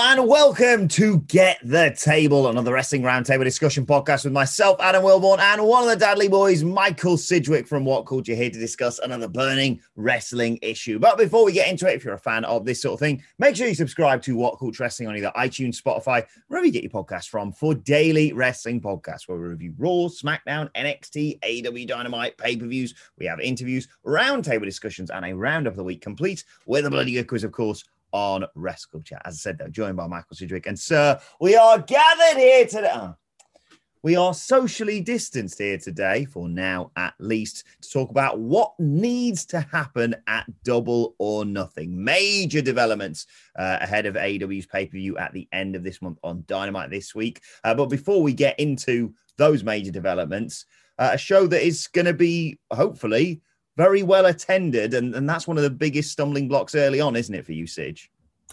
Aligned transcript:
And 0.00 0.28
welcome 0.28 0.86
to 0.88 1.18
Get 1.22 1.58
the 1.64 1.94
Table, 1.98 2.48
another 2.48 2.72
wrestling 2.72 3.02
roundtable 3.02 3.42
discussion 3.42 3.84
podcast 3.84 4.22
with 4.22 4.32
myself, 4.32 4.80
Adam 4.80 5.02
Wilborn, 5.02 5.40
and 5.40 5.62
one 5.64 5.82
of 5.82 5.88
the 5.90 5.96
Dudley 5.96 6.28
boys, 6.28 6.62
Michael 6.62 7.16
Sidgwick 7.16 7.66
from 7.66 7.84
What 7.84 8.06
Culture, 8.06 8.36
here 8.36 8.48
to 8.48 8.58
discuss 8.58 9.00
another 9.00 9.26
burning 9.26 9.80
wrestling 9.96 10.56
issue. 10.62 11.00
But 11.00 11.18
before 11.18 11.44
we 11.44 11.52
get 11.52 11.68
into 11.68 11.90
it, 11.90 11.96
if 11.96 12.04
you're 12.04 12.14
a 12.14 12.18
fan 12.18 12.44
of 12.44 12.64
this 12.64 12.80
sort 12.80 12.94
of 12.94 13.00
thing, 13.00 13.24
make 13.40 13.56
sure 13.56 13.66
you 13.66 13.74
subscribe 13.74 14.22
to 14.22 14.36
What 14.36 14.60
Culture 14.60 14.84
Wrestling 14.84 15.08
on 15.08 15.16
either 15.16 15.32
iTunes, 15.36 15.82
Spotify, 15.82 16.24
wherever 16.46 16.64
you 16.64 16.72
get 16.72 16.84
your 16.84 16.92
podcast 16.92 17.28
from, 17.28 17.50
for 17.50 17.74
daily 17.74 18.32
wrestling 18.32 18.80
podcasts 18.80 19.26
where 19.26 19.36
we 19.36 19.48
review 19.48 19.74
Raw, 19.76 20.08
SmackDown, 20.08 20.70
NXT, 20.74 21.40
AEW 21.40 21.88
Dynamite, 21.88 22.38
pay 22.38 22.56
per 22.56 22.66
views. 22.66 22.94
We 23.18 23.26
have 23.26 23.40
interviews, 23.40 23.88
roundtable 24.06 24.64
discussions, 24.64 25.10
and 25.10 25.24
a 25.24 25.34
round 25.34 25.66
of 25.66 25.74
the 25.74 25.84
week 25.84 26.00
complete 26.00 26.44
with 26.66 26.86
a 26.86 26.90
bloody 26.90 27.12
good 27.12 27.26
quiz, 27.26 27.42
of 27.42 27.50
course 27.50 27.84
on 28.12 28.44
Wrestle 28.54 29.02
Chat. 29.02 29.22
As 29.24 29.34
I 29.34 29.36
said, 29.36 29.58
though, 29.58 29.68
joined 29.68 29.96
by 29.96 30.06
Michael 30.06 30.36
Sidgwick. 30.36 30.66
And, 30.66 30.78
sir, 30.78 31.20
we 31.40 31.56
are 31.56 31.78
gathered 31.78 32.38
here 32.38 32.66
today. 32.66 32.92
Oh, 32.94 33.14
we 34.02 34.14
are 34.14 34.32
socially 34.32 35.00
distanced 35.00 35.58
here 35.58 35.76
today, 35.76 36.24
for 36.24 36.48
now 36.48 36.92
at 36.96 37.14
least, 37.18 37.64
to 37.82 37.90
talk 37.90 38.10
about 38.10 38.38
what 38.38 38.72
needs 38.78 39.44
to 39.46 39.60
happen 39.60 40.14
at 40.28 40.46
Double 40.62 41.16
or 41.18 41.44
Nothing. 41.44 42.02
Major 42.02 42.62
developments 42.62 43.26
uh, 43.58 43.78
ahead 43.80 44.06
of 44.06 44.14
AEW's 44.14 44.66
pay 44.66 44.86
per 44.86 44.92
view 44.92 45.18
at 45.18 45.32
the 45.32 45.48
end 45.52 45.74
of 45.74 45.82
this 45.82 46.00
month 46.00 46.18
on 46.22 46.44
Dynamite 46.46 46.90
this 46.90 47.14
week. 47.14 47.42
Uh, 47.64 47.74
but 47.74 47.86
before 47.86 48.22
we 48.22 48.32
get 48.32 48.58
into 48.60 49.12
those 49.36 49.64
major 49.64 49.90
developments, 49.90 50.64
uh, 50.98 51.10
a 51.12 51.18
show 51.18 51.46
that 51.48 51.66
is 51.66 51.88
going 51.88 52.06
to 52.06 52.14
be 52.14 52.58
hopefully 52.72 53.42
very 53.78 54.02
well 54.02 54.26
attended, 54.26 54.92
and, 54.92 55.14
and 55.14 55.28
that's 55.28 55.46
one 55.46 55.56
of 55.56 55.62
the 55.62 55.70
biggest 55.70 56.10
stumbling 56.10 56.48
blocks 56.48 56.74
early 56.74 57.00
on, 57.00 57.14
isn't 57.14 57.34
it, 57.34 57.46
for 57.46 57.52
you, 57.52 57.64
Sige? 57.64 58.08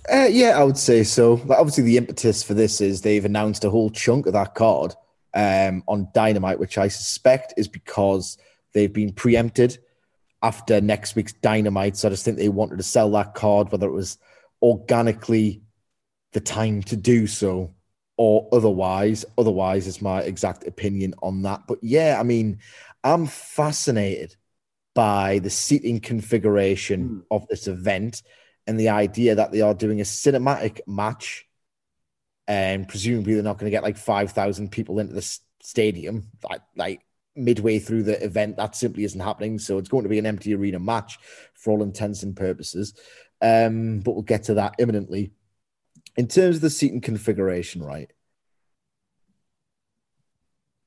Uh, 0.10 0.28
yeah, 0.30 0.58
I 0.58 0.64
would 0.64 0.78
say 0.78 1.04
so. 1.04 1.38
But 1.38 1.58
obviously, 1.58 1.84
the 1.84 1.98
impetus 1.98 2.44
for 2.44 2.54
this 2.54 2.80
is 2.80 3.02
they've 3.02 3.26
announced 3.26 3.66
a 3.66 3.72
whole 3.72 3.90
chunk 3.90 4.28
of 4.28 4.34
that 4.34 4.54
card 4.54 4.94
um, 5.34 5.84
on 5.88 6.10
Dynamite, 6.14 6.60
which 6.60 6.78
I 6.78 6.90
suspect 6.90 7.56
is 7.58 7.68
because 7.68 8.38
they've 8.74 8.94
been 8.94 9.14
preempted 9.14 9.80
after 10.44 10.80
next 10.80 11.16
week's 11.16 11.34
Dynamite. 11.34 11.98
So 11.98 12.08
I 12.08 12.12
just 12.12 12.24
think 12.24 12.38
they 12.38 12.50
wanted 12.50 12.78
to 12.78 12.84
sell 12.84 13.10
that 13.14 13.34
card, 13.34 13.72
whether 13.72 13.88
it 13.88 13.94
was 13.94 14.20
organically 14.62 15.64
the 16.34 16.40
time 16.40 16.84
to 16.84 16.96
do 16.96 17.26
so 17.26 17.74
or 18.16 18.48
otherwise. 18.52 19.26
Otherwise, 19.40 19.88
is 19.88 20.04
my 20.04 20.22
exact 20.22 20.68
opinion 20.68 21.16
on 21.24 21.42
that. 21.42 21.64
But 21.68 21.80
yeah, 21.82 22.18
I 22.20 22.24
mean, 22.24 22.60
I'm 23.04 23.26
fascinated 23.26 24.36
by 24.96 25.40
the 25.40 25.50
seating 25.52 26.00
configuration 26.00 27.10
mm. 27.10 27.24
of 27.30 27.48
this 27.48 27.68
event 27.68 28.24
and 28.66 28.80
the 28.80 28.90
idea 28.90 29.36
that 29.36 29.52
they 29.52 29.62
are 29.62 29.76
doing 29.76 30.02
a 30.02 30.04
cinematic 30.04 30.80
match 30.88 31.46
and 32.48 32.88
presumably 32.88 33.34
they're 33.34 33.44
not 33.44 33.60
going 33.60 33.70
to 33.70 33.76
get 33.76 33.84
like 33.84 33.98
5,000 33.98 34.72
people 34.72 35.00
into 35.00 35.14
the 35.14 35.40
stadium 35.62 36.30
like, 36.50 36.62
like 36.76 37.02
midway 37.36 37.80
through 37.80 38.04
the 38.04 38.24
event. 38.24 38.58
That 38.58 38.76
simply 38.76 39.04
isn't 39.04 39.20
happening. 39.20 39.60
So 39.60 39.78
it's 39.78 39.90
going 39.90 40.04
to 40.04 40.10
be 40.10 40.20
an 40.20 40.26
empty 40.26 40.56
arena 40.56 40.80
match 40.80 41.20
for 41.54 41.72
all 41.72 41.84
intents 41.84 42.24
and 42.24 42.36
purposes. 42.36 42.94
Um, 43.42 44.00
but 44.00 44.14
we'll 44.14 44.24
get 44.24 44.44
to 44.44 44.56
that 44.56 44.76
imminently. 44.80 45.32
In 46.18 46.28
terms 46.28 46.58
of 46.58 46.62
the 46.62 46.70
seating 46.70 47.02
configuration, 47.02 47.84
right? 47.84 48.12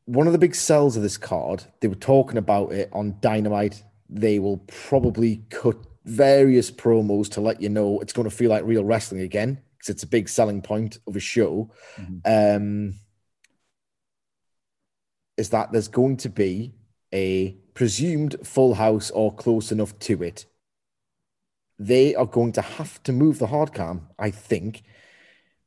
One 0.07 0.27
of 0.27 0.33
the 0.33 0.39
big 0.39 0.55
sells 0.55 0.97
of 0.97 1.03
this 1.03 1.19
card, 1.19 1.65
they 1.81 1.89
were 1.89 1.95
talking 1.95 2.39
about 2.39 2.73
it 2.73 2.89
on 2.93 3.19
Dynamite 3.21 3.83
they 4.09 4.39
will 4.39 4.59
probably 4.89 5.43
cut 5.51 5.77
various 6.05 6.71
promos 6.71 7.29
to 7.31 7.41
let 7.41 7.61
you 7.61 7.69
know 7.69 8.01
it's 8.01 8.13
going 8.13 8.29
to 8.29 8.35
feel 8.35 8.51
like 8.51 8.65
real 8.65 8.85
wrestling 8.85 9.21
again 9.21 9.61
because 9.77 9.91
it's 9.91 10.03
a 10.03 10.09
big 10.09 10.29
selling 10.29 10.63
point 10.63 10.99
of 11.07 11.17
a 11.17 11.21
show. 11.21 11.71
Mm-hmm. 11.97 12.57
Um, 12.57 12.95
is 15.37 15.51
that 15.51 15.71
there's 15.71 15.89
going 15.89 16.17
to 16.19 16.29
be 16.29 16.75
a 17.15 17.57
presumed 17.75 18.37
full 18.43 18.75
house 18.75 19.11
or 19.11 19.33
close 19.33 19.71
enough 19.71 19.97
to 20.01 20.23
it. 20.23 20.47
They 21.79 22.15
are 22.17 22.27
going 22.27 22.53
to 22.53 22.61
have 22.61 23.01
to 23.05 23.13
move 23.13 23.39
the 23.39 23.47
hard 23.47 23.73
cam, 23.73 24.09
I 24.19 24.33
think, 24.33 24.83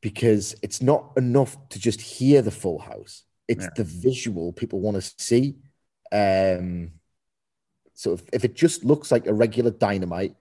because 0.02 0.54
it's 0.62 0.82
not 0.82 1.12
enough 1.16 1.56
to 1.70 1.78
just 1.78 2.02
hear 2.02 2.42
the 2.42 2.50
full 2.50 2.80
house. 2.80 3.24
It's 3.48 3.64
yeah. 3.64 3.70
the 3.76 3.84
visual 3.84 4.52
people 4.52 4.80
want 4.80 5.02
to 5.02 5.12
see. 5.18 5.56
Um, 6.12 6.92
so 8.02 8.14
if, 8.14 8.22
if 8.32 8.44
it 8.44 8.54
just 8.54 8.84
looks 8.84 9.12
like 9.12 9.28
a 9.28 9.32
regular 9.32 9.70
dynamite, 9.70 10.34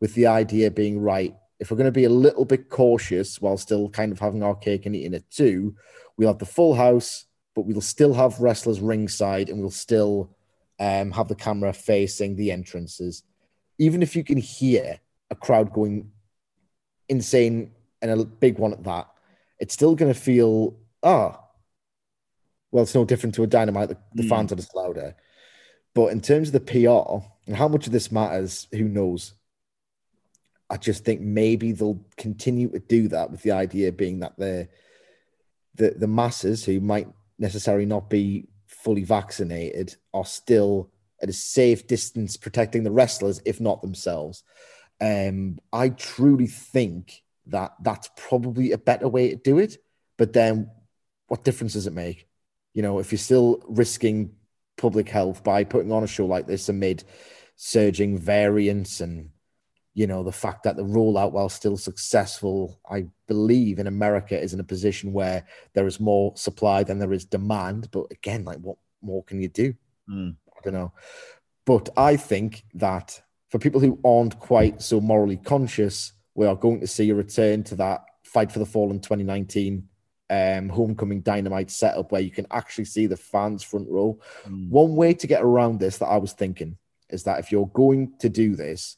with 0.00 0.14
the 0.14 0.28
idea 0.28 0.70
being 0.70 1.00
right, 1.00 1.34
if 1.58 1.68
we're 1.68 1.76
going 1.76 1.86
to 1.86 1.90
be 1.90 2.04
a 2.04 2.08
little 2.08 2.44
bit 2.44 2.68
cautious 2.68 3.40
while 3.40 3.56
still 3.56 3.88
kind 3.88 4.12
of 4.12 4.20
having 4.20 4.44
our 4.44 4.54
cake 4.54 4.86
and 4.86 4.94
eating 4.94 5.14
it 5.14 5.28
too, 5.28 5.74
we'll 6.16 6.28
have 6.28 6.38
the 6.38 6.46
full 6.46 6.72
house, 6.72 7.24
but 7.56 7.66
we'll 7.66 7.80
still 7.80 8.14
have 8.14 8.38
wrestlers 8.38 8.78
ringside 8.78 9.48
and 9.48 9.60
we'll 9.60 9.72
still 9.72 10.36
um, 10.78 11.10
have 11.10 11.26
the 11.26 11.34
camera 11.34 11.72
facing 11.72 12.36
the 12.36 12.52
entrances. 12.52 13.24
Even 13.78 14.04
if 14.04 14.14
you 14.14 14.22
can 14.22 14.38
hear 14.38 15.00
a 15.30 15.34
crowd 15.34 15.72
going 15.72 16.12
insane 17.08 17.72
and 18.00 18.12
a 18.12 18.24
big 18.24 18.56
one 18.60 18.72
at 18.72 18.84
that, 18.84 19.08
it's 19.58 19.74
still 19.74 19.96
going 19.96 20.14
to 20.14 20.18
feel, 20.18 20.76
ah, 21.02 21.32
oh, 21.34 21.44
well, 22.70 22.84
it's 22.84 22.94
no 22.94 23.04
different 23.04 23.34
to 23.34 23.42
a 23.42 23.48
dynamite. 23.48 23.88
The, 23.88 23.98
the 24.14 24.22
mm. 24.22 24.28
fans 24.28 24.52
are 24.52 24.56
just 24.56 24.76
louder. 24.76 25.16
But 25.94 26.12
in 26.12 26.20
terms 26.20 26.48
of 26.48 26.52
the 26.52 26.60
PR 26.60 27.24
and 27.46 27.56
how 27.56 27.68
much 27.68 27.86
of 27.86 27.92
this 27.92 28.12
matters, 28.12 28.68
who 28.72 28.84
knows? 28.84 29.34
I 30.68 30.76
just 30.76 31.04
think 31.04 31.20
maybe 31.20 31.72
they'll 31.72 32.04
continue 32.16 32.68
to 32.70 32.78
do 32.78 33.08
that 33.08 33.30
with 33.30 33.42
the 33.42 33.52
idea 33.52 33.90
being 33.90 34.20
that 34.20 34.38
the 34.38 34.68
the 35.74 35.90
the 35.90 36.06
masses 36.06 36.64
who 36.64 36.80
might 36.80 37.08
necessarily 37.38 37.86
not 37.86 38.08
be 38.08 38.46
fully 38.66 39.02
vaccinated 39.02 39.96
are 40.14 40.24
still 40.24 40.90
at 41.20 41.28
a 41.28 41.32
safe 41.32 41.86
distance 41.86 42.36
protecting 42.36 42.84
the 42.84 42.90
wrestlers, 42.90 43.42
if 43.44 43.60
not 43.60 43.82
themselves. 43.82 44.42
Um, 45.00 45.58
I 45.72 45.90
truly 45.90 46.46
think 46.46 47.22
that 47.46 47.72
that's 47.82 48.10
probably 48.16 48.72
a 48.72 48.78
better 48.78 49.08
way 49.08 49.30
to 49.30 49.36
do 49.36 49.58
it. 49.58 49.78
But 50.16 50.32
then, 50.32 50.70
what 51.26 51.44
difference 51.44 51.72
does 51.72 51.86
it 51.86 51.92
make? 51.92 52.28
You 52.74 52.82
know, 52.82 52.98
if 52.98 53.10
you're 53.10 53.18
still 53.18 53.62
risking 53.66 54.36
public 54.80 55.08
health 55.08 55.44
by 55.44 55.62
putting 55.62 55.92
on 55.92 56.02
a 56.02 56.06
show 56.06 56.24
like 56.24 56.46
this 56.46 56.68
amid 56.68 57.04
surging 57.56 58.16
variants 58.16 59.00
and 59.02 59.30
you 59.92 60.06
know 60.06 60.22
the 60.22 60.32
fact 60.32 60.62
that 60.62 60.76
the 60.76 60.82
rollout 60.82 61.32
while 61.32 61.50
still 61.50 61.76
successful 61.76 62.80
i 62.90 63.04
believe 63.26 63.78
in 63.78 63.86
america 63.86 64.40
is 64.40 64.54
in 64.54 64.60
a 64.60 64.64
position 64.64 65.12
where 65.12 65.44
there 65.74 65.86
is 65.86 66.00
more 66.00 66.32
supply 66.36 66.82
than 66.82 66.98
there 66.98 67.12
is 67.12 67.24
demand. 67.26 67.90
But 67.90 68.06
again 68.10 68.44
like 68.44 68.58
what 68.58 68.78
more 69.02 69.22
can 69.24 69.42
you 69.42 69.48
do? 69.48 69.74
Mm. 70.08 70.36
i 70.56 70.60
don't 70.64 70.74
know. 70.74 70.92
But 71.66 71.90
i 71.96 72.16
think 72.16 72.64
that 72.74 73.20
for 73.50 73.58
people 73.58 73.80
who 73.80 74.00
aren't 74.04 74.38
quite 74.38 74.80
so 74.80 75.00
morally 75.00 75.36
conscious 75.36 76.14
we 76.34 76.46
are 76.46 76.56
going 76.56 76.80
to 76.80 76.86
see 76.86 77.10
a 77.10 77.14
return 77.14 77.62
to 77.64 77.74
that 77.76 78.00
fight 78.24 78.50
for 78.50 78.60
the 78.60 78.66
fall 78.66 78.90
in 78.90 79.00
2019 79.00 79.89
um, 80.30 80.68
homecoming 80.68 81.20
dynamite 81.20 81.70
setup 81.70 82.12
where 82.12 82.20
you 82.20 82.30
can 82.30 82.46
actually 82.50 82.84
see 82.84 83.06
the 83.06 83.16
fans 83.16 83.62
front 83.62 83.88
row. 83.90 84.18
Mm. 84.46 84.70
One 84.70 84.94
way 84.94 85.12
to 85.12 85.26
get 85.26 85.42
around 85.42 85.80
this 85.80 85.98
that 85.98 86.06
I 86.06 86.18
was 86.18 86.32
thinking 86.32 86.78
is 87.10 87.24
that 87.24 87.40
if 87.40 87.50
you're 87.50 87.66
going 87.66 88.12
to 88.20 88.28
do 88.28 88.54
this 88.54 88.96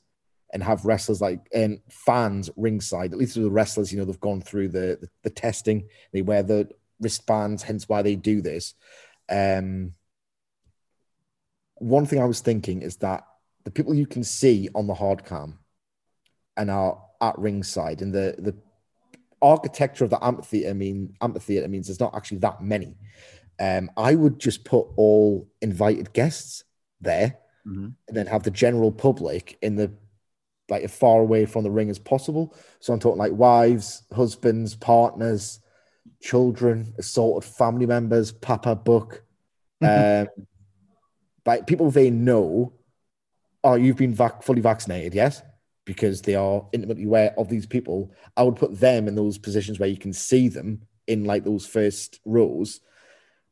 and 0.53 0.63
have 0.63 0.85
wrestlers 0.85 1.23
like 1.23 1.41
and 1.53 1.81
fans 1.89 2.51
ringside, 2.57 3.13
at 3.13 3.19
least 3.19 3.37
with 3.37 3.47
the 3.47 3.51
wrestlers, 3.51 3.91
you 3.91 3.99
know, 3.99 4.05
they've 4.05 4.21
gone 4.21 4.43
through 4.43 4.69
the, 4.69 4.99
the, 5.01 5.09
the 5.23 5.31
testing, 5.31 5.89
they 6.13 6.21
wear 6.21 6.43
the 6.43 6.69
wristbands, 7.01 7.63
hence 7.63 7.89
why 7.89 8.03
they 8.03 8.15
do 8.15 8.43
this. 8.43 8.75
Um, 9.31 9.95
one 11.77 12.05
thing 12.05 12.21
I 12.21 12.27
was 12.27 12.41
thinking 12.41 12.83
is 12.83 12.97
that 12.99 13.25
the 13.65 13.71
people 13.71 13.95
you 13.95 14.07
can 14.07 14.23
see 14.23 14.69
on 14.75 14.87
the 14.87 14.95
hard 14.95 15.25
cam 15.25 15.61
and 16.59 16.71
are 16.71 17.03
at 17.23 17.39
ringside 17.39 18.03
and 18.03 18.13
the 18.13 18.35
the 18.39 18.55
architecture 19.43 20.05
of 20.05 20.11
the 20.11 20.25
amphitheater 20.25 20.71
I 20.71 20.75
mean 20.75 21.15
amphitheater 21.21 21.69
means 21.69 21.89
there's 21.89 22.01
not 22.01 22.15
actually 22.15 22.39
that 22.39 22.63
many. 22.63 22.97
Um, 23.61 23.91
I 23.97 24.15
would 24.15 24.39
just 24.39 24.65
put 24.65 24.87
all 24.97 25.49
invited 25.61 26.13
guests 26.13 26.65
there 27.01 27.37
mm-hmm. 27.67 27.89
and 28.09 28.17
then 28.17 28.27
have 28.27 28.43
the 28.43 28.51
general 28.51 28.91
public 28.91 29.59
in 29.63 29.77
the 29.77 29.93
like 30.69 30.85
as 30.85 30.97
far 30.97 31.21
away 31.21 31.45
from 31.45 31.65
the 31.65 31.71
ring 31.71 31.91
as 31.91 31.99
possible. 31.99 32.55
So 32.81 32.93
I'm 32.93 33.01
talking 33.01 33.19
like 33.19 33.33
wives, 33.33 34.05
husbands, 34.15 34.75
partners, 34.75 35.61
children, 36.21 36.95
assorted 36.99 37.49
family 37.49 37.85
members, 37.85 38.33
Papa 38.33 38.77
Buck, 38.77 39.23
um, 39.83 40.29
like 41.45 41.67
people 41.67 41.91
they 41.91 42.11
know. 42.11 42.73
Oh, 43.65 43.75
you've 43.75 43.97
been 43.97 44.15
vac- 44.15 44.43
fully 44.43 44.61
vaccinated, 44.61 45.15
yes 45.15 45.43
because 45.85 46.23
they 46.23 46.35
are 46.35 46.67
intimately 46.73 47.05
aware 47.05 47.35
of 47.39 47.49
these 47.49 47.67
people. 47.67 48.13
I 48.37 48.43
would 48.43 48.57
put 48.57 48.79
them 48.79 49.09
in 49.09 49.15
those 49.15 49.39
positions 49.39 49.79
where 49.79 49.89
you 49.89 49.97
can 49.97 50.13
see 50.13 50.49
them 50.49 50.83
in 51.07 51.25
like 51.25 51.45
those 51.45 51.67
first 51.67 52.21
rows. 52.25 52.81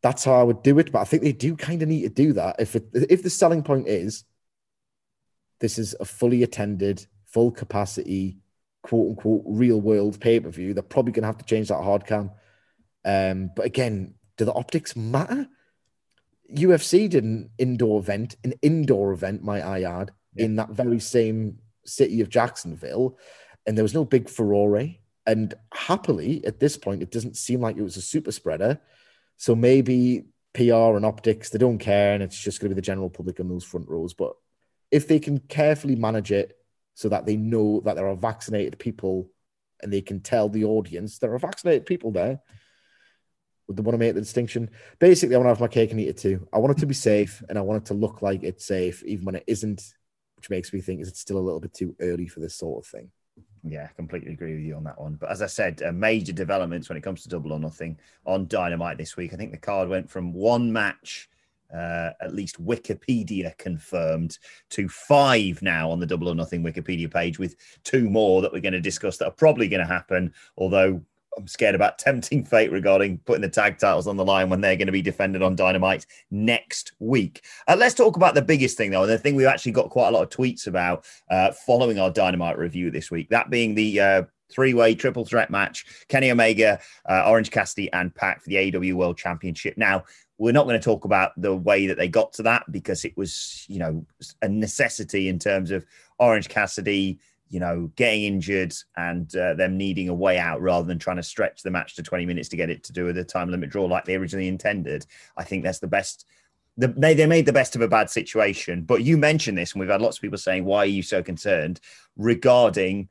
That's 0.02 0.24
how 0.24 0.34
I 0.34 0.42
would 0.42 0.62
do 0.62 0.78
it. 0.78 0.92
But 0.92 1.00
I 1.00 1.04
think 1.04 1.22
they 1.22 1.32
do 1.32 1.56
kind 1.56 1.82
of 1.82 1.88
need 1.88 2.02
to 2.02 2.08
do 2.08 2.32
that. 2.34 2.56
If 2.58 2.76
it, 2.76 2.88
if 2.94 3.22
the 3.22 3.30
selling 3.30 3.62
point 3.62 3.88
is 3.88 4.24
this 5.58 5.78
is 5.78 5.94
a 6.00 6.04
fully 6.04 6.42
attended, 6.42 7.06
full 7.26 7.50
capacity, 7.50 8.38
quote 8.82 9.10
unquote, 9.10 9.42
real 9.44 9.80
world 9.80 10.20
pay 10.20 10.40
per 10.40 10.50
view, 10.50 10.72
they're 10.72 10.82
probably 10.82 11.12
going 11.12 11.22
to 11.22 11.28
have 11.28 11.38
to 11.38 11.44
change 11.44 11.68
that 11.68 11.82
hard 11.82 12.06
cam. 12.06 12.30
Um, 13.04 13.50
but 13.54 13.66
again, 13.66 14.14
do 14.36 14.44
the 14.44 14.54
optics 14.54 14.94
matter? 14.96 15.48
UFC 16.54 17.08
did 17.08 17.24
an 17.24 17.50
indoor 17.58 18.00
event, 18.00 18.36
an 18.42 18.54
indoor 18.62 19.12
event, 19.12 19.42
might 19.42 19.62
I 19.62 19.82
add, 19.82 20.12
yeah. 20.34 20.46
in 20.46 20.56
that 20.56 20.70
very 20.70 20.98
same 20.98 21.58
city 21.90 22.20
of 22.20 22.28
Jacksonville, 22.28 23.19
and 23.66 23.76
there 23.76 23.84
was 23.84 23.94
no 23.94 24.04
big 24.04 24.28
furore. 24.28 24.88
And 25.26 25.54
happily, 25.72 26.44
at 26.46 26.60
this 26.60 26.76
point, 26.76 27.02
it 27.02 27.10
doesn't 27.10 27.37
seem 27.37 27.60
like 27.60 27.76
it 27.76 27.82
was 27.82 27.96
a 27.96 28.02
super 28.02 28.32
spreader. 28.32 28.81
So 29.37 29.54
maybe 29.54 30.25
PR 30.54 30.96
and 30.96 31.04
optics, 31.04 31.50
they 31.50 31.58
don't 31.58 31.78
care, 31.78 32.14
and 32.14 32.22
it's 32.22 32.38
just 32.38 32.60
going 32.60 32.70
to 32.70 32.75
be 32.75 32.81
the 32.81 32.87
general 32.87 33.10
public 33.10 33.38
in 33.38 33.48
those 33.48 33.64
front 33.64 33.88
rows. 33.88 34.14
But 34.14 34.34
if 34.90 35.06
they 35.06 35.20
can 35.20 35.38
carefully 35.38 35.96
manage 35.96 36.32
it 36.32 36.56
so 36.94 37.08
that 37.10 37.26
they 37.26 37.37
know 37.37 37.81
that 37.84 37.96
there 37.96 38.08
are 38.08 38.16
vaccinated 38.16 38.78
people 38.78 39.31
and 39.82 39.92
they 39.92 40.00
can 40.00 40.20
tell 40.20 40.48
the 40.48 40.64
audience 40.64 41.19
there 41.19 41.32
are 41.32 41.38
vaccinated 41.38 41.87
people 41.87 42.10
there, 42.10 42.40
would 43.66 43.76
they 43.76 43.82
want 43.82 43.94
to 43.94 43.98
make 43.98 44.14
the 44.14 44.20
distinction? 44.20 44.69
Basically, 44.98 45.37
I 45.37 45.38
want 45.38 45.46
to 45.46 45.50
have 45.50 45.60
my 45.60 45.69
cake 45.69 45.92
and 45.92 46.00
eat 46.00 46.08
it 46.08 46.16
too. 46.16 46.48
I 46.52 46.58
want 46.58 46.76
it 46.76 46.81
to 46.81 46.87
be 46.87 46.94
safe 46.94 47.40
and 47.48 47.56
I 47.56 47.60
want 47.62 47.84
it 47.84 47.87
to 47.87 47.94
look 47.94 48.20
like 48.20 48.42
it's 48.42 48.66
safe, 48.66 49.04
even 49.04 49.25
when 49.25 49.37
it 49.37 49.44
isn't 49.46 49.94
which 50.40 50.48
makes 50.48 50.72
me 50.72 50.81
think 50.81 51.02
is 51.02 51.08
it 51.08 51.19
still 51.19 51.37
a 51.37 51.38
little 51.38 51.60
bit 51.60 51.75
too 51.75 51.94
early 52.00 52.26
for 52.26 52.40
this 52.40 52.54
sort 52.54 52.82
of 52.82 52.90
thing. 52.90 53.10
Yeah, 53.62 53.84
I 53.84 53.92
completely 53.94 54.32
agree 54.32 54.54
with 54.54 54.64
you 54.64 54.75
on 54.75 54.84
that 54.84 54.98
one. 54.98 55.19
But 55.20 55.31
as 55.31 55.42
I 55.42 55.46
said, 55.46 55.82
uh, 55.82 55.92
major 55.92 56.32
developments 56.32 56.88
when 56.88 56.96
it 56.96 57.02
comes 57.02 57.22
to 57.22 57.28
double 57.28 57.52
or 57.52 57.60
nothing 57.60 57.98
on 58.25 58.46
Dynamite 58.46 58.96
this 58.96 59.19
week. 59.19 59.34
I 59.34 59.37
think 59.37 59.50
the 59.52 59.58
card 59.58 59.90
went 59.90 60.08
from 60.08 60.32
one 60.32 60.72
match, 60.72 61.28
uh, 61.70 62.12
at 62.22 62.34
least 62.34 62.64
Wikipedia 62.64 63.56
confirmed, 63.58 64.38
to 64.70 64.88
five 64.88 65.60
now 65.60 65.90
on 65.90 66.00
the 66.00 66.06
double 66.06 66.31
or 66.31 66.34
nothing 66.34 66.62
Wikipedia 66.62 67.12
page, 67.12 67.38
with 67.38 67.56
two 67.84 68.08
more 68.08 68.40
that 68.40 68.50
we're 68.50 68.60
going 68.60 68.72
to 68.72 68.81
discuss 68.81 69.19
that 69.19 69.26
are 69.26 69.32
probably 69.32 69.69
going 69.69 69.87
to 69.87 69.87
happen. 69.87 70.32
Although 70.56 71.02
I'm 71.36 71.46
scared 71.46 71.74
about 71.74 71.98
tempting 71.98 72.44
fate 72.44 72.72
regarding 72.72 73.18
putting 73.18 73.42
the 73.42 73.48
tag 73.48 73.78
titles 73.78 74.06
on 74.06 74.16
the 74.16 74.24
line 74.24 74.50
when 74.50 74.60
they're 74.60 74.76
going 74.76 74.86
to 74.86 74.92
be 74.92 75.02
defended 75.02 75.42
on 75.42 75.56
Dynamite 75.56 76.06
next 76.30 76.92
week. 76.98 77.44
Uh, 77.68 77.76
let's 77.78 77.94
talk 77.94 78.16
about 78.16 78.34
the 78.34 78.42
biggest 78.42 78.76
thing, 78.76 78.90
though, 78.90 79.02
and 79.02 79.10
the 79.10 79.18
thing 79.18 79.34
we've 79.34 79.46
actually 79.46 79.72
got 79.72 79.90
quite 79.90 80.08
a 80.08 80.10
lot 80.10 80.22
of 80.22 80.30
tweets 80.30 80.66
about 80.66 81.04
uh, 81.30 81.52
following 81.52 81.98
our 81.98 82.10
Dynamite 82.10 82.58
review 82.58 82.90
this 82.90 83.10
week. 83.10 83.28
That 83.30 83.50
being 83.50 83.74
the 83.74 84.00
uh, 84.00 84.22
three-way 84.50 84.94
triple 84.94 85.24
threat 85.24 85.50
match: 85.50 85.86
Kenny 86.08 86.30
Omega, 86.30 86.80
uh, 87.08 87.24
Orange 87.26 87.50
Cassidy, 87.50 87.92
and 87.92 88.14
PAC 88.14 88.42
for 88.42 88.48
the 88.50 88.56
AEW 88.56 88.94
World 88.94 89.16
Championship. 89.16 89.76
Now, 89.76 90.04
we're 90.38 90.52
not 90.52 90.64
going 90.64 90.80
to 90.80 90.84
talk 90.84 91.04
about 91.04 91.32
the 91.36 91.54
way 91.54 91.86
that 91.86 91.98
they 91.98 92.08
got 92.08 92.32
to 92.32 92.42
that 92.42 92.64
because 92.72 93.04
it 93.04 93.14
was, 93.16 93.66
you 93.68 93.78
know, 93.78 94.04
a 94.40 94.48
necessity 94.48 95.28
in 95.28 95.38
terms 95.38 95.70
of 95.70 95.84
Orange 96.18 96.48
Cassidy 96.48 97.20
you 97.50 97.58
know, 97.58 97.91
getting 97.97 98.23
injured 98.23 98.73
and 98.97 99.35
uh, 99.37 99.55
them 99.55 99.76
needing 99.76 100.08
a 100.08 100.14
way 100.14 100.38
out 100.38 100.62
rather 100.62 100.87
than 100.87 100.99
trying 100.99 101.17
to 101.17 101.23
stretch 101.23 101.62
the 101.62 101.70
match 101.70 101.97
to 101.97 102.02
20 102.02 102.25
minutes 102.25 102.49
to 102.49 102.56
get 102.56 102.70
it 102.70 102.85
to 102.85 102.93
do 102.93 103.05
with 103.05 103.19
a 103.19 103.25
time 103.25 103.50
limit 103.50 103.70
draw 103.70 103.85
like 103.85 104.05
they 104.05 104.14
originally 104.14 104.49
intended. 104.49 105.05
I 105.37 105.43
think 105.43 105.64
that's 105.64 105.81
the 105.81 105.88
best. 105.88 106.26
The, 106.76 106.88
they, 106.88 107.12
they 107.12 107.26
made 107.26 107.47
the 107.47 107.52
best 107.52 107.75
of 107.75 107.82
a 107.82 107.88
bad 107.88 108.08
situation. 108.08 108.82
But 108.82 109.02
you 109.02 109.19
mentioned 109.19 109.58
this, 109.58 109.73
and 109.73 109.81
we've 109.81 109.91
had 109.91 110.00
lots 110.00 110.19
of 110.19 110.23
people 110.23 110.38
saying, 110.38 110.64
why 110.64 110.79
are 110.79 110.87
you 110.87 111.02
so 111.02 111.25
concerned 111.25 111.81
regarding 112.17 113.08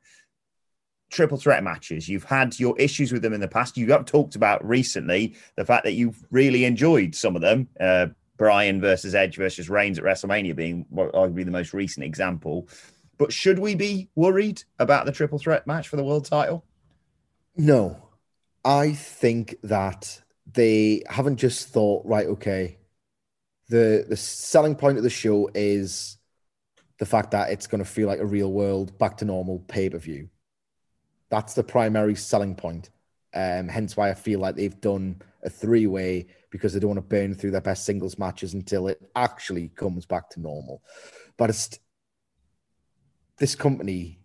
triple 1.10 1.36
threat 1.36 1.62
matches? 1.62 2.08
You've 2.08 2.24
had 2.24 2.58
your 2.58 2.74
issues 2.78 3.12
with 3.12 3.20
them 3.20 3.34
in 3.34 3.40
the 3.42 3.48
past. 3.48 3.76
You 3.76 3.92
have 3.92 4.06
talked 4.06 4.36
about 4.36 4.66
recently 4.66 5.36
the 5.56 5.66
fact 5.66 5.84
that 5.84 5.92
you've 5.92 6.24
really 6.30 6.64
enjoyed 6.64 7.14
some 7.14 7.36
of 7.36 7.42
them. 7.42 7.68
Uh, 7.78 8.06
Bryan 8.38 8.80
versus 8.80 9.14
Edge 9.14 9.36
versus 9.36 9.68
Reigns 9.68 9.98
at 9.98 10.04
WrestleMania 10.04 10.56
being 10.56 10.86
arguably 10.94 11.44
the 11.44 11.50
most 11.50 11.74
recent 11.74 12.06
example. 12.06 12.66
But 13.20 13.34
should 13.34 13.58
we 13.58 13.74
be 13.74 14.08
worried 14.14 14.64
about 14.78 15.04
the 15.04 15.12
triple 15.12 15.38
threat 15.38 15.66
match 15.66 15.88
for 15.88 15.96
the 15.96 16.02
world 16.02 16.24
title? 16.24 16.64
No. 17.54 18.08
I 18.64 18.92
think 18.92 19.56
that 19.62 20.22
they 20.50 21.02
haven't 21.06 21.36
just 21.36 21.68
thought, 21.68 22.06
right, 22.06 22.26
okay, 22.26 22.78
the 23.68 24.06
the 24.08 24.16
selling 24.16 24.74
point 24.74 24.96
of 24.96 25.04
the 25.04 25.10
show 25.10 25.50
is 25.54 26.16
the 26.98 27.04
fact 27.04 27.32
that 27.32 27.50
it's 27.50 27.66
going 27.66 27.84
to 27.84 27.90
feel 27.90 28.08
like 28.08 28.20
a 28.20 28.26
real 28.26 28.50
world 28.50 28.96
back 28.98 29.18
to 29.18 29.26
normal 29.26 29.58
pay-per-view. 29.68 30.30
That's 31.28 31.52
the 31.52 31.62
primary 31.62 32.14
selling 32.14 32.54
point. 32.54 32.88
Um, 33.34 33.68
hence 33.68 33.98
why 33.98 34.08
I 34.08 34.14
feel 34.14 34.40
like 34.40 34.56
they've 34.56 34.80
done 34.80 35.20
a 35.42 35.50
three-way 35.50 36.26
because 36.48 36.72
they 36.72 36.80
don't 36.80 36.96
want 36.96 36.98
to 36.98 37.16
burn 37.16 37.34
through 37.34 37.50
their 37.50 37.60
best 37.60 37.84
singles 37.84 38.18
matches 38.18 38.54
until 38.54 38.88
it 38.88 38.98
actually 39.14 39.68
comes 39.68 40.06
back 40.06 40.30
to 40.30 40.40
normal. 40.40 40.82
But 41.36 41.50
this 43.40 43.56
company 43.56 44.20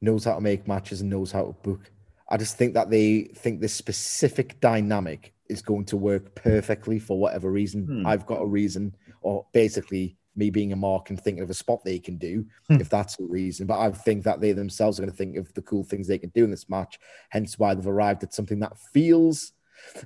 knows 0.00 0.24
how 0.24 0.36
to 0.36 0.40
make 0.40 0.66
matches 0.66 1.02
and 1.02 1.10
knows 1.10 1.30
how 1.30 1.44
to 1.44 1.52
book. 1.68 1.90
I 2.30 2.38
just 2.38 2.56
think 2.56 2.72
that 2.74 2.88
they 2.88 3.24
think 3.36 3.60
this 3.60 3.74
specific 3.74 4.58
dynamic 4.60 5.34
is 5.50 5.60
going 5.60 5.84
to 5.86 5.98
work 5.98 6.34
perfectly 6.34 6.98
for 6.98 7.18
whatever 7.18 7.50
reason. 7.50 7.84
Hmm. 7.84 8.06
I've 8.06 8.24
got 8.24 8.40
a 8.40 8.46
reason, 8.46 8.96
or 9.20 9.44
basically 9.52 10.16
me 10.34 10.48
being 10.48 10.72
a 10.72 10.76
mark 10.76 11.10
and 11.10 11.20
thinking 11.20 11.42
of 11.42 11.50
a 11.50 11.54
spot 11.54 11.84
they 11.84 11.98
can 11.98 12.16
do, 12.16 12.46
hmm. 12.68 12.80
if 12.80 12.88
that's 12.88 13.20
a 13.20 13.24
reason. 13.24 13.66
But 13.66 13.80
I 13.80 13.90
think 13.90 14.24
that 14.24 14.40
they 14.40 14.52
themselves 14.52 14.98
are 14.98 15.02
going 15.02 15.12
to 15.12 15.16
think 15.16 15.36
of 15.36 15.52
the 15.52 15.62
cool 15.62 15.84
things 15.84 16.06
they 16.06 16.18
can 16.18 16.30
do 16.30 16.44
in 16.44 16.50
this 16.50 16.70
match, 16.70 16.98
hence 17.28 17.58
why 17.58 17.74
they've 17.74 17.86
arrived 17.86 18.22
at 18.22 18.32
something 18.32 18.60
that 18.60 18.78
feels 18.78 19.52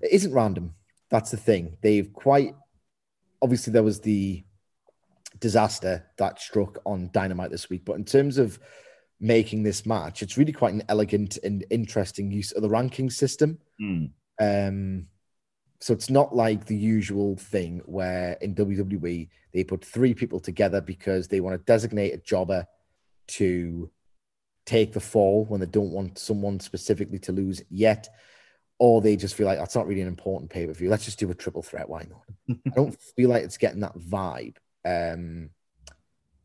it 0.02 0.10
isn't 0.10 0.32
random. 0.32 0.74
That's 1.10 1.30
the 1.30 1.36
thing. 1.36 1.76
They've 1.82 2.12
quite 2.12 2.54
obviously 3.42 3.72
there 3.72 3.82
was 3.82 4.00
the 4.00 4.44
disaster 5.38 6.04
that 6.18 6.40
struck 6.40 6.78
on 6.84 7.10
Dynamite 7.12 7.50
this 7.50 7.70
week. 7.70 7.84
But 7.84 7.96
in 7.96 8.04
terms 8.04 8.38
of 8.38 8.58
making 9.20 9.62
this 9.62 9.86
match, 9.86 10.22
it's 10.22 10.36
really 10.36 10.52
quite 10.52 10.74
an 10.74 10.82
elegant 10.88 11.38
and 11.42 11.64
interesting 11.70 12.30
use 12.30 12.52
of 12.52 12.62
the 12.62 12.68
ranking 12.68 13.10
system. 13.10 13.58
Mm. 13.80 14.10
Um, 14.40 15.06
so 15.80 15.92
it's 15.92 16.10
not 16.10 16.34
like 16.34 16.66
the 16.66 16.76
usual 16.76 17.36
thing 17.36 17.82
where 17.84 18.32
in 18.40 18.54
WWE 18.54 19.28
they 19.52 19.64
put 19.64 19.84
three 19.84 20.14
people 20.14 20.40
together 20.40 20.80
because 20.80 21.28
they 21.28 21.40
want 21.40 21.58
to 21.58 21.64
designate 21.64 22.14
a 22.14 22.18
jobber 22.18 22.66
to 23.28 23.90
take 24.64 24.92
the 24.92 25.00
fall 25.00 25.44
when 25.44 25.60
they 25.60 25.66
don't 25.66 25.92
want 25.92 26.18
someone 26.18 26.60
specifically 26.60 27.18
to 27.20 27.32
lose 27.32 27.62
yet, 27.70 28.08
or 28.78 29.00
they 29.00 29.16
just 29.16 29.34
feel 29.34 29.46
like 29.46 29.58
that's 29.58 29.76
not 29.76 29.86
really 29.86 30.00
an 30.00 30.08
important 30.08 30.50
pay 30.50 30.66
per 30.66 30.72
view. 30.72 30.90
Let's 30.90 31.04
just 31.04 31.18
do 31.18 31.30
a 31.30 31.34
triple 31.34 31.62
threat. 31.62 31.88
Why 31.88 32.06
not? 32.08 32.58
I 32.66 32.70
don't 32.74 32.98
feel 33.16 33.30
like 33.30 33.44
it's 33.44 33.58
getting 33.58 33.80
that 33.80 33.96
vibe. 33.96 34.56
Um, 34.86 35.50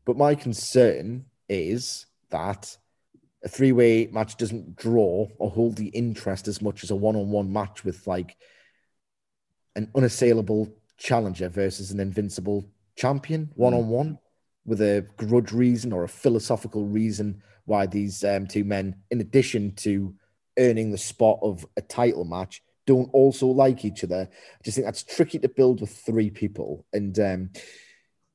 but 0.04 0.16
my 0.16 0.34
concern 0.34 1.26
is 1.48 2.06
that 2.30 2.76
a 3.44 3.48
three 3.48 3.72
way 3.72 4.08
match 4.12 4.36
doesn't 4.36 4.76
draw 4.76 5.28
or 5.38 5.50
hold 5.50 5.76
the 5.76 5.88
interest 5.88 6.48
as 6.48 6.60
much 6.60 6.82
as 6.82 6.90
a 6.90 6.96
one 6.96 7.16
on 7.16 7.30
one 7.30 7.52
match 7.52 7.84
with 7.84 8.06
like 8.06 8.36
an 9.76 9.90
unassailable 9.94 10.68
challenger 10.96 11.48
versus 11.48 11.90
an 11.90 12.00
invincible 12.00 12.64
champion 12.96 13.50
one 13.54 13.74
on 13.74 13.88
one 13.88 14.18
with 14.64 14.80
a 14.80 15.06
grudge 15.16 15.52
reason 15.52 15.92
or 15.92 16.04
a 16.04 16.08
philosophical 16.08 16.84
reason 16.84 17.42
why 17.64 17.86
these 17.86 18.24
um, 18.24 18.46
two 18.46 18.64
men, 18.64 18.96
in 19.10 19.20
addition 19.20 19.74
to 19.74 20.14
earning 20.58 20.90
the 20.90 20.98
spot 20.98 21.38
of 21.42 21.64
a 21.76 21.80
title 21.82 22.24
match, 22.24 22.62
don't 22.86 23.10
also 23.12 23.46
like 23.46 23.84
each 23.84 24.04
other. 24.04 24.28
I 24.30 24.62
just 24.64 24.76
think 24.76 24.86
that's 24.86 25.04
tricky 25.04 25.38
to 25.38 25.48
build 25.48 25.80
with 25.80 25.90
three 25.90 26.30
people. 26.30 26.84
And 26.92 27.18
um, 27.20 27.50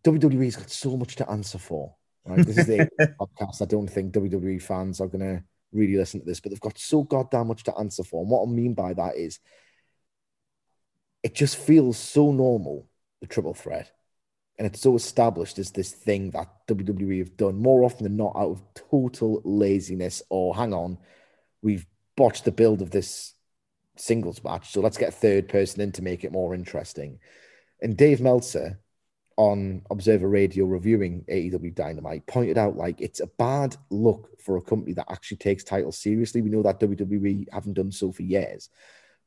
WWE's 0.07 0.55
got 0.55 0.69
so 0.69 0.95
much 0.95 1.17
to 1.17 1.29
answer 1.29 1.57
for. 1.57 1.93
Right? 2.25 2.45
This 2.45 2.59
is 2.59 2.67
the 2.67 2.89
podcast. 3.19 3.61
I 3.61 3.65
don't 3.65 3.89
think 3.89 4.13
WWE 4.13 4.61
fans 4.61 5.01
are 5.01 5.07
going 5.07 5.19
to 5.19 5.43
really 5.73 5.97
listen 5.97 6.21
to 6.21 6.25
this, 6.25 6.39
but 6.39 6.51
they've 6.51 6.59
got 6.61 6.77
so 6.77 7.03
goddamn 7.03 7.47
much 7.47 7.63
to 7.65 7.77
answer 7.77 8.03
for. 8.03 8.21
And 8.21 8.29
what 8.29 8.47
I 8.47 8.49
mean 8.49 8.73
by 8.73 8.93
that 8.93 9.17
is 9.17 9.39
it 11.23 11.35
just 11.35 11.57
feels 11.57 11.97
so 11.97 12.31
normal, 12.31 12.87
the 13.19 13.27
triple 13.27 13.53
threat. 13.53 13.91
And 14.57 14.65
it's 14.65 14.81
so 14.81 14.95
established 14.95 15.59
as 15.59 15.71
this 15.71 15.91
thing 15.91 16.31
that 16.31 16.47
WWE 16.67 17.19
have 17.19 17.35
done 17.35 17.57
more 17.57 17.83
often 17.83 18.05
than 18.05 18.15
not 18.15 18.33
out 18.35 18.51
of 18.51 18.63
total 18.89 19.41
laziness 19.43 20.23
or 20.29 20.55
hang 20.55 20.73
on, 20.73 20.97
we've 21.61 21.85
botched 22.15 22.45
the 22.45 22.51
build 22.51 22.81
of 22.81 22.91
this 22.91 23.33
singles 23.97 24.41
match. 24.43 24.71
So 24.71 24.79
let's 24.79 24.97
get 24.97 25.09
a 25.09 25.11
third 25.11 25.49
person 25.49 25.81
in 25.81 25.91
to 25.93 26.01
make 26.01 26.23
it 26.23 26.31
more 26.31 26.55
interesting. 26.55 27.19
And 27.81 27.97
Dave 27.97 28.21
Meltzer 28.21 28.79
on 29.37 29.83
Observer 29.91 30.27
Radio 30.27 30.65
reviewing 30.65 31.23
AEW 31.29 31.73
Dynamite 31.73 32.25
pointed 32.25 32.57
out 32.57 32.75
like 32.75 32.99
it's 32.99 33.19
a 33.19 33.27
bad 33.27 33.75
look 33.91 34.29
for 34.41 34.57
a 34.57 34.61
company 34.61 34.93
that 34.93 35.11
actually 35.11 35.37
takes 35.37 35.63
titles 35.63 35.99
seriously. 35.99 36.41
We 36.41 36.49
know 36.49 36.63
that 36.63 36.79
WWE 36.79 37.45
haven't 37.51 37.75
done 37.75 37.91
so 37.91 38.11
for 38.11 38.23
years, 38.23 38.69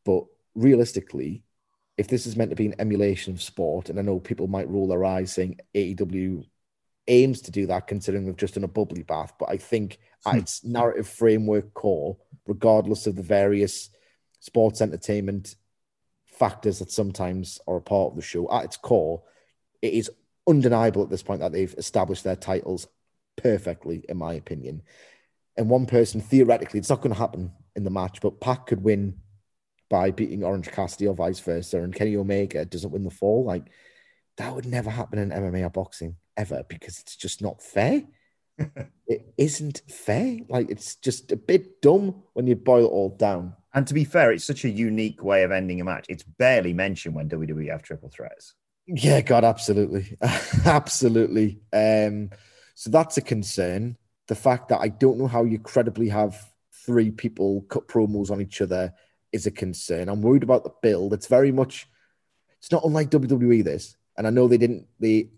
but 0.05 0.25
realistically, 0.55 1.45
if 1.97 2.09
this 2.09 2.27
is 2.27 2.37
meant 2.37 2.51
to 2.51 2.57
be 2.57 2.67
an 2.67 2.75
emulation 2.81 3.35
of 3.35 3.43
sport, 3.43 3.89
and 3.89 3.99
I 3.99 4.03
know 4.03 4.19
people 4.19 4.49
might 4.49 4.69
roll 4.69 4.89
their 4.89 5.05
eyes 5.05 5.33
saying 5.33 5.61
AEW 5.75 6.45
aims 7.07 7.43
to 7.43 7.51
do 7.51 7.67
that, 7.67 7.87
considering 7.87 8.25
they've 8.25 8.37
just 8.37 8.55
done 8.55 8.65
a 8.65 8.69
bubbly 8.69 9.03
bath, 9.03 9.35
but 9.39 9.49
I 9.49 9.59
think 9.59 9.99
at 10.27 10.33
hmm. 10.33 10.39
its 10.39 10.65
narrative 10.65 11.09
framework 11.09 11.73
core, 11.75 12.17
regardless 12.47 13.07
of 13.07 13.17
the 13.17 13.23
various 13.23 13.91
sports 14.41 14.81
entertainment 14.81 15.55
factors 16.27 16.79
that 16.79 16.91
sometimes 16.91 17.61
are 17.69 17.77
a 17.77 17.83
part 17.83 18.11
of 18.11 18.17
the 18.17 18.23
show, 18.23 18.51
at 18.51 18.65
its 18.65 18.77
core, 18.77 19.23
it 19.83 19.93
is 19.95 20.11
undeniable 20.47 21.03
at 21.03 21.11
this 21.11 21.23
point 21.23 21.41
that 21.41 21.53
they've 21.53 21.75
established 21.79 22.25
their 22.25 22.37
titles 22.37 22.87
perfectly, 23.37 24.05
in 24.09 24.17
my 24.17 24.35
opinion. 24.35 24.83
And 25.57 25.69
one 25.69 25.87
person, 25.87 26.21
theoretically, 26.21 26.79
it's 26.81 26.91
not 26.91 27.01
going 27.01 27.13
to 27.15 27.19
happen 27.19 27.53
in 27.77 27.85
the 27.85 27.91
match, 27.91 28.21
but 28.21 28.41
Pac 28.41 28.67
could 28.67 28.83
win 28.83 29.19
by 29.89 30.11
beating 30.11 30.45
Orange 30.45 30.71
Cassidy 30.71 31.09
or 31.09 31.15
vice 31.15 31.41
versa, 31.41 31.83
and 31.83 31.95
Kenny 31.95 32.17
Omega 32.17 32.65
doesn't 32.65 32.93
win 32.93 33.05
the 33.05 33.11
fall. 33.11 33.45
Like 33.45 33.65
that 34.37 34.55
would 34.55 34.67
never 34.67 34.89
happen 34.89 35.19
in 35.19 35.31
MMA 35.31 35.67
or 35.67 35.71
boxing 35.71 36.17
ever 36.37 36.63
because 36.69 37.01
it's 37.01 37.17
just 37.17 37.43
not 37.43 37.61
fair. 37.61 38.03
it 39.07 39.35
isn't 39.37 39.83
fair. 39.89 40.39
Like 40.49 40.71
it's 40.71 40.95
just 40.97 41.33
a 41.33 41.37
bit 41.37 41.83
dumb 41.83 42.23
when 42.35 42.47
you 42.47 42.57
boil 42.57 42.87
it 42.87 42.89
all 42.89 43.11
down. 43.11 43.55
And 43.75 43.87
to 43.87 43.95
be 43.95 44.05
fair, 44.05 44.33
it's 44.33 44.45
such 44.45 44.65
a 44.65 44.71
unique 44.71 45.23
way 45.23 45.43
of 45.43 45.53
ending 45.53 45.81
a 45.81 45.85
match. 45.85 46.07
It's 46.09 46.23
barely 46.23 46.73
mentioned 46.73 47.15
when 47.15 47.29
WWE 47.29 47.71
have 47.71 47.83
triple 47.83 48.09
threats. 48.09 48.55
Yeah, 48.87 49.21
God, 49.21 49.45
absolutely, 49.45 50.17
absolutely. 50.65 51.61
Um, 51.73 52.31
so 52.75 52.91
that's 52.91 53.17
a 53.19 53.23
concern. 53.23 53.97
The 54.27 54.35
fact 54.35 54.69
that 54.69 54.81
I 54.81 54.89
don't 54.89 55.19
know 55.19 55.27
how 55.27 55.45
you 55.45 55.59
credibly 55.59 56.09
have 56.09 56.51
three 56.87 57.11
people 57.11 57.63
cut 57.69 57.89
promos 57.89 58.31
on 58.31 58.41
each 58.41 58.61
other 58.61 58.93
is 59.33 59.47
a 59.47 59.51
concern. 59.51 60.09
I'm 60.09 60.23
worried 60.23 60.43
about 60.43 60.65
the 60.65 60.73
build. 60.83 61.13
It's 61.13 61.27
very 61.27 61.53
much, 61.53 61.89
it's 62.59 62.73
not 62.73 62.85
unlike 62.85 63.11
WWE. 63.11 63.63
This, 63.63 63.97
and 64.17 64.27
I 64.27 64.31
know 64.31 64.49
they 64.49 64.59
didn't. 64.59 64.87
They 64.99 65.31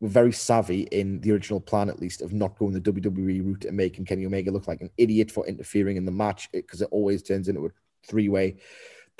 were 0.00 0.08
very 0.08 0.32
savvy 0.32 0.82
in 0.82 1.20
the 1.20 1.32
original 1.32 1.60
plan, 1.60 1.88
at 1.88 2.00
least, 2.00 2.22
of 2.22 2.32
not 2.32 2.58
going 2.58 2.72
the 2.72 2.80
WWE 2.80 3.44
route 3.44 3.64
and 3.64 3.76
making 3.76 4.04
Kenny 4.04 4.26
Omega 4.26 4.50
look 4.50 4.68
like 4.68 4.80
an 4.82 4.90
idiot 4.96 5.30
for 5.30 5.46
interfering 5.46 5.96
in 5.96 6.04
the 6.04 6.12
match 6.12 6.50
because 6.52 6.80
it 6.82 6.88
always 6.90 7.22
turns 7.22 7.48
into 7.48 7.66
a 7.66 7.70
three 8.06 8.28
way 8.28 8.56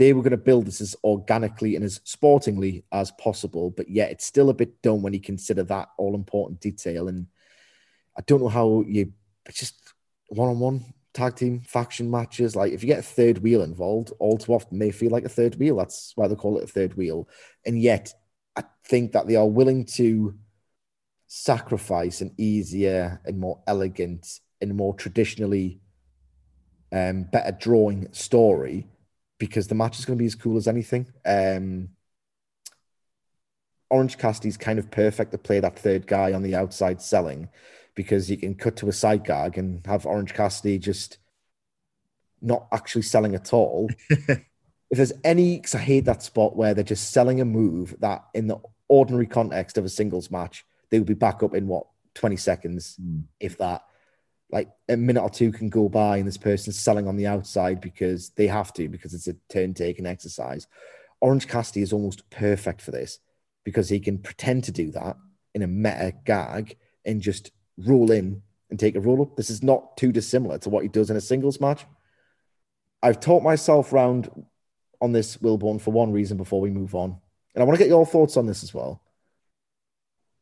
they 0.01 0.15
were 0.15 0.23
going 0.23 0.31
to 0.31 0.39
build 0.39 0.65
this 0.65 0.81
as 0.81 0.97
organically 1.05 1.77
and 1.77 1.85
as 1.85 2.01
sportingly 2.05 2.83
as 2.91 3.11
possible. 3.11 3.69
But 3.69 3.91
yet, 3.91 4.11
it's 4.11 4.25
still 4.25 4.49
a 4.49 4.55
bit 4.55 4.81
dumb 4.81 5.03
when 5.03 5.13
you 5.13 5.21
consider 5.21 5.63
that 5.65 5.91
all 5.99 6.15
important 6.15 6.59
detail. 6.63 7.09
And 7.09 7.27
I 8.17 8.23
don't 8.23 8.41
know 8.41 8.49
how 8.49 8.83
you 8.89 9.13
just 9.53 9.75
one 10.29 10.49
on 10.49 10.59
one 10.59 10.95
tag 11.13 11.37
team 11.37 11.61
faction 11.67 12.11
matches. 12.11 12.57
Like 12.57 12.73
if 12.73 12.83
you 12.83 12.87
get 12.87 13.01
a 13.01 13.03
third 13.03 13.41
wheel 13.41 13.61
involved, 13.61 14.11
all 14.19 14.39
too 14.39 14.55
often 14.55 14.79
they 14.79 14.91
feel 14.91 15.11
like 15.11 15.27
a 15.27 15.29
third 15.29 15.57
wheel. 15.57 15.77
That's 15.77 16.13
why 16.15 16.29
they 16.29 16.35
call 16.35 16.57
it 16.57 16.65
a 16.65 16.73
third 16.73 16.95
wheel. 16.95 17.29
And 17.67 17.79
yet, 17.79 18.15
I 18.57 18.65
think 18.87 19.13
that 19.13 19.27
they 19.27 19.37
are 19.37 19.47
willing 19.47 19.85
to 19.97 20.35
sacrifice 21.27 22.23
an 22.23 22.33
easier 22.39 23.21
and 23.27 23.39
more 23.39 23.61
elegant 23.67 24.41
and 24.63 24.75
more 24.75 24.95
traditionally 24.95 25.83
um, 26.91 27.25
better 27.25 27.53
drawing 27.53 28.09
story 28.13 28.87
because 29.41 29.67
the 29.67 29.75
match 29.75 29.99
is 29.99 30.05
going 30.05 30.17
to 30.17 30.23
be 30.23 30.27
as 30.27 30.37
cool 30.37 30.57
as 30.57 30.69
anything. 30.69 31.09
Um, 31.25 31.89
Orange 33.89 34.19
Cassidy's 34.19 34.59
kind 34.59 34.79
of 34.79 34.91
perfect 34.93 35.33
to 35.33 35.39
play 35.39 35.59
that 35.59 35.79
third 35.79 36.07
guy 36.07 36.33
on 36.33 36.43
the 36.43 36.55
outside 36.55 37.03
selling 37.03 37.49
because 37.97 38.31
you 38.31 38.37
can 38.37 38.55
cut 38.55 38.77
to 38.77 38.89
a 38.89 38.93
side 38.93 39.25
gag 39.25 39.59
and 39.59 39.85
have 39.87 40.07
Orange 40.07 40.35
Cassidy 40.35 40.79
just 40.79 41.19
not 42.41 42.69
actually 42.71 43.03
selling 43.03 43.35
at 43.35 43.53
all. 43.53 43.91
if 44.11 44.39
there's 44.91 45.13
any, 45.25 45.57
because 45.57 45.75
I 45.75 45.79
hate 45.79 46.05
that 46.05 46.23
spot 46.23 46.55
where 46.55 46.75
they're 46.75 46.85
just 46.85 47.11
selling 47.11 47.41
a 47.41 47.45
move 47.45 47.97
that 47.99 48.27
in 48.35 48.47
the 48.47 48.61
ordinary 48.89 49.27
context 49.27 49.79
of 49.79 49.85
a 49.85 49.89
singles 49.89 50.31
match, 50.31 50.65
they 50.91 50.99
would 50.99 51.09
be 51.09 51.15
back 51.15 51.43
up 51.43 51.55
in 51.55 51.67
what, 51.67 51.87
20 52.15 52.37
seconds, 52.37 52.97
mm. 53.01 53.23
if 53.39 53.57
that 53.59 53.85
like 54.53 54.69
a 54.89 54.97
minute 54.97 55.23
or 55.23 55.31
two 55.31 55.53
can 55.53 55.69
go 55.69 55.89
by 55.89 56.17
and 56.17 56.27
this 56.27 56.37
person's 56.37 56.79
selling 56.79 57.07
on 57.07 57.17
the 57.17 57.27
outside 57.27 57.81
because 57.81 58.31
they 58.31 58.47
have 58.47 58.73
to 58.75 58.89
because 58.89 59.15
it's 59.15 59.29
a 59.29 59.37
turn 59.49 59.75
taking 59.75 60.07
exercise. 60.07 60.67
Orange 61.21 61.47
Cassidy 61.47 61.83
is 61.83 61.93
almost 61.93 62.29
perfect 62.31 62.81
for 62.81 62.91
this 62.91 63.19
because 63.65 63.89
he 63.89 64.01
can 64.01 64.19
pretend 64.19 64.65
to 64.65 64.73
do 64.73 64.91
that 64.93 65.17
in 65.55 65.63
a 65.63 65.67
meta 65.67 66.15
gag 66.25 66.77
and 67.05 67.21
just 67.21 67.53
roll 67.77 68.11
in 68.11 68.43
and 68.71 68.79
take 68.79 68.97
a 68.97 69.01
roll 69.01 69.23
up. 69.23 69.37
This 69.37 69.51
is 69.51 69.63
not 69.63 69.97
too 69.97 70.13
dissimilar 70.13 70.59
to 70.59 70.71
what 70.71 70.83
he 70.83 70.89
does 70.89 71.11
in 71.11 71.17
a 71.17 71.21
singles 71.21 71.61
match. 71.61 71.85
I've 73.03 73.21
taught 73.21 73.43
myself 73.43 73.93
round 73.93 74.31
on 75.01 75.13
this 75.13 75.37
Wilborn 75.39 75.81
for 75.81 75.93
one 75.93 76.13
reason 76.13 76.37
before 76.37 76.61
we 76.61 76.71
move 76.71 76.95
on. 76.95 77.17
And 77.55 77.63
I 77.63 77.65
want 77.65 77.79
to 77.79 77.85
get 77.85 77.89
your 77.89 78.07
thoughts 78.07 78.37
on 78.37 78.47
this 78.47 78.63
as 78.63 78.75
well. 78.75 79.03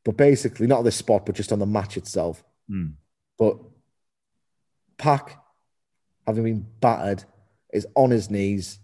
But 0.05 0.17
basically, 0.17 0.67
not 0.67 0.83
this 0.83 0.97
spot, 0.97 1.27
but 1.27 1.35
just 1.35 1.53
on 1.53 1.59
the 1.59 1.67
match 1.67 1.97
itself. 1.97 2.43
Mm. 2.71 2.95
But 3.39 3.59
Pac, 4.99 5.39
having 6.27 6.45
been 6.45 6.67
battered, 6.81 7.25
is 7.73 7.87
on 7.95 8.11
his 8.11 8.31
knees. 8.31 8.79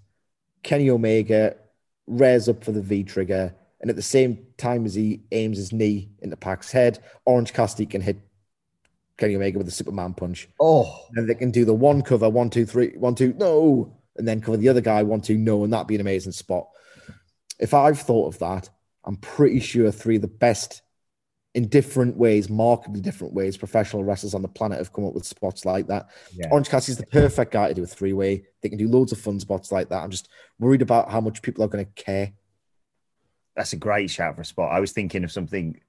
Kenny 0.62 0.88
Omega 0.90 1.56
rears 2.06 2.49
up 2.49 2.64
for 2.64 2.73
the 2.73 2.80
V 2.80 3.04
trigger. 3.04 3.54
And 3.80 3.90
at 3.90 3.97
the 3.97 4.02
same 4.02 4.47
time 4.56 4.87
as 4.87 4.94
he 4.94 5.21
aims 5.30 5.59
his 5.59 5.73
knee 5.73 6.09
into 6.21 6.37
Pac's 6.37 6.73
head, 6.73 7.00
Orange 7.26 7.52
Cassidy 7.52 7.85
can 7.85 8.00
hit 8.00 8.16
Kenny 9.18 9.37
Omega 9.37 9.59
with 9.59 9.68
a 9.68 9.73
Superman 9.73 10.14
punch. 10.14 10.49
Oh. 10.59 11.06
And 11.14 11.28
they 11.28 11.35
can 11.35 11.50
do 11.50 11.64
the 11.64 11.75
one 11.75 12.00
cover, 12.00 12.30
one, 12.30 12.49
two, 12.49 12.64
three, 12.64 12.97
one, 12.97 13.14
two, 13.14 13.35
no. 13.35 13.94
And 14.16 14.26
then 14.26 14.40
cover 14.40 14.56
the 14.56 14.68
other 14.68 14.80
guy, 14.80 15.02
one, 15.02 15.21
two, 15.21 15.37
no. 15.37 15.64
And 15.64 15.73
that'd 15.73 15.87
be 15.87 15.97
an 15.97 16.00
amazing 16.00 16.33
spot. 16.33 16.68
If 17.59 17.75
I've 17.75 18.00
thought 18.00 18.28
of 18.28 18.38
that, 18.38 18.71
I'm 19.04 19.16
pretty 19.16 19.61
sure 19.61 19.90
three 19.90 20.16
of 20.16 20.23
the 20.23 20.28
best 20.28 20.83
in 21.54 21.68
different 21.68 22.16
ways, 22.16 22.50
markedly 22.50 23.00
different 23.00 23.32
ways, 23.32 23.56
professional 23.56 24.02
wrestlers 24.02 24.34
on 24.34 24.42
the 24.42 24.49
planet 24.49 24.78
have 24.78 24.92
come 24.92 25.06
up 25.06 25.14
with 25.14 25.25
spots 25.25 25.64
like 25.64 25.87
that. 25.87 26.08
Yeah. 26.34 26.49
Orange 26.50 26.68
Cassidy's 26.68 26.99
the 26.99 27.06
perfect 27.06 27.52
guy 27.52 27.68
to 27.68 27.75
do 27.75 27.84
a 27.84 27.87
three 27.87 28.12
way. 28.12 28.44
They 28.61 28.68
can 28.68 28.78
do 28.78 28.88
loads 28.88 29.12
of 29.12 29.20
fun 29.20 29.38
spots 29.38 29.70
like 29.70 29.88
that. 29.90 30.02
I'm 30.02 30.11
just 30.11 30.28
worried 30.58 30.82
about 30.82 31.12
how 31.12 31.20
much 31.20 31.42
people 31.42 31.62
are 31.64 31.68
going 31.68 31.84
to 31.84 31.92
care. 31.92 32.32
That's 33.54 33.73
a 33.73 33.76
great 33.76 34.11
shout 34.11 34.34
for 34.34 34.42
a 34.42 34.44
spot. 34.44 34.73
I 34.73 34.80
was 34.80 34.90
thinking 34.90 35.23
of 35.23 35.30
something 35.30 35.80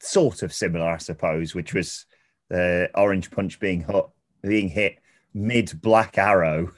sort 0.00 0.44
of 0.44 0.52
similar, 0.52 0.88
I 0.88 0.98
suppose, 0.98 1.52
which 1.52 1.74
was 1.74 2.06
the 2.48 2.88
orange 2.94 3.32
punch 3.32 3.58
being 3.58 3.82
hit, 3.82 4.04
being 4.42 4.68
hit 4.68 5.00
mid 5.34 5.80
Black 5.82 6.16
Arrow 6.16 6.70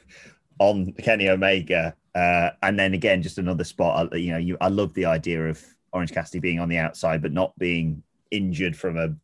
on 0.58 0.92
Kenny 0.94 1.28
Omega, 1.28 1.94
uh, 2.14 2.50
and 2.62 2.78
then 2.78 2.94
again 2.94 3.20
just 3.20 3.36
another 3.36 3.64
spot. 3.64 4.18
You 4.18 4.32
know, 4.32 4.38
you 4.38 4.56
I 4.62 4.68
love 4.68 4.94
the 4.94 5.04
idea 5.04 5.46
of 5.46 5.62
Orange 5.92 6.12
Cassidy 6.12 6.40
being 6.40 6.58
on 6.58 6.70
the 6.70 6.78
outside, 6.78 7.20
but 7.20 7.32
not 7.32 7.58
being 7.58 8.02
injured 8.30 8.76
from 8.76 8.96
a 8.96 9.14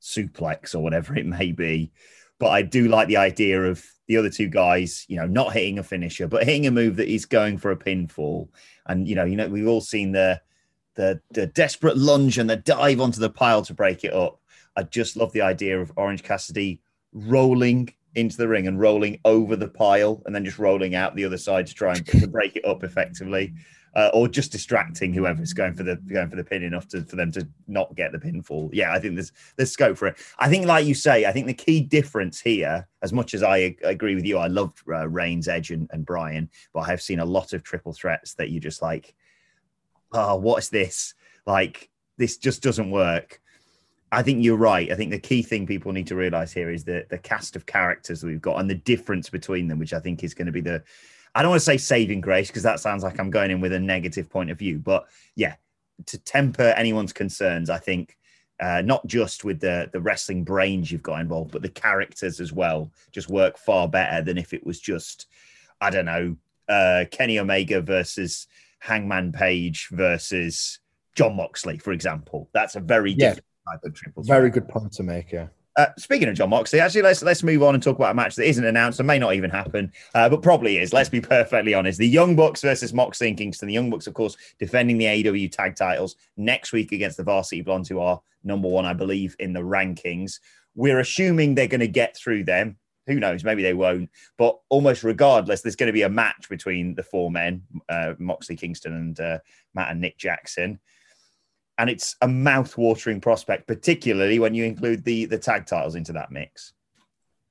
suplex 0.00 0.74
or 0.74 0.80
whatever 0.80 1.16
it 1.16 1.26
may 1.26 1.52
be. 1.52 1.92
But 2.38 2.48
I 2.50 2.62
do 2.62 2.88
like 2.88 3.08
the 3.08 3.18
idea 3.18 3.62
of 3.62 3.84
the 4.06 4.16
other 4.16 4.30
two 4.30 4.48
guys, 4.48 5.04
you 5.08 5.16
know, 5.16 5.26
not 5.26 5.52
hitting 5.52 5.78
a 5.78 5.82
finisher, 5.82 6.26
but 6.26 6.44
hitting 6.44 6.66
a 6.66 6.70
move 6.70 6.96
that 6.96 7.12
is 7.12 7.26
going 7.26 7.58
for 7.58 7.70
a 7.70 7.76
pinfall. 7.76 8.48
And 8.86 9.06
you 9.06 9.14
know, 9.14 9.24
you 9.24 9.36
know, 9.36 9.48
we've 9.48 9.68
all 9.68 9.82
seen 9.82 10.12
the 10.12 10.40
the 10.94 11.20
the 11.30 11.46
desperate 11.46 11.96
lunge 11.96 12.38
and 12.38 12.48
the 12.48 12.56
dive 12.56 13.00
onto 13.00 13.20
the 13.20 13.30
pile 13.30 13.62
to 13.62 13.74
break 13.74 14.04
it 14.04 14.12
up. 14.12 14.40
I 14.76 14.84
just 14.84 15.16
love 15.16 15.32
the 15.32 15.42
idea 15.42 15.80
of 15.80 15.92
Orange 15.96 16.22
Cassidy 16.22 16.80
rolling 17.12 17.92
into 18.14 18.36
the 18.36 18.48
ring 18.48 18.66
and 18.66 18.80
rolling 18.80 19.20
over 19.24 19.56
the 19.56 19.68
pile 19.68 20.22
and 20.26 20.34
then 20.34 20.44
just 20.44 20.58
rolling 20.58 20.94
out 20.94 21.14
the 21.14 21.24
other 21.24 21.38
side 21.38 21.66
to 21.66 21.74
try 21.74 21.94
and 21.94 22.06
to 22.06 22.26
break 22.26 22.56
it 22.56 22.64
up 22.64 22.82
effectively 22.82 23.52
uh, 23.94 24.10
or 24.14 24.28
just 24.28 24.52
distracting 24.52 25.12
whoever's 25.12 25.52
going 25.52 25.74
for 25.74 25.82
the 25.82 25.96
going 25.96 26.28
for 26.28 26.36
the 26.36 26.44
pin 26.44 26.62
enough 26.62 26.86
to, 26.88 27.02
for 27.02 27.16
them 27.16 27.32
to 27.32 27.46
not 27.66 27.94
get 27.96 28.12
the 28.12 28.18
pinfall. 28.18 28.70
Yeah, 28.72 28.92
I 28.92 29.00
think 29.00 29.14
there's 29.16 29.32
there's 29.56 29.72
scope 29.72 29.96
for 29.96 30.08
it. 30.08 30.16
I 30.38 30.48
think, 30.48 30.66
like 30.66 30.86
you 30.86 30.94
say, 30.94 31.24
I 31.24 31.32
think 31.32 31.46
the 31.46 31.54
key 31.54 31.80
difference 31.80 32.40
here, 32.40 32.86
as 33.02 33.12
much 33.12 33.34
as 33.34 33.42
I 33.42 33.76
agree 33.82 34.14
with 34.14 34.24
you, 34.24 34.38
I 34.38 34.46
loved 34.46 34.78
uh, 34.88 35.08
Reigns, 35.08 35.48
Edge, 35.48 35.70
and, 35.70 35.88
and 35.92 36.06
Bryan, 36.06 36.50
but 36.72 36.80
I 36.80 36.86
have 36.86 37.02
seen 37.02 37.20
a 37.20 37.24
lot 37.24 37.52
of 37.52 37.62
triple 37.62 37.92
threats 37.92 38.34
that 38.34 38.50
you 38.50 38.60
just 38.60 38.82
like, 38.82 39.14
oh, 40.12 40.36
what 40.36 40.58
is 40.62 40.68
this? 40.68 41.14
Like 41.46 41.90
this 42.16 42.36
just 42.36 42.62
doesn't 42.62 42.90
work. 42.90 43.40
I 44.12 44.22
think 44.22 44.44
you're 44.44 44.56
right. 44.56 44.90
I 44.90 44.96
think 44.96 45.10
the 45.10 45.18
key 45.18 45.42
thing 45.42 45.66
people 45.66 45.92
need 45.92 46.08
to 46.08 46.16
realize 46.16 46.52
here 46.52 46.70
is 46.70 46.84
the 46.84 47.06
the 47.10 47.18
cast 47.18 47.56
of 47.56 47.66
characters 47.66 48.20
that 48.20 48.26
we've 48.26 48.40
got 48.40 48.58
and 48.58 48.68
the 48.68 48.74
difference 48.74 49.30
between 49.30 49.68
them, 49.68 49.78
which 49.78 49.92
I 49.92 50.00
think 50.00 50.24
is 50.24 50.34
going 50.34 50.46
to 50.46 50.52
be 50.52 50.60
the 50.60 50.82
I 51.34 51.42
don't 51.42 51.50
want 51.50 51.60
to 51.60 51.64
say 51.64 51.76
saving 51.76 52.20
grace 52.20 52.48
because 52.48 52.64
that 52.64 52.80
sounds 52.80 53.04
like 53.04 53.20
I'm 53.20 53.30
going 53.30 53.50
in 53.50 53.60
with 53.60 53.72
a 53.72 53.78
negative 53.78 54.28
point 54.28 54.50
of 54.50 54.58
view, 54.58 54.78
but 54.78 55.06
yeah, 55.36 55.54
to 56.06 56.18
temper 56.18 56.74
anyone's 56.76 57.12
concerns, 57.12 57.70
I 57.70 57.78
think 57.78 58.16
uh, 58.58 58.82
not 58.84 59.06
just 59.06 59.44
with 59.44 59.60
the 59.60 59.88
the 59.92 60.00
wrestling 60.00 60.44
brains 60.44 60.90
you've 60.90 61.02
got 61.02 61.20
involved, 61.20 61.52
but 61.52 61.62
the 61.62 61.68
characters 61.68 62.40
as 62.40 62.52
well 62.52 62.90
just 63.12 63.30
work 63.30 63.58
far 63.58 63.88
better 63.88 64.22
than 64.22 64.38
if 64.38 64.52
it 64.52 64.66
was 64.66 64.80
just 64.80 65.28
I 65.80 65.90
don't 65.90 66.04
know 66.04 66.36
uh, 66.68 67.04
Kenny 67.10 67.38
Omega 67.38 67.80
versus 67.80 68.46
Hangman 68.80 69.32
Page 69.32 69.88
versus 69.90 70.80
Jon 71.14 71.36
Moxley, 71.36 71.78
for 71.78 71.92
example. 71.92 72.48
That's 72.52 72.76
a 72.76 72.80
very 72.80 73.12
yeah. 73.12 73.30
different 73.30 73.44
type 73.70 73.84
of 73.84 73.94
triple. 73.94 74.22
Very 74.22 74.50
good 74.50 74.68
point 74.68 74.92
to 74.92 75.02
make. 75.02 75.32
Yeah. 75.32 75.48
Uh, 75.76 75.86
speaking 75.96 76.28
of 76.28 76.34
Jon 76.34 76.50
Moxley, 76.50 76.80
actually, 76.80 77.02
let's 77.02 77.22
let's 77.22 77.42
move 77.42 77.62
on 77.62 77.74
and 77.74 77.82
talk 77.82 77.96
about 77.96 78.10
a 78.10 78.14
match 78.14 78.34
that 78.34 78.46
isn't 78.46 78.64
announced 78.64 78.98
and 78.98 79.06
may 79.06 79.18
not 79.18 79.34
even 79.34 79.50
happen, 79.50 79.92
uh, 80.14 80.28
but 80.28 80.42
probably 80.42 80.78
is. 80.78 80.92
Let's 80.92 81.08
be 81.08 81.20
perfectly 81.20 81.74
honest. 81.74 81.98
The 81.98 82.08
Young 82.08 82.34
Bucks 82.34 82.60
versus 82.62 82.92
Moxley 82.92 83.28
and 83.28 83.38
Kingston. 83.38 83.68
The 83.68 83.74
Young 83.74 83.88
Bucks, 83.88 84.06
of 84.06 84.14
course, 84.14 84.36
defending 84.58 84.98
the 84.98 85.04
AEW 85.06 85.50
tag 85.50 85.76
titles 85.76 86.16
next 86.36 86.72
week 86.72 86.92
against 86.92 87.16
the 87.16 87.22
Varsity 87.22 87.62
Blondes, 87.62 87.88
who 87.88 88.00
are 88.00 88.20
number 88.42 88.68
one, 88.68 88.84
I 88.84 88.92
believe, 88.92 89.36
in 89.38 89.52
the 89.52 89.60
rankings. 89.60 90.40
We're 90.74 91.00
assuming 91.00 91.54
they're 91.54 91.68
going 91.68 91.80
to 91.80 91.88
get 91.88 92.16
through 92.16 92.44
them. 92.44 92.76
Who 93.06 93.20
knows? 93.20 93.44
Maybe 93.44 93.62
they 93.62 93.74
won't. 93.74 94.10
But 94.38 94.58
almost 94.68 95.04
regardless, 95.04 95.62
there's 95.62 95.76
going 95.76 95.86
to 95.86 95.92
be 95.92 96.02
a 96.02 96.08
match 96.08 96.48
between 96.48 96.94
the 96.94 97.02
four 97.02 97.30
men, 97.30 97.62
uh, 97.88 98.14
Moxley, 98.18 98.56
Kingston, 98.56 98.92
and 98.92 99.20
uh, 99.20 99.38
Matt 99.74 99.92
and 99.92 100.00
Nick 100.00 100.18
Jackson 100.18 100.80
and 101.80 101.88
it's 101.88 102.14
a 102.20 102.28
mouth-watering 102.28 103.22
prospect, 103.22 103.66
particularly 103.66 104.38
when 104.38 104.54
you 104.54 104.64
include 104.64 105.02
the 105.02 105.24
the 105.24 105.38
tag 105.38 105.64
titles 105.64 105.94
into 105.94 106.12
that 106.12 106.30
mix. 106.30 106.74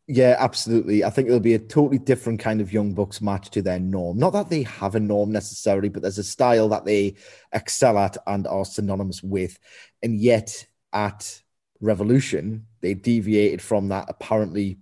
Yeah, 0.07 0.35
absolutely. 0.37 1.03
I 1.03 1.09
think 1.09 1.27
it'll 1.27 1.39
be 1.39 1.55
a 1.55 1.59
totally 1.59 1.97
different 1.97 2.39
kind 2.39 2.61
of 2.61 2.71
Young 2.71 2.93
Bucks 2.93 3.21
match 3.21 3.49
to 3.51 3.63
their 3.63 3.79
norm. 3.79 4.19
Not 4.19 4.33
that 4.33 4.49
they 4.49 4.63
have 4.63 4.93
a 4.93 4.99
norm 4.99 5.31
necessarily, 5.31 5.89
but 5.89 6.03
there's 6.03 6.19
a 6.19 6.23
style 6.23 6.69
that 6.69 6.85
they 6.85 7.15
excel 7.51 7.97
at 7.97 8.17
and 8.27 8.45
are 8.45 8.65
synonymous 8.65 9.23
with. 9.23 9.57
And 10.03 10.15
yet 10.15 10.65
at 10.93 11.41
Revolution, 11.81 12.67
they 12.81 12.93
deviated 12.93 13.61
from 13.61 13.89
that 13.89 14.05
apparently 14.09 14.79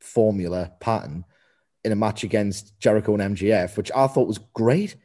formula 0.00 0.72
pattern 0.80 1.24
in 1.84 1.92
a 1.92 1.96
match 1.96 2.24
against 2.24 2.78
Jericho 2.80 3.14
and 3.16 3.36
MJF, 3.36 3.76
which 3.76 3.92
I 3.94 4.08
thought 4.08 4.28
was 4.28 4.38
great. 4.54 4.96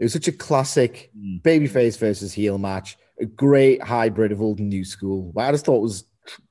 It 0.00 0.04
was 0.04 0.12
such 0.12 0.26
a 0.26 0.32
classic 0.32 1.12
mm. 1.16 1.40
babyface 1.42 1.96
versus 1.98 2.32
heel 2.32 2.58
match 2.58 2.96
a 3.20 3.26
great 3.26 3.82
hybrid 3.82 4.32
of 4.32 4.40
old 4.40 4.58
and 4.58 4.70
new 4.70 4.84
school. 4.84 5.32
I 5.36 5.52
just 5.52 5.66
thought 5.66 5.82
was 5.82 6.04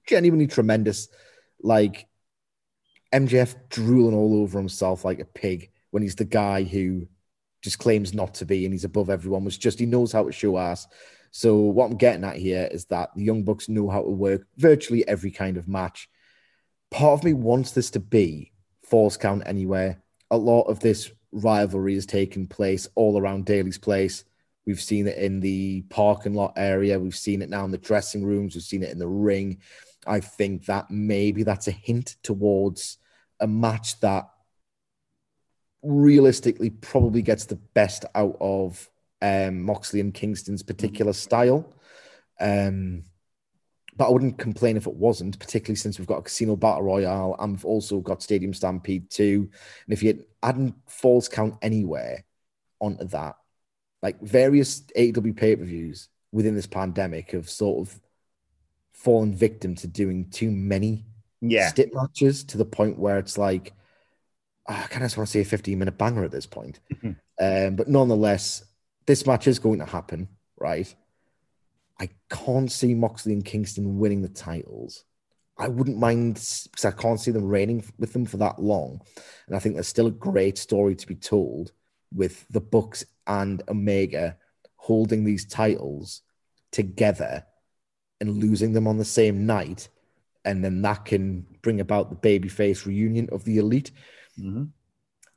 genuinely 0.08 0.48
tremendous. 0.48 1.10
Like 1.62 2.08
MJF 3.14 3.56
drooling 3.70 4.16
all 4.16 4.42
over 4.42 4.60
himself 4.60 5.04
like 5.04 5.20
a 5.20 5.26
pig 5.26 5.72
when 5.92 6.04
he's 6.04 6.16
the 6.16 6.26
guy 6.26 6.64
who 6.64 7.08
just 7.62 7.80
claims 7.80 8.14
not 8.14 8.36
to 8.36 8.46
be 8.46 8.64
and 8.66 8.74
he's 8.74 8.86
above 8.86 9.10
everyone. 9.10 9.44
Was 9.44 9.58
just 9.58 9.80
he 9.80 9.86
knows 9.86 10.12
how 10.12 10.24
to 10.24 10.32
show 10.32 10.58
ass. 10.58 10.88
So 11.32 11.58
what 11.58 11.90
I'm 11.90 11.98
getting 11.98 12.24
at 12.24 12.38
here 12.38 12.70
is 12.72 12.86
that 12.86 13.10
the 13.16 13.24
Young 13.24 13.44
Bucks 13.44 13.68
know 13.68 13.90
how 13.90 14.04
to 14.04 14.10
work 14.10 14.48
virtually 14.58 15.08
every 15.08 15.32
kind 15.32 15.58
of 15.58 15.68
match. 15.68 16.10
Part 16.92 17.20
of 17.20 17.24
me 17.24 17.34
wants 17.34 17.72
this 17.72 17.92
to 17.92 18.00
be 18.00 18.52
falls 18.84 19.18
count 19.18 19.44
anywhere. 19.46 20.02
A 20.32 20.38
lot 20.38 20.64
of 20.64 20.80
this 20.80 21.12
rivalry 21.32 21.96
is 21.96 22.06
taking 22.06 22.48
place 22.48 22.88
all 22.96 23.20
around 23.20 23.46
Daly's 23.46 23.78
Place. 23.78 24.24
We've 24.66 24.82
seen 24.82 25.08
it 25.08 25.18
in 25.18 25.40
the 25.40 25.82
parking 25.90 26.34
lot 26.34 26.54
area. 26.56 27.00
We've 27.00 27.16
seen 27.16 27.42
it 27.42 27.50
now 27.50 27.66
in 27.66 27.72
the 27.72 27.78
dressing 27.78 28.24
rooms. 28.24 28.56
We've 28.56 28.64
seen 28.64 28.84
it 28.84 28.92
in 28.92 29.00
the 29.00 29.08
ring. 29.08 29.60
I 30.06 30.20
think 30.20 30.66
that 30.66 30.90
maybe 30.90 31.44
that's 31.44 31.68
a 31.68 31.72
hint 31.72 32.16
towards 32.24 32.98
a 33.40 33.48
match 33.48 34.00
that 34.02 34.30
realistically 35.82 36.70
probably 36.70 37.22
gets 37.22 37.46
the 37.46 37.56
best 37.56 38.06
out 38.16 38.38
of 38.40 38.90
um, 39.22 39.64
Moxley 39.64 40.00
and 40.00 40.14
Kingston's 40.14 40.64
particular 40.64 41.14
style. 41.14 41.74
Um, 42.40 43.04
but 44.00 44.08
I 44.08 44.12
wouldn't 44.12 44.38
complain 44.38 44.78
if 44.78 44.88
it 44.88 44.96
wasn't, 44.96 45.38
particularly 45.40 45.76
since 45.76 46.00
we've 46.00 46.08
got 46.08 46.20
a 46.20 46.22
casino 46.22 46.56
battle 46.56 46.84
royale 46.84 47.36
and 47.38 47.52
we've 47.52 47.66
also 47.66 48.00
got 48.00 48.24
Stadium 48.24 48.54
Stampede 48.54 49.10
2. 49.10 49.50
And 49.86 49.94
if 49.94 50.02
you 50.02 50.24
hadn't 50.42 50.74
falls 50.88 51.28
count 51.28 51.56
anywhere 51.62 52.24
onto 52.80 53.04
that, 53.08 53.36
like 54.02 54.22
various 54.22 54.84
AEW 54.96 55.36
pay 55.36 55.58
per 55.58 55.66
views 55.66 56.08
within 56.32 56.56
this 56.56 56.66
pandemic 56.66 57.32
have 57.32 57.50
sort 57.50 57.86
of 57.86 58.00
fallen 58.94 59.36
victim 59.36 59.76
to 59.76 59.88
doing 59.88 60.30
too 60.30 60.50
many 60.50 61.04
yeah. 61.42 61.68
stip 61.68 61.94
matches 61.94 62.46
to 62.46 62.58
the 62.58 62.64
point 62.64 62.98
where 62.98 63.20
it's 63.20 63.38
like, 63.38 63.74
oh, 64.70 64.76
I 64.76 64.88
kind 64.88 65.04
of 65.04 65.08
just 65.08 65.18
want 65.18 65.28
to 65.28 65.32
see 65.34 65.42
a 65.42 65.46
15 65.46 65.78
minute 65.78 65.98
banger 65.98 66.24
at 66.24 66.32
this 66.32 66.48
point. 66.48 66.80
Mm-hmm. 66.96 67.12
Um, 67.42 67.78
but 67.78 67.88
nonetheless, 67.88 68.66
this 69.06 69.26
match 69.26 69.48
is 69.48 69.60
going 69.60 69.80
to 69.80 69.86
happen, 69.86 70.28
right? 70.58 70.94
I 72.00 72.10
can't 72.30 72.72
see 72.72 72.94
Moxley 72.94 73.34
and 73.34 73.44
Kingston 73.44 74.00
winning 74.00 74.22
the 74.22 74.30
titles. 74.30 75.04
I 75.58 75.68
wouldn't 75.68 75.98
mind 75.98 76.36
because 76.36 76.86
I 76.86 76.92
can't 76.92 77.20
see 77.20 77.32
them 77.32 77.46
reigning 77.46 77.84
with 77.98 78.14
them 78.14 78.26
for 78.26 78.38
that 78.38 78.60
long. 78.60 79.02
And 79.48 79.56
I 79.56 79.60
think 79.60 79.76
there's 79.76 79.88
still 79.90 80.08
a 80.08 80.12
great 80.12 80.58
story 80.58 80.96
to 80.96 81.08
be 81.08 81.16
told 81.16 81.74
with 82.14 82.48
the 82.50 82.62
Bucks 82.62 83.04
and 83.28 83.62
Omega 83.68 84.38
holding 84.78 85.26
these 85.26 85.46
titles 85.46 86.22
together 86.72 87.46
and 88.22 88.38
losing 88.38 88.72
them 88.72 88.88
on 88.88 88.98
the 88.98 89.06
same 89.06 89.46
night. 89.46 89.90
And 90.46 90.64
then 90.64 90.82
that 90.84 91.04
can 91.04 91.46
bring 91.62 91.82
about 91.82 92.10
the 92.10 92.16
babyface 92.16 92.86
reunion 92.86 93.28
of 93.32 93.44
the 93.44 93.58
elite. 93.58 93.92
Mm-hmm. 94.40 94.64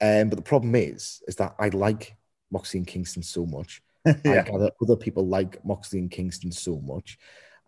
Um, 0.00 0.28
but 0.28 0.36
the 0.36 0.42
problem 0.42 0.76
is, 0.76 1.22
is 1.26 1.36
that 1.36 1.56
I 1.58 1.68
like 1.68 2.16
Moxley 2.52 2.78
and 2.78 2.86
Kingston 2.86 3.24
so 3.24 3.44
much. 3.44 3.82
yeah. 4.24 4.44
I 4.46 4.50
gather 4.50 4.70
other 4.82 4.96
people 4.96 5.26
like 5.26 5.64
Moxley 5.64 5.98
and 5.98 6.10
Kingston 6.10 6.52
so 6.52 6.80
much. 6.80 7.18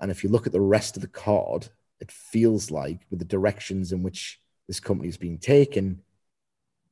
And 0.01 0.11
if 0.11 0.25
you 0.25 0.31
look 0.31 0.47
at 0.47 0.53
the 0.53 0.61
rest 0.61 0.97
of 0.97 1.03
the 1.03 1.09
card, 1.09 1.69
it 2.01 2.11
feels 2.11 2.71
like 2.71 3.01
with 3.11 3.21
the 3.21 3.25
directions 3.25 3.93
in 3.93 4.03
which 4.03 4.41
this 4.67 4.81
company 4.81 5.09
is 5.09 5.17
being 5.17 5.39
taken, 5.39 6.03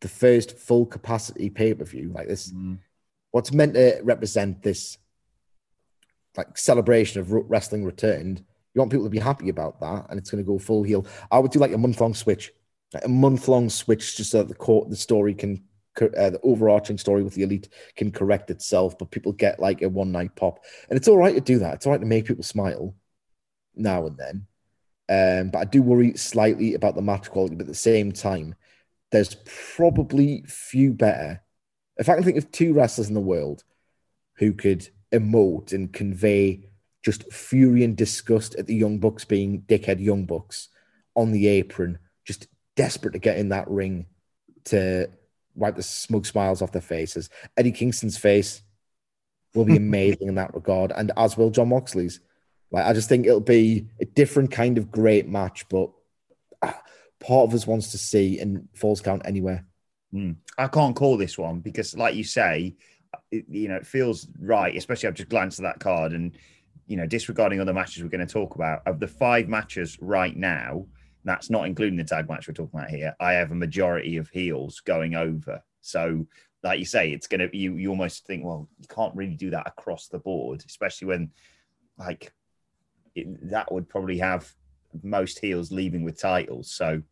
the 0.00 0.08
first 0.08 0.58
full 0.58 0.86
capacity 0.86 1.50
pay 1.50 1.74
per 1.74 1.84
view 1.84 2.12
like 2.14 2.28
this, 2.28 2.52
mm 2.52 2.78
what's 3.32 3.52
meant 3.52 3.74
to 3.74 3.98
represent 4.04 4.62
this 4.62 4.98
like 6.36 6.56
celebration 6.56 7.20
of 7.20 7.32
wrestling 7.32 7.84
returned. 7.84 8.44
You 8.74 8.78
want 8.80 8.90
people 8.90 9.06
to 9.06 9.10
be 9.10 9.18
happy 9.18 9.50
about 9.50 9.80
that, 9.80 10.06
and 10.08 10.18
it's 10.18 10.30
going 10.30 10.42
to 10.42 10.46
go 10.46 10.58
full 10.58 10.82
heel. 10.82 11.04
I 11.30 11.38
would 11.38 11.50
do 11.50 11.58
like 11.58 11.72
a 11.72 11.78
month 11.78 12.00
long 12.00 12.14
switch, 12.14 12.52
like 12.94 13.04
a 13.04 13.08
month 13.08 13.48
long 13.48 13.68
switch, 13.68 14.16
just 14.16 14.30
so 14.30 14.38
that 14.38 14.48
the 14.48 14.54
court, 14.54 14.88
the 14.88 14.96
story 14.96 15.34
can, 15.34 15.62
uh, 16.00 16.30
the 16.30 16.40
overarching 16.42 16.98
story 16.98 17.22
with 17.22 17.34
the 17.34 17.42
elite 17.42 17.68
can 17.96 18.10
correct 18.10 18.50
itself, 18.50 18.96
but 18.98 19.10
people 19.10 19.32
get 19.32 19.60
like 19.60 19.82
a 19.82 19.88
one 19.88 20.12
night 20.12 20.34
pop, 20.36 20.60
and 20.88 20.96
it's 20.96 21.08
all 21.08 21.18
right 21.18 21.34
to 21.34 21.40
do 21.40 21.58
that. 21.58 21.74
It's 21.74 21.86
all 21.86 21.92
right 21.92 22.00
to 22.00 22.06
make 22.06 22.26
people 22.26 22.44
smile 22.44 22.94
now 23.74 24.06
and 24.06 24.16
then. 24.16 24.46
Um, 25.08 25.50
but 25.50 25.58
I 25.58 25.64
do 25.64 25.82
worry 25.82 26.16
slightly 26.16 26.74
about 26.74 26.94
the 26.94 27.02
match 27.02 27.30
quality. 27.30 27.54
But 27.54 27.62
at 27.62 27.68
the 27.68 27.74
same 27.74 28.12
time, 28.12 28.54
there's 29.10 29.36
probably 29.44 30.42
few 30.46 30.92
better 30.94 31.42
if 31.96 32.08
I 32.08 32.14
can 32.14 32.24
think 32.24 32.38
of 32.38 32.50
two 32.50 32.72
wrestlers 32.72 33.08
in 33.08 33.14
the 33.14 33.20
world 33.20 33.64
who 34.36 34.52
could 34.52 34.88
emote 35.12 35.72
and 35.72 35.92
convey 35.92 36.68
just 37.04 37.32
fury 37.32 37.84
and 37.84 37.96
disgust 37.96 38.54
at 38.54 38.66
the 38.66 38.74
Young 38.74 38.98
Bucks 38.98 39.24
being 39.24 39.62
dickhead 39.62 40.00
Young 40.00 40.24
Bucks 40.24 40.68
on 41.14 41.32
the 41.32 41.48
apron, 41.48 41.98
just 42.24 42.46
desperate 42.76 43.12
to 43.12 43.18
get 43.18 43.38
in 43.38 43.50
that 43.50 43.68
ring 43.68 44.06
to 44.64 45.10
wipe 45.54 45.76
the 45.76 45.82
smoke 45.82 46.26
smiles 46.26 46.62
off 46.62 46.72
their 46.72 46.82
faces. 46.82 47.30
Eddie 47.56 47.72
Kingston's 47.72 48.18
face 48.18 48.62
will 49.54 49.64
be 49.64 49.76
amazing 49.88 50.28
in 50.28 50.34
that 50.36 50.54
regard, 50.54 50.92
and 50.92 51.12
as 51.16 51.36
will 51.36 51.50
Jon 51.50 51.68
Moxley's. 51.68 52.20
Like, 52.70 52.86
I 52.86 52.94
just 52.94 53.08
think 53.08 53.26
it'll 53.26 53.40
be 53.40 53.88
a 54.00 54.06
different 54.06 54.50
kind 54.50 54.78
of 54.78 54.90
great 54.90 55.28
match, 55.28 55.68
but 55.68 55.90
uh, 56.62 56.72
part 57.20 57.48
of 57.48 57.54
us 57.54 57.66
wants 57.66 57.90
to 57.92 57.98
see 57.98 58.38
and 58.38 58.66
falls 58.74 59.02
count 59.02 59.22
anywhere. 59.26 59.66
Mm. 60.14 60.36
I 60.56 60.68
can't 60.68 60.96
call 60.96 61.16
this 61.16 61.36
one 61.36 61.60
because, 61.60 61.96
like 61.96 62.14
you 62.14 62.24
say, 62.24 62.76
it, 63.30 63.44
you 63.48 63.68
know, 63.68 63.76
it 63.76 63.86
feels 63.86 64.28
right. 64.38 64.74
Especially 64.76 65.08
I've 65.08 65.14
just 65.14 65.28
glanced 65.28 65.58
at 65.58 65.64
that 65.64 65.80
card 65.80 66.12
and, 66.12 66.32
you 66.86 66.96
know, 66.96 67.06
disregarding 67.06 67.60
other 67.60 67.74
matches 67.74 68.02
we're 68.02 68.08
going 68.08 68.26
to 68.26 68.32
talk 68.32 68.54
about. 68.54 68.86
Of 68.86 69.00
the 69.00 69.08
five 69.08 69.48
matches 69.48 69.98
right 70.00 70.36
now, 70.36 70.86
that's 71.24 71.50
not 71.50 71.66
including 71.66 71.96
the 71.96 72.04
tag 72.04 72.28
match 72.28 72.48
we're 72.48 72.54
talking 72.54 72.78
about 72.78 72.90
here. 72.90 73.14
I 73.20 73.32
have 73.34 73.50
a 73.52 73.56
majority 73.56 74.16
of 74.16 74.28
heels 74.30 74.80
going 74.80 75.14
over. 75.14 75.62
So, 75.80 76.26
like 76.62 76.78
you 76.78 76.84
say, 76.84 77.12
it's 77.12 77.26
gonna 77.26 77.48
you 77.52 77.76
you 77.76 77.90
almost 77.90 78.26
think, 78.26 78.44
well, 78.44 78.68
you 78.78 78.88
can't 78.88 79.14
really 79.14 79.34
do 79.34 79.50
that 79.50 79.66
across 79.66 80.08
the 80.08 80.18
board, 80.18 80.64
especially 80.66 81.08
when 81.08 81.30
like 81.98 82.32
it, 83.14 83.50
that 83.50 83.70
would 83.72 83.88
probably 83.88 84.18
have 84.18 84.52
most 85.02 85.38
heels 85.38 85.72
leaving 85.72 86.04
with 86.04 86.20
titles. 86.20 86.70
So 86.70 87.02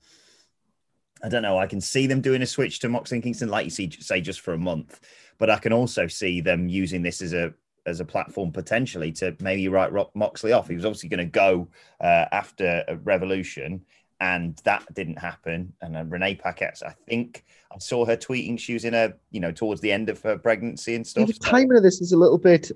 I 1.23 1.29
don't 1.29 1.43
know. 1.43 1.59
I 1.59 1.67
can 1.67 1.81
see 1.81 2.07
them 2.07 2.21
doing 2.21 2.43
a 2.43 2.47
switch 2.47 2.79
to 2.81 2.89
Moxley 2.89 3.17
and 3.17 3.23
Kingston, 3.23 3.49
like 3.49 3.65
you 3.65 3.71
see, 3.71 3.91
say 3.91 4.21
just 4.21 4.41
for 4.41 4.55
a 4.55 4.59
month, 4.59 5.01
but 5.39 5.51
I 5.51 5.59
can 5.59 5.73
also 5.73 6.07
see 6.07 6.41
them 6.41 6.69
using 6.69 7.03
this 7.03 7.21
as 7.21 7.33
a 7.33 7.53
as 7.87 8.01
a 8.01 8.05
platform 8.05 8.53
potentially 8.53 9.11
to 9.11 9.35
maybe 9.41 9.69
write 9.69 9.93
Moxley 10.15 10.53
off. 10.53 10.69
He 10.69 10.75
was 10.75 10.85
obviously 10.85 11.09
going 11.09 11.19
to 11.19 11.25
go 11.25 11.69
uh, 12.01 12.27
after 12.31 12.85
a 12.87 12.97
Revolution, 12.97 13.85
and 14.21 14.57
that 14.65 14.93
didn't 14.95 15.19
happen. 15.19 15.73
And 15.81 15.97
uh, 15.97 16.05
Renee 16.05 16.37
Paquette, 16.37 16.83
I 16.87 16.95
think 17.09 17.45
I 17.73 17.79
saw 17.79 18.05
her 18.05 18.17
tweeting 18.17 18.59
she 18.59 18.75
was 18.75 18.85
in 18.85 18.95
a 18.95 19.15
you 19.31 19.41
know 19.41 19.53
towards 19.53 19.81
the 19.81 19.91
end 19.91 20.09
of 20.09 20.21
her 20.23 20.39
pregnancy 20.39 20.95
and 20.95 21.07
stuff. 21.07 21.27
The 21.27 21.35
timing 21.35 21.77
of 21.77 21.83
this 21.83 22.01
is 22.01 22.13
a 22.13 22.17
little 22.17 22.39
bit. 22.39 22.71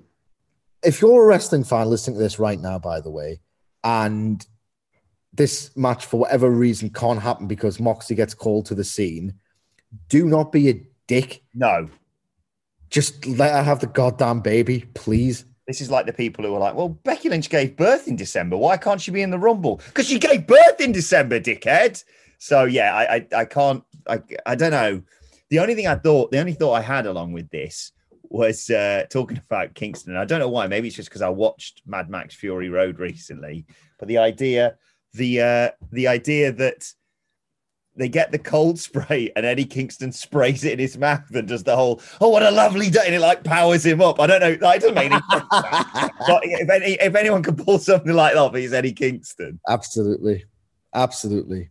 If 0.83 1.01
you're 1.01 1.25
a 1.25 1.27
wrestling 1.27 1.65
fan 1.65 1.89
listening 1.89 2.17
to 2.17 2.23
this 2.23 2.39
right 2.39 2.61
now, 2.61 2.79
by 2.79 3.01
the 3.01 3.11
way, 3.11 3.41
and 3.83 4.45
this 5.33 5.77
match 5.77 6.07
for 6.07 6.21
whatever 6.21 6.51
reason 6.51 6.91
can't 6.91 7.21
happen 7.21 7.47
because 7.47 7.81
Moxie 7.81 8.15
gets 8.15 8.35
called 8.35 8.67
to 8.67 8.75
the 8.75 8.85
scene, 8.85 9.35
do 10.09 10.27
not 10.27 10.53
be 10.53 10.69
a 10.69 10.87
dick. 11.07 11.43
No. 11.55 11.89
Just 12.91 13.27
let 13.27 13.53
her 13.53 13.63
have 13.63 13.81
the 13.81 13.89
goddamn 13.89 14.41
baby, 14.41 14.85
please. 14.95 15.45
This 15.67 15.81
is 15.81 15.91
like 15.91 16.07
the 16.07 16.13
people 16.13 16.45
who 16.45 16.55
are 16.55 16.61
like, 16.61 16.75
well, 16.75 16.91
Becky 16.91 17.29
Lynch 17.29 17.49
gave 17.49 17.77
birth 17.77 18.07
in 18.07 18.17
December. 18.17 18.57
Why 18.57 18.77
can't 18.77 19.01
she 19.01 19.11
be 19.11 19.23
in 19.23 19.31
the 19.31 19.39
Rumble? 19.39 19.81
Because 19.87 20.07
she 20.07 20.19
gave 20.19 20.47
birth 20.47 20.81
in 20.81 20.93
December, 20.93 21.41
dickhead. 21.41 22.05
So 22.39 22.65
yeah, 22.65 22.95
I, 22.95 23.15
I, 23.15 23.27
I 23.41 23.45
can't. 23.47 23.83
I, 24.07 24.21
I 24.45 24.55
don't 24.55 24.73
know. 24.73 25.03
The 25.49 25.59
only 25.61 25.75
thing 25.75 25.87
I 25.87 25.95
thought, 25.95 26.31
the 26.31 26.41
only 26.41 26.53
thought 26.53 26.75
I 26.75 26.83
had 26.83 27.07
along 27.07 27.33
with 27.33 27.49
this 27.51 27.93
was 28.25 28.69
uh, 28.69 29.05
talking 29.11 29.39
about 29.39 29.75
Kingston. 29.75 30.17
I 30.17 30.25
don't 30.25 30.41
know 30.41 30.49
why. 30.49 30.67
Maybe 30.67 30.89
it's 30.89 30.97
just 30.97 31.09
because 31.09 31.23
I 31.23 31.29
watched 31.29 31.83
Mad 31.87 32.11
Max 32.11 32.35
Fury 32.35 32.69
Road 32.69 32.99
recently. 32.99 33.65
But 33.99 34.09
the 34.09 34.19
idea 34.19 34.77
the 35.15 35.41
uh, 35.41 35.71
the 35.93 36.09
idea 36.09 36.53
that 36.53 36.93
they 37.97 38.09
get 38.09 38.33
the 38.33 38.39
cold 38.39 38.79
spray 38.87 39.31
and 39.37 39.47
Eddie 39.47 39.65
Kingston 39.65 40.13
sprays 40.13 40.65
it 40.65 40.75
in 40.75 40.79
his 40.79 40.99
mouth 40.99 41.35
and 41.35 41.49
does 41.49 41.65
the 41.65 41.77
whole 41.77 42.01
oh 42.21 42.29
what 42.29 42.43
a 42.43 42.51
lovely 42.51 42.91
day 42.91 43.03
and 43.07 43.15
it 43.15 43.21
like 43.21 43.45
powers 43.45 43.85
him 43.85 44.01
up. 44.01 44.21
I 44.21 44.27
don't 44.27 44.41
know. 44.41 44.55
That 44.55 44.81
doesn't 44.81 44.95
make 44.95 45.11
any 45.11 45.21
sense. 45.31 45.45
but 45.51 46.41
if 46.45 46.71
any, 46.71 46.93
if 46.95 47.15
anyone 47.15 47.43
can 47.43 47.57
pull 47.57 47.79
something 47.79 48.13
like 48.13 48.35
that, 48.35 48.55
it's 48.57 48.73
Eddie 48.73 48.93
Kingston. 48.93 49.61
Absolutely, 49.69 50.45
absolutely. 50.95 51.71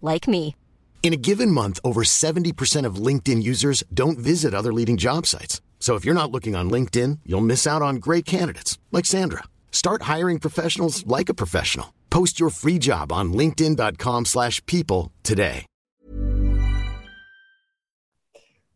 like 0.00 0.28
me. 0.28 0.54
In 1.02 1.12
a 1.12 1.22
given 1.28 1.50
month, 1.50 1.80
over 1.82 2.02
70% 2.02 2.84
of 2.84 3.04
LinkedIn 3.06 3.42
users 3.42 3.82
don't 3.92 4.18
visit 4.18 4.54
other 4.54 4.72
leading 4.72 4.96
job 4.96 5.26
sites. 5.26 5.60
So 5.80 5.96
if 5.96 6.04
you're 6.04 6.22
not 6.22 6.30
looking 6.30 6.54
on 6.54 6.70
LinkedIn, 6.70 7.20
you'll 7.26 7.40
miss 7.40 7.66
out 7.66 7.82
on 7.82 7.96
great 7.96 8.24
candidates 8.24 8.78
like 8.92 9.06
Sandra. 9.06 9.44
Start 9.72 10.02
hiring 10.02 10.38
professionals 10.38 11.04
like 11.04 11.28
a 11.28 11.34
professional. 11.34 11.94
Post 12.10 12.38
your 12.38 12.50
free 12.50 12.78
job 12.78 13.10
on 13.10 13.32
linkedin.com/people 13.32 15.10
today. 15.22 15.66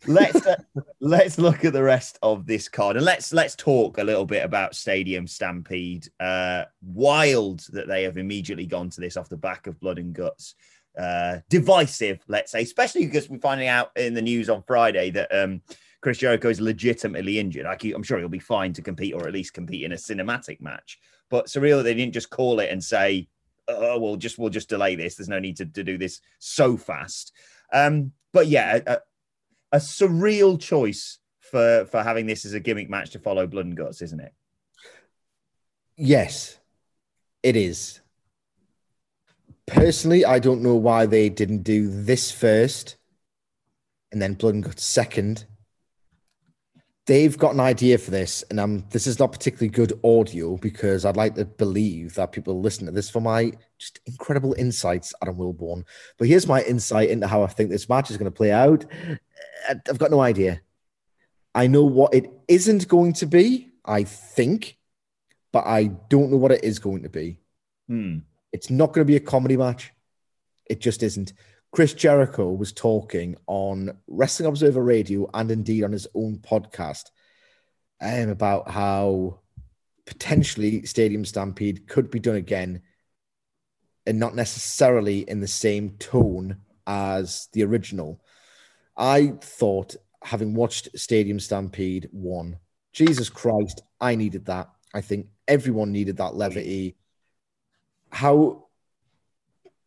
let's 0.07 0.47
uh, 0.47 0.57
let's 1.01 1.39
look 1.39 1.65
at 1.65 1.73
the 1.73 1.83
rest 1.83 2.19
of 2.23 2.47
this 2.47 2.69
card 2.69 2.97
and 2.97 3.05
let's 3.05 3.33
let's 3.33 3.57
talk 3.57 3.99
a 3.99 4.05
little 4.05 4.27
bit 4.27 4.45
about 4.45 4.75
Stadium 4.75 5.27
Stampede. 5.27 6.09
Uh 6.21 6.65
wild 6.83 7.65
that 7.73 7.89
they 7.89 8.03
have 8.05 8.19
immediately 8.19 8.67
gone 8.67 8.91
to 8.91 9.01
this 9.01 9.17
off 9.17 9.29
the 9.29 9.37
back 9.37 9.67
of 9.67 9.81
Blood 9.81 9.99
and 9.99 10.13
Guts 10.13 10.55
uh, 10.99 11.39
divisive, 11.49 12.21
let's 12.29 12.53
say, 12.53 12.63
especially 12.63 13.07
because 13.07 13.29
we're 13.29 13.39
finding 13.39 13.69
out 13.69 13.91
in 13.97 14.15
the 14.15 14.23
news 14.23 14.49
on 14.49 14.63
Friday 14.63 15.11
that 15.11 15.35
um, 15.35 15.61
Chris 16.01 16.19
Jericho 16.19 16.49
is 16.49 16.61
legitimately 16.61 17.39
injured. 17.39 17.65
Like, 17.65 17.85
I'm 17.85 18.03
sure 18.03 18.19
he'll 18.19 18.29
be 18.29 18.39
fine 18.39 18.73
to 18.75 18.83
compete 18.83 19.15
or 19.15 19.27
at 19.27 19.33
least 19.33 19.55
compete 19.55 19.85
in 19.85 19.93
a 19.93 19.97
cinematic 19.97 20.61
match. 20.61 20.99
But 21.31 21.47
surreal 21.47 21.83
they 21.83 21.95
didn't 21.95 22.15
just 22.15 22.31
call 22.31 22.61
it 22.61 22.71
and 22.71 22.83
say, 22.83 23.29
"Oh, 23.67 23.99
we'll 23.99 24.17
just 24.17 24.39
we'll 24.39 24.51
just 24.51 24.69
delay 24.69 24.95
this. 24.95 25.17
There's 25.17 25.29
no 25.29 25.39
need 25.39 25.57
to, 25.57 25.67
to 25.67 25.83
do 25.83 25.99
this 25.99 26.21
so 26.39 26.77
fast." 26.77 27.33
Um, 27.73 28.13
but 28.33 28.47
yeah, 28.47 28.81
a, 28.87 28.99
a 29.73 29.79
surreal 29.79 30.61
choice 30.61 31.19
for 31.41 31.87
for 31.87 32.03
having 32.03 32.27
this 32.27 32.45
as 32.45 32.53
a 32.53 32.61
gimmick 32.61 32.91
match 32.91 33.11
to 33.11 33.19
follow 33.19 33.47
Blood 33.47 33.67
and 33.67 33.77
Guts, 33.77 34.03
isn't 34.03 34.21
it? 34.21 34.33
Yes, 35.97 36.59
it 37.43 37.57
is 37.57 38.01
personally, 39.67 40.25
I 40.25 40.39
don't 40.39 40.63
know 40.63 40.77
why 40.77 41.07
they 41.07 41.29
didn't 41.29 41.63
do 41.63 41.89
this 41.89 42.31
first 42.31 42.97
and 44.15 44.23
then 44.23 44.35
Blood 44.35 44.55
and 44.55 44.65
Guts 44.65 44.85
second. 44.85 45.45
They've 47.07 47.37
got 47.37 47.53
an 47.53 47.61
idea 47.61 47.99
for 47.99 48.11
this, 48.11 48.43
and 48.49 48.59
um, 48.59 48.87
this 48.91 49.07
is 49.07 49.19
not 49.19 49.33
particularly 49.33 49.69
good 49.69 49.93
audio 50.03 50.57
because 50.57 51.05
I'd 51.05 51.19
like 51.19 51.35
to 51.35 51.45
believe 51.45 52.15
that 52.15 52.33
people 52.33 52.63
listen 52.63 52.87
to 52.87 52.93
this 52.93 53.11
for 53.11 53.21
my 53.21 53.53
just 53.77 54.01
incredible 54.07 54.55
insights, 54.57 55.13
Adam 55.21 55.37
Wilborn. 55.37 55.85
But 56.17 56.29
here's 56.29 56.47
my 56.47 56.63
insight 56.63 57.11
into 57.11 57.27
how 57.27 57.43
I 57.43 57.49
think 57.49 57.69
this 57.69 57.91
match 57.91 58.11
is 58.11 58.17
going 58.17 58.31
to 58.31 58.37
play 58.37 58.53
out. 58.53 58.87
I've 59.69 59.99
got 59.99 60.13
no 60.13 60.21
idea. 60.21 60.63
I 61.55 61.67
know 61.67 61.85
what 61.85 62.15
it 62.15 62.31
isn't 62.49 62.89
going 62.89 63.13
to 63.15 63.27
be, 63.27 63.69
I 63.85 64.05
think, 64.05 64.79
but 65.53 65.67
I 65.67 65.89
don't 66.09 66.31
know 66.31 66.39
what 66.39 66.53
it 66.53 66.65
is 66.65 66.79
going 66.79 67.03
to 67.03 67.11
be. 67.11 67.39
Hmm. 67.87 68.19
It's 68.55 68.71
not 68.71 68.93
going 68.93 69.05
to 69.05 69.11
be 69.11 69.17
a 69.17 69.21
comedy 69.21 69.57
match. 69.57 69.93
It 70.67 70.81
just 70.81 71.03
isn't. 71.03 71.33
Chris 71.73 71.93
Jericho 71.93 72.53
was 72.53 72.73
talking 72.73 73.35
on 73.49 73.99
Wrestling 74.07 74.49
Observer 74.49 74.81
Radio 74.81 75.29
and 75.35 75.51
indeed 75.51 75.83
on 75.83 75.91
his 75.91 76.07
own 76.15 76.39
podcast 76.39 77.07
um, 78.01 78.29
about 78.29 78.71
how 78.71 79.41
potentially 80.07 80.87
Stadium 80.87 81.25
Stampede 81.25 81.89
could 81.89 82.13
be 82.13 82.21
done 82.21 82.37
again 82.37 82.83
and 84.07 84.21
not 84.21 84.37
necessarily 84.37 85.29
in 85.29 85.41
the 85.41 85.49
same 85.49 85.91
tone 85.99 86.59
as 86.87 87.49
the 87.55 87.65
original. 87.65 88.21
I 88.97 89.33
thought, 89.41 89.97
having 90.23 90.55
watched 90.55 90.97
Stadium 90.97 91.41
Stampede 91.41 92.09
1, 92.13 92.57
Jesus 92.93 93.29
Christ, 93.29 93.83
I 94.01 94.15
needed 94.15 94.45
that. 94.45 94.71
I 94.95 95.01
think 95.01 95.27
everyone 95.49 95.91
needed 95.91 96.19
that 96.19 96.37
levity 96.37 96.95
how 98.15 98.67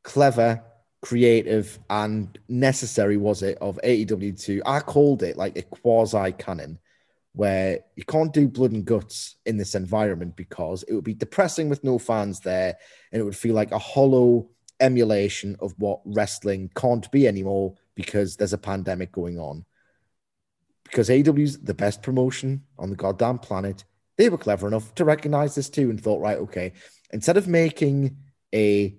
clever, 0.04 0.62
creative, 1.02 1.80
and 1.90 2.38
necessary 2.50 3.16
was 3.16 3.42
it 3.42 3.58
of 3.60 3.80
AEW 3.84 4.40
to? 4.44 4.62
I 4.66 4.82
called 4.82 5.24
it 5.24 5.38
like 5.38 5.58
a 5.58 5.62
quasi 5.62 6.34
canon 6.34 6.78
where 7.32 7.80
you 7.96 8.04
can't 8.04 8.34
do 8.34 8.50
blood 8.50 8.74
and 8.74 8.84
guts 8.84 9.38
in 9.46 9.56
this 9.56 9.76
environment 9.76 10.36
because 10.36 10.84
it 10.84 10.94
would 10.94 11.06
be 11.06 11.14
depressing 11.14 11.70
with 11.70 11.84
no 11.86 11.98
fans 11.98 12.42
there 12.42 12.76
and 13.12 13.22
it 13.22 13.24
would 13.24 13.36
feel 13.36 13.56
like 13.56 13.72
a 13.72 13.80
hollow 13.80 14.50
emulation 14.82 15.56
of 15.62 15.74
what 15.78 16.02
wrestling 16.04 16.70
can't 16.76 17.10
be 17.12 17.28
anymore 17.28 17.76
because 17.96 18.36
there's 18.36 18.54
a 18.54 18.58
pandemic 18.58 19.12
going 19.14 19.40
on. 19.40 19.64
Because 20.84 21.08
AEW's 21.08 21.60
the 21.60 21.74
best 21.74 22.02
promotion 22.02 22.64
on 22.78 22.90
the 22.90 22.96
goddamn 22.96 23.40
planet. 23.40 23.86
They 24.18 24.30
were 24.30 24.38
clever 24.38 24.68
enough 24.68 24.94
to 24.96 25.06
recognize 25.06 25.56
this 25.56 25.70
too 25.70 25.90
and 25.90 26.02
thought, 26.02 26.22
right, 26.22 26.38
okay, 26.40 26.74
instead 27.12 27.38
of 27.38 27.48
making 27.48 28.18
a 28.54 28.96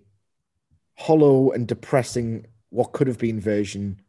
hollow 0.96 1.50
and 1.50 1.66
depressing, 1.66 2.46
what 2.70 2.92
could 2.92 3.06
have 3.06 3.18
been 3.18 3.40
version 3.40 4.00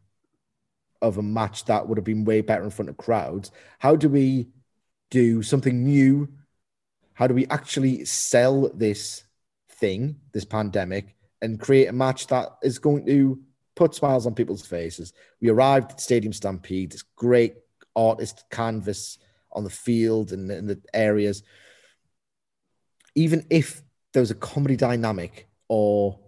of 1.01 1.17
a 1.17 1.23
match 1.23 1.65
that 1.65 1.87
would 1.87 1.97
have 1.97 2.05
been 2.05 2.25
way 2.25 2.41
better 2.41 2.63
in 2.63 2.69
front 2.69 2.89
of 2.89 2.97
crowds? 2.97 3.51
How 3.79 3.95
do 3.95 4.09
we 4.09 4.49
do 5.09 5.41
something 5.43 5.83
new? 5.83 6.29
How 7.13 7.27
do 7.27 7.33
we 7.33 7.47
actually 7.47 8.05
sell 8.05 8.69
this 8.73 9.23
thing, 9.69 10.17
this 10.31 10.45
pandemic, 10.45 11.15
and 11.41 11.59
create 11.59 11.87
a 11.87 11.93
match 11.93 12.27
that 12.27 12.49
is 12.63 12.79
going 12.79 13.05
to 13.05 13.39
put 13.75 13.95
smiles 13.95 14.25
on 14.25 14.35
people's 14.35 14.65
faces? 14.65 15.13
We 15.41 15.49
arrived 15.49 15.91
at 15.91 16.01
Stadium 16.01 16.33
Stampede, 16.33 16.91
this 16.91 17.03
great 17.15 17.55
artist 17.95 18.45
canvas 18.49 19.17
on 19.51 19.63
the 19.63 19.69
field 19.69 20.31
and 20.31 20.49
in 20.51 20.67
the 20.67 20.81
areas. 20.93 21.43
Even 23.15 23.45
if 23.49 23.81
there 24.19 24.23
was 24.23 24.31
a 24.31 24.35
comedy 24.35 24.75
dynamic 24.75 25.47
or 25.69 26.19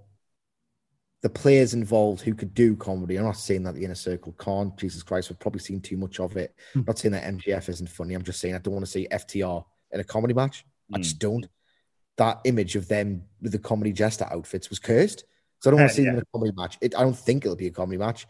the 1.23 1.29
players 1.29 1.73
involved 1.73 2.21
who 2.21 2.33
could 2.33 2.53
do 2.53 2.77
comedy. 2.77 3.17
I'm 3.17 3.25
not 3.25 3.35
saying 3.35 3.63
that 3.63 3.75
the 3.75 3.83
inner 3.83 3.95
circle 3.95 4.33
can't. 4.39 4.77
Jesus 4.77 5.03
Christ, 5.03 5.29
we've 5.29 5.37
probably 5.37 5.59
seen 5.59 5.81
too 5.81 5.97
much 5.97 6.21
of 6.21 6.37
it. 6.37 6.55
I'm 6.73 6.85
not 6.87 6.99
saying 6.99 7.11
that 7.11 7.25
MJF 7.25 7.67
isn't 7.67 7.89
funny. 7.89 8.13
I'm 8.13 8.23
just 8.23 8.39
saying 8.39 8.55
I 8.55 8.59
don't 8.59 8.73
want 8.75 8.85
to 8.85 8.91
see 8.91 9.09
FTR 9.11 9.65
in 9.91 9.99
a 9.99 10.05
comedy 10.05 10.33
match. 10.33 10.63
I 10.93 10.99
just 10.99 11.17
hmm. 11.17 11.27
don't. 11.27 11.47
That 12.15 12.39
image 12.45 12.77
of 12.77 12.87
them 12.87 13.23
with 13.41 13.51
the 13.51 13.59
comedy 13.59 13.91
jester 13.91 14.25
outfits 14.31 14.69
was 14.69 14.79
cursed. 14.79 15.25
So 15.59 15.69
I 15.69 15.71
don't 15.71 15.81
want 15.81 15.91
to 15.91 15.93
uh, 15.93 15.97
see 15.97 16.03
yeah. 16.03 16.11
them 16.11 16.19
in 16.19 16.21
a 16.21 16.37
comedy 16.37 16.53
match. 16.55 16.77
It, 16.79 16.95
I 16.95 17.01
don't 17.01 17.17
think 17.17 17.43
it'll 17.43 17.57
be 17.57 17.67
a 17.67 17.71
comedy 17.71 17.97
match. 17.97 18.25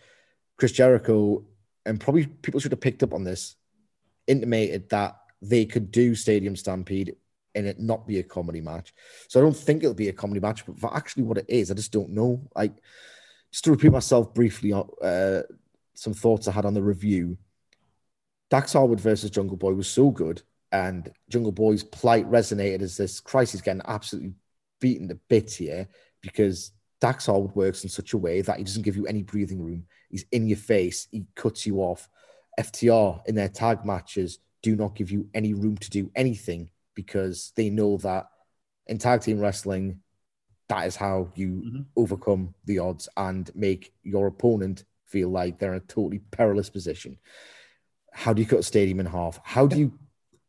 Chris 0.58 0.72
Jericho, 0.72 1.46
and 1.86 2.00
probably 2.00 2.26
people 2.26 2.60
should 2.60 2.72
have 2.72 2.82
picked 2.82 3.04
up 3.04 3.14
on 3.14 3.26
this, 3.26 3.58
intimated 4.26 4.90
that 4.90 5.18
they 5.40 5.68
could 5.68 5.92
do 5.92 6.16
Stadium 6.16 6.56
Stampede 6.56 7.16
and 7.56 7.66
it 7.68 7.80
not 7.80 8.08
be 8.08 8.20
a 8.20 8.24
comedy 8.24 8.62
match. 8.62 8.94
So 9.28 9.40
I 9.40 9.44
don't 9.44 9.56
think 9.56 9.84
it'll 9.84 9.94
be 9.94 10.10
a 10.10 10.14
comedy 10.14 10.40
match, 10.40 10.66
but 10.66 10.80
for 10.80 10.96
actually 10.96 11.24
what 11.24 11.38
it 11.38 11.46
is, 11.48 11.72
I 11.72 11.76
just 11.76 11.92
don't 11.92 12.12
know. 12.12 12.42
Like, 12.56 12.74
just 13.52 13.66
to 13.66 13.72
repeat 13.72 13.92
myself 13.92 14.34
briefly, 14.34 14.74
uh, 14.74 15.42
some 15.94 16.14
thoughts 16.14 16.48
I 16.48 16.52
had 16.52 16.66
on 16.66 16.74
the 16.74 16.82
review. 16.82 17.38
Dax 18.50 18.74
Harwood 18.74 19.00
versus 19.00 19.30
Jungle 19.30 19.58
Boy 19.58 19.74
was 19.74 19.90
so 19.90 20.10
good, 20.10 20.42
and 20.72 21.12
Jungle 21.30 21.52
Boy's 21.52 21.84
plight 21.84 22.30
resonated 22.30 22.82
as 22.82 22.98
this 22.98 23.20
Christ, 23.20 23.52
he's 23.52 23.62
getting 23.62 23.82
absolutely 23.86 24.34
beaten 24.80 25.08
to 25.10 25.16
bits 25.16 25.56
here 25.56 25.88
because 26.22 26.72
Dax 27.00 27.26
Harwood 27.26 27.56
works 27.56 27.84
in 27.84 27.90
such 27.90 28.14
a 28.14 28.18
way 28.18 28.42
that 28.42 28.58
he 28.58 28.64
doesn't 28.64 28.84
give 28.84 28.96
you 28.96 29.06
any 29.06 29.24
breathing 29.24 29.62
room. 29.62 29.86
He's 30.10 30.26
in 30.32 30.48
your 30.48 30.58
face, 30.58 31.08
he 31.12 31.26
cuts 31.36 31.66
you 31.66 31.78
off. 31.78 32.10
FTR 32.60 33.26
in 33.28 33.36
their 33.36 33.50
tag 33.50 33.86
matches 33.86 34.40
do 34.62 34.76
not 34.76 34.96
give 34.96 35.10
you 35.10 35.28
any 35.34 35.54
room 35.54 35.78
to 35.78 35.90
do 35.90 36.12
anything 36.16 36.70
because 37.06 37.52
they 37.56 37.70
know 37.70 37.98
that 37.98 38.28
in 38.88 38.98
tag 38.98 39.22
team 39.22 39.40
wrestling, 39.40 40.02
that 40.70 40.88
is 40.88 40.96
how 40.96 41.32
you 41.36 41.62
Mhm. 41.62 41.86
overcome 41.96 42.56
the 42.66 42.80
odds 42.80 43.10
and 43.18 43.54
make 43.56 43.94
your 44.04 44.28
opponent 44.28 44.86
feel 45.06 45.30
like 45.30 45.60
they're 45.60 45.74
in 45.74 45.82
a 45.82 45.86
totally 45.86 46.20
perilous 46.20 46.70
position. 46.70 47.18
How 48.14 48.34
do 48.34 48.42
you 48.42 48.48
cut 48.48 48.60
a 48.60 48.64
stadium 48.64 49.00
in 49.00 49.06
half? 49.06 49.40
How 49.44 49.68
do 49.68 49.78
you, 49.78 50.00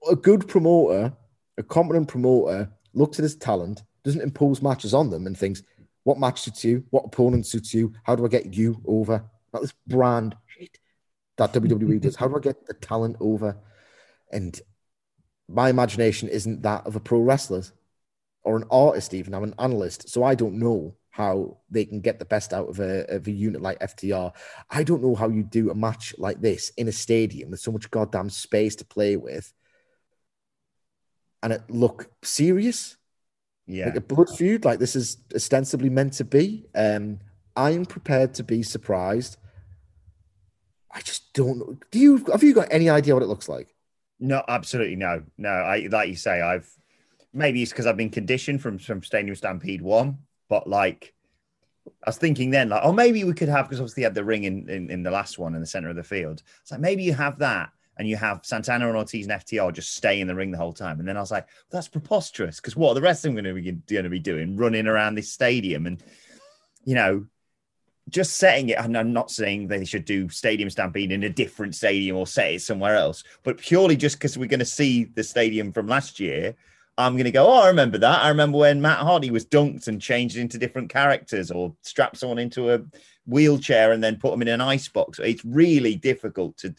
a 0.08 0.16
good 0.16 0.46
promoter, 0.48 1.16
a 1.58 1.62
competent 1.62 2.08
promoter, 2.08 2.70
looks 2.92 3.18
at 3.18 3.24
his 3.24 3.36
talent, 3.36 3.82
doesn't 4.04 4.20
impose 4.20 4.62
matches 4.62 4.94
on 4.94 5.10
them 5.10 5.26
and 5.26 5.36
thinks, 5.36 5.62
what 6.04 6.18
match 6.18 6.42
suits 6.42 6.64
you? 6.64 6.84
What 6.90 7.06
opponent 7.06 7.46
suits 7.46 7.72
you? 7.72 7.92
How 8.04 8.14
do 8.16 8.24
I 8.24 8.28
get 8.28 8.54
you 8.54 8.80
over? 8.86 9.24
Not 9.52 9.62
this 9.62 9.74
brand 9.86 10.36
shit 10.46 10.78
that 11.36 11.52
WWE 11.52 12.00
does. 12.00 12.16
How 12.16 12.28
do 12.28 12.36
I 12.36 12.40
get 12.40 12.66
the 12.66 12.74
talent 12.74 13.16
over? 13.20 13.56
And 14.30 14.60
my 15.48 15.68
imagination 15.68 16.28
isn't 16.28 16.62
that 16.62 16.86
of 16.86 16.96
a 16.96 17.00
pro 17.00 17.20
wrestler 17.20 17.62
or 18.42 18.56
an 18.56 18.64
artist, 18.70 19.14
even. 19.14 19.34
I'm 19.34 19.44
an 19.44 19.54
analyst. 19.58 20.08
So 20.08 20.24
I 20.24 20.34
don't 20.34 20.58
know 20.58 20.94
how 21.10 21.58
they 21.70 21.84
can 21.84 22.00
get 22.00 22.18
the 22.18 22.24
best 22.24 22.52
out 22.52 22.68
of 22.68 22.80
a, 22.80 23.04
of 23.14 23.26
a 23.26 23.30
unit 23.30 23.60
like 23.60 23.78
FTR. 23.80 24.32
I 24.70 24.82
don't 24.82 25.02
know 25.02 25.14
how 25.14 25.28
you 25.28 25.42
do 25.42 25.70
a 25.70 25.74
match 25.74 26.14
like 26.18 26.40
this 26.40 26.70
in 26.76 26.88
a 26.88 26.92
stadium 26.92 27.50
with 27.50 27.60
so 27.60 27.70
much 27.70 27.90
goddamn 27.90 28.30
space 28.30 28.74
to 28.76 28.84
play 28.84 29.16
with 29.16 29.52
and 31.42 31.52
it 31.52 31.62
look 31.68 32.10
serious 32.22 32.96
Yeah. 33.66 33.86
like 33.86 33.96
a 33.96 34.00
blood 34.00 34.30
feud 34.30 34.64
like 34.64 34.78
this 34.78 34.96
is 34.96 35.18
ostensibly 35.34 35.90
meant 35.90 36.14
to 36.14 36.24
be. 36.24 36.66
Um, 36.74 37.18
I'm 37.56 37.84
prepared 37.84 38.34
to 38.34 38.42
be 38.44 38.62
surprised. 38.62 39.36
I 40.90 41.00
just 41.00 41.32
don't 41.34 41.58
know. 41.58 41.76
Do 41.90 41.98
you 41.98 42.24
have 42.32 42.42
you 42.42 42.54
got 42.54 42.68
any 42.70 42.88
idea 42.88 43.14
what 43.14 43.22
it 43.22 43.28
looks 43.28 43.48
like? 43.48 43.74
No, 44.22 44.44
absolutely 44.46 44.94
no, 44.94 45.24
no. 45.36 45.48
I 45.48 45.88
like 45.90 46.08
you 46.08 46.14
say, 46.14 46.40
I've 46.40 46.70
maybe 47.32 47.60
it's 47.60 47.72
because 47.72 47.86
I've 47.86 47.96
been 47.96 48.08
conditioned 48.08 48.62
from 48.62 48.78
from 48.78 49.02
Stadium 49.02 49.34
Stampede 49.34 49.82
one, 49.82 50.18
but 50.48 50.68
like 50.68 51.12
I 51.86 51.90
was 52.10 52.18
thinking 52.18 52.50
then, 52.50 52.68
like, 52.68 52.82
oh, 52.84 52.92
maybe 52.92 53.24
we 53.24 53.32
could 53.34 53.48
have 53.48 53.66
because 53.66 53.80
obviously 53.80 54.04
had 54.04 54.14
the 54.14 54.24
ring 54.24 54.44
in, 54.44 54.68
in 54.70 54.90
in 54.90 55.02
the 55.02 55.10
last 55.10 55.40
one 55.40 55.56
in 55.56 55.60
the 55.60 55.66
center 55.66 55.88
of 55.88 55.96
the 55.96 56.04
field. 56.04 56.44
It's 56.60 56.70
like 56.70 56.78
maybe 56.78 57.02
you 57.02 57.12
have 57.14 57.40
that 57.40 57.70
and 57.98 58.08
you 58.08 58.14
have 58.14 58.40
Santana 58.44 58.86
and 58.86 58.96
Ortiz 58.96 59.26
and 59.26 59.40
FTR 59.42 59.72
just 59.72 59.96
stay 59.96 60.20
in 60.20 60.28
the 60.28 60.36
ring 60.36 60.52
the 60.52 60.58
whole 60.58 60.72
time. 60.72 61.00
And 61.00 61.08
then 61.08 61.16
I 61.16 61.20
was 61.20 61.32
like, 61.32 61.48
that's 61.72 61.88
preposterous 61.88 62.60
because 62.60 62.76
what 62.76 62.90
are 62.90 62.94
the 62.94 63.00
rest 63.00 63.24
of 63.24 63.34
them 63.34 63.42
going 63.42 63.56
to 63.56 63.60
be 63.60 63.72
going 63.92 64.04
to 64.04 64.08
be 64.08 64.20
doing? 64.20 64.56
Running 64.56 64.86
around 64.86 65.16
this 65.16 65.32
stadium 65.32 65.86
and 65.86 66.00
you 66.84 66.94
know 66.94 67.26
just 68.08 68.34
setting 68.34 68.68
it, 68.70 68.78
and 68.78 68.96
I'm 68.96 69.12
not 69.12 69.30
saying 69.30 69.68
they 69.68 69.84
should 69.84 70.04
do 70.04 70.28
Stadium 70.28 70.68
Stampede 70.70 71.12
in 71.12 71.24
a 71.24 71.30
different 71.30 71.74
stadium 71.74 72.16
or 72.16 72.26
set 72.26 72.52
it 72.52 72.62
somewhere 72.62 72.96
else, 72.96 73.24
but 73.42 73.58
purely 73.58 73.96
just 73.96 74.16
because 74.16 74.36
we're 74.36 74.48
going 74.48 74.60
to 74.60 74.66
see 74.66 75.04
the 75.04 75.22
stadium 75.22 75.72
from 75.72 75.86
last 75.86 76.18
year, 76.18 76.54
I'm 76.98 77.14
going 77.14 77.24
to 77.24 77.30
go, 77.30 77.46
oh, 77.46 77.62
I 77.62 77.68
remember 77.68 77.98
that. 77.98 78.22
I 78.22 78.28
remember 78.28 78.58
when 78.58 78.82
Matt 78.82 78.98
Hardy 78.98 79.30
was 79.30 79.46
dunked 79.46 79.88
and 79.88 80.00
changed 80.00 80.36
into 80.36 80.58
different 80.58 80.90
characters 80.90 81.50
or 81.50 81.74
strapped 81.82 82.18
someone 82.18 82.38
into 82.38 82.74
a 82.74 82.82
wheelchair 83.26 83.92
and 83.92 84.02
then 84.02 84.18
put 84.18 84.30
them 84.32 84.42
in 84.42 84.48
an 84.48 84.60
ice 84.60 84.88
box. 84.88 85.18
It's 85.18 85.44
really 85.44 85.96
difficult 85.96 86.56
to 86.58 86.74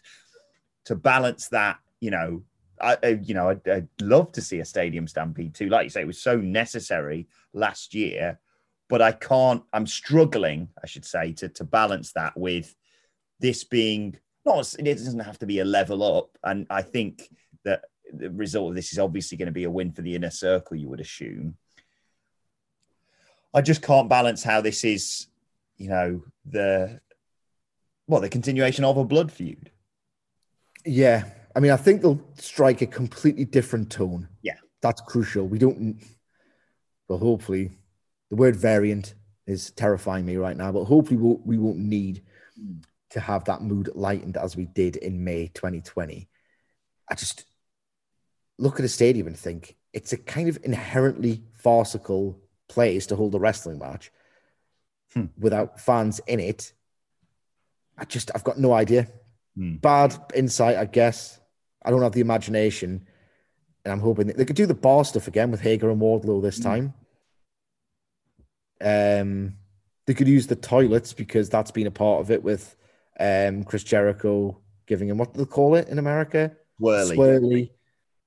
to 0.85 0.95
balance 0.95 1.47
that, 1.49 1.77
you 1.99 2.11
know. 2.11 2.43
I, 2.81 3.19
you 3.23 3.33
know, 3.33 3.47
I'd, 3.47 3.65
I'd 3.69 3.87
love 4.01 4.33
to 4.33 4.41
see 4.41 4.59
a 4.59 4.65
stadium 4.65 5.07
stampede 5.07 5.53
too. 5.53 5.69
Like 5.69 5.85
you 5.85 5.89
say, 5.89 6.01
it 6.01 6.07
was 6.07 6.21
so 6.21 6.35
necessary 6.35 7.27
last 7.53 7.93
year 7.93 8.39
but 8.89 9.01
I 9.01 9.11
can't. 9.11 9.63
I'm 9.73 9.87
struggling, 9.87 10.69
I 10.81 10.87
should 10.87 11.05
say, 11.05 11.33
to 11.33 11.49
to 11.49 11.63
balance 11.63 12.13
that 12.13 12.37
with 12.37 12.75
this 13.39 13.63
being 13.63 14.17
not. 14.45 14.73
It 14.77 14.83
doesn't 14.83 15.19
have 15.19 15.39
to 15.39 15.45
be 15.45 15.59
a 15.59 15.65
level 15.65 16.03
up, 16.03 16.37
and 16.43 16.67
I 16.69 16.81
think 16.81 17.29
that 17.63 17.85
the 18.11 18.29
result 18.31 18.69
of 18.69 18.75
this 18.75 18.91
is 18.91 18.99
obviously 18.99 19.37
going 19.37 19.47
to 19.47 19.51
be 19.51 19.63
a 19.63 19.71
win 19.71 19.91
for 19.91 20.01
the 20.01 20.15
inner 20.15 20.31
circle. 20.31 20.77
You 20.77 20.89
would 20.89 21.01
assume. 21.01 21.57
I 23.53 23.61
just 23.61 23.81
can't 23.83 24.09
balance 24.09 24.43
how 24.43 24.61
this 24.61 24.83
is, 24.83 25.27
you 25.77 25.89
know, 25.89 26.23
the 26.45 26.99
well, 28.07 28.21
the 28.21 28.29
continuation 28.29 28.83
of 28.83 28.97
a 28.97 29.05
blood 29.05 29.31
feud. 29.31 29.71
Yeah, 30.85 31.25
I 31.55 31.59
mean, 31.59 31.71
I 31.71 31.77
think 31.77 32.01
they'll 32.01 32.21
strike 32.35 32.81
a 32.81 32.87
completely 32.87 33.45
different 33.45 33.91
tone. 33.91 34.27
Yeah. 34.41 34.57
that's 34.81 35.01
crucial. 35.01 35.47
We 35.47 35.59
don't. 35.59 35.97
Well, 37.07 37.19
hopefully, 37.19 37.77
the 38.33 38.37
word 38.37 38.55
variant 38.55 39.13
is 39.45 39.69
terrifying 39.69 40.25
me 40.25 40.37
right 40.37 40.57
now, 40.57 40.71
but 40.71 40.85
hopefully, 40.85 41.17
we'll, 41.17 41.39
we 41.45 41.59
won't 41.59 41.77
need 41.77 42.23
to 43.11 43.19
have 43.19 43.43
that 43.45 43.61
mood 43.61 43.91
lightened 43.93 44.37
as 44.37 44.57
we 44.57 44.65
did 44.65 44.95
in 44.95 45.23
May 45.23 45.51
2020. 45.53 46.27
I 47.07 47.13
just 47.13 47.45
look 48.57 48.79
at 48.79 48.85
a 48.85 48.89
stadium 48.89 49.27
and 49.27 49.37
think 49.37 49.75
it's 49.93 50.13
a 50.13 50.17
kind 50.17 50.49
of 50.49 50.57
inherently 50.63 51.43
farcical 51.53 52.39
place 52.67 53.05
to 53.05 53.15
hold 53.15 53.35
a 53.35 53.39
wrestling 53.39 53.77
match 53.77 54.11
Hmm. 55.13 55.25
without 55.37 55.79
fans 55.79 56.19
in 56.25 56.39
it. 56.39 56.73
I 57.99 58.05
just, 58.05 58.31
I've 58.33 58.43
got 58.43 58.57
no 58.57 58.73
idea. 58.73 59.09
Hmm. 59.55 59.75
Bad 59.75 60.17
insight, 60.33 60.77
I 60.77 60.85
guess. 60.85 61.39
I 61.85 61.91
don't 61.91 62.01
have 62.01 62.13
the 62.13 62.21
imagination. 62.21 63.05
And 63.85 63.91
I'm 63.91 63.99
hoping 63.99 64.25
that 64.25 64.37
they 64.37 64.45
could 64.45 64.55
do 64.55 64.65
the 64.65 64.73
bar 64.73 65.05
stuff 65.05 65.27
again 65.27 65.51
with 65.51 65.61
Hager 65.61 65.91
and 65.91 66.01
Wardlow 66.01 66.41
this 66.41 66.59
time. 66.59 66.95
Um, 68.81 69.55
they 70.05 70.13
could 70.13 70.27
use 70.27 70.47
the 70.47 70.55
toilets 70.55 71.13
because 71.13 71.49
that's 71.49 71.71
been 71.71 71.87
a 71.87 71.91
part 71.91 72.21
of 72.21 72.31
it 72.31 72.43
with 72.43 72.75
um, 73.19 73.63
Chris 73.63 73.83
Jericho 73.83 74.59
giving 74.85 75.07
him 75.07 75.17
what 75.17 75.33
do 75.33 75.39
they 75.39 75.45
call 75.45 75.75
it 75.75 75.87
in 75.87 75.99
America? 75.99 76.51
Whirly. 76.77 77.15
Swirly. 77.15 77.69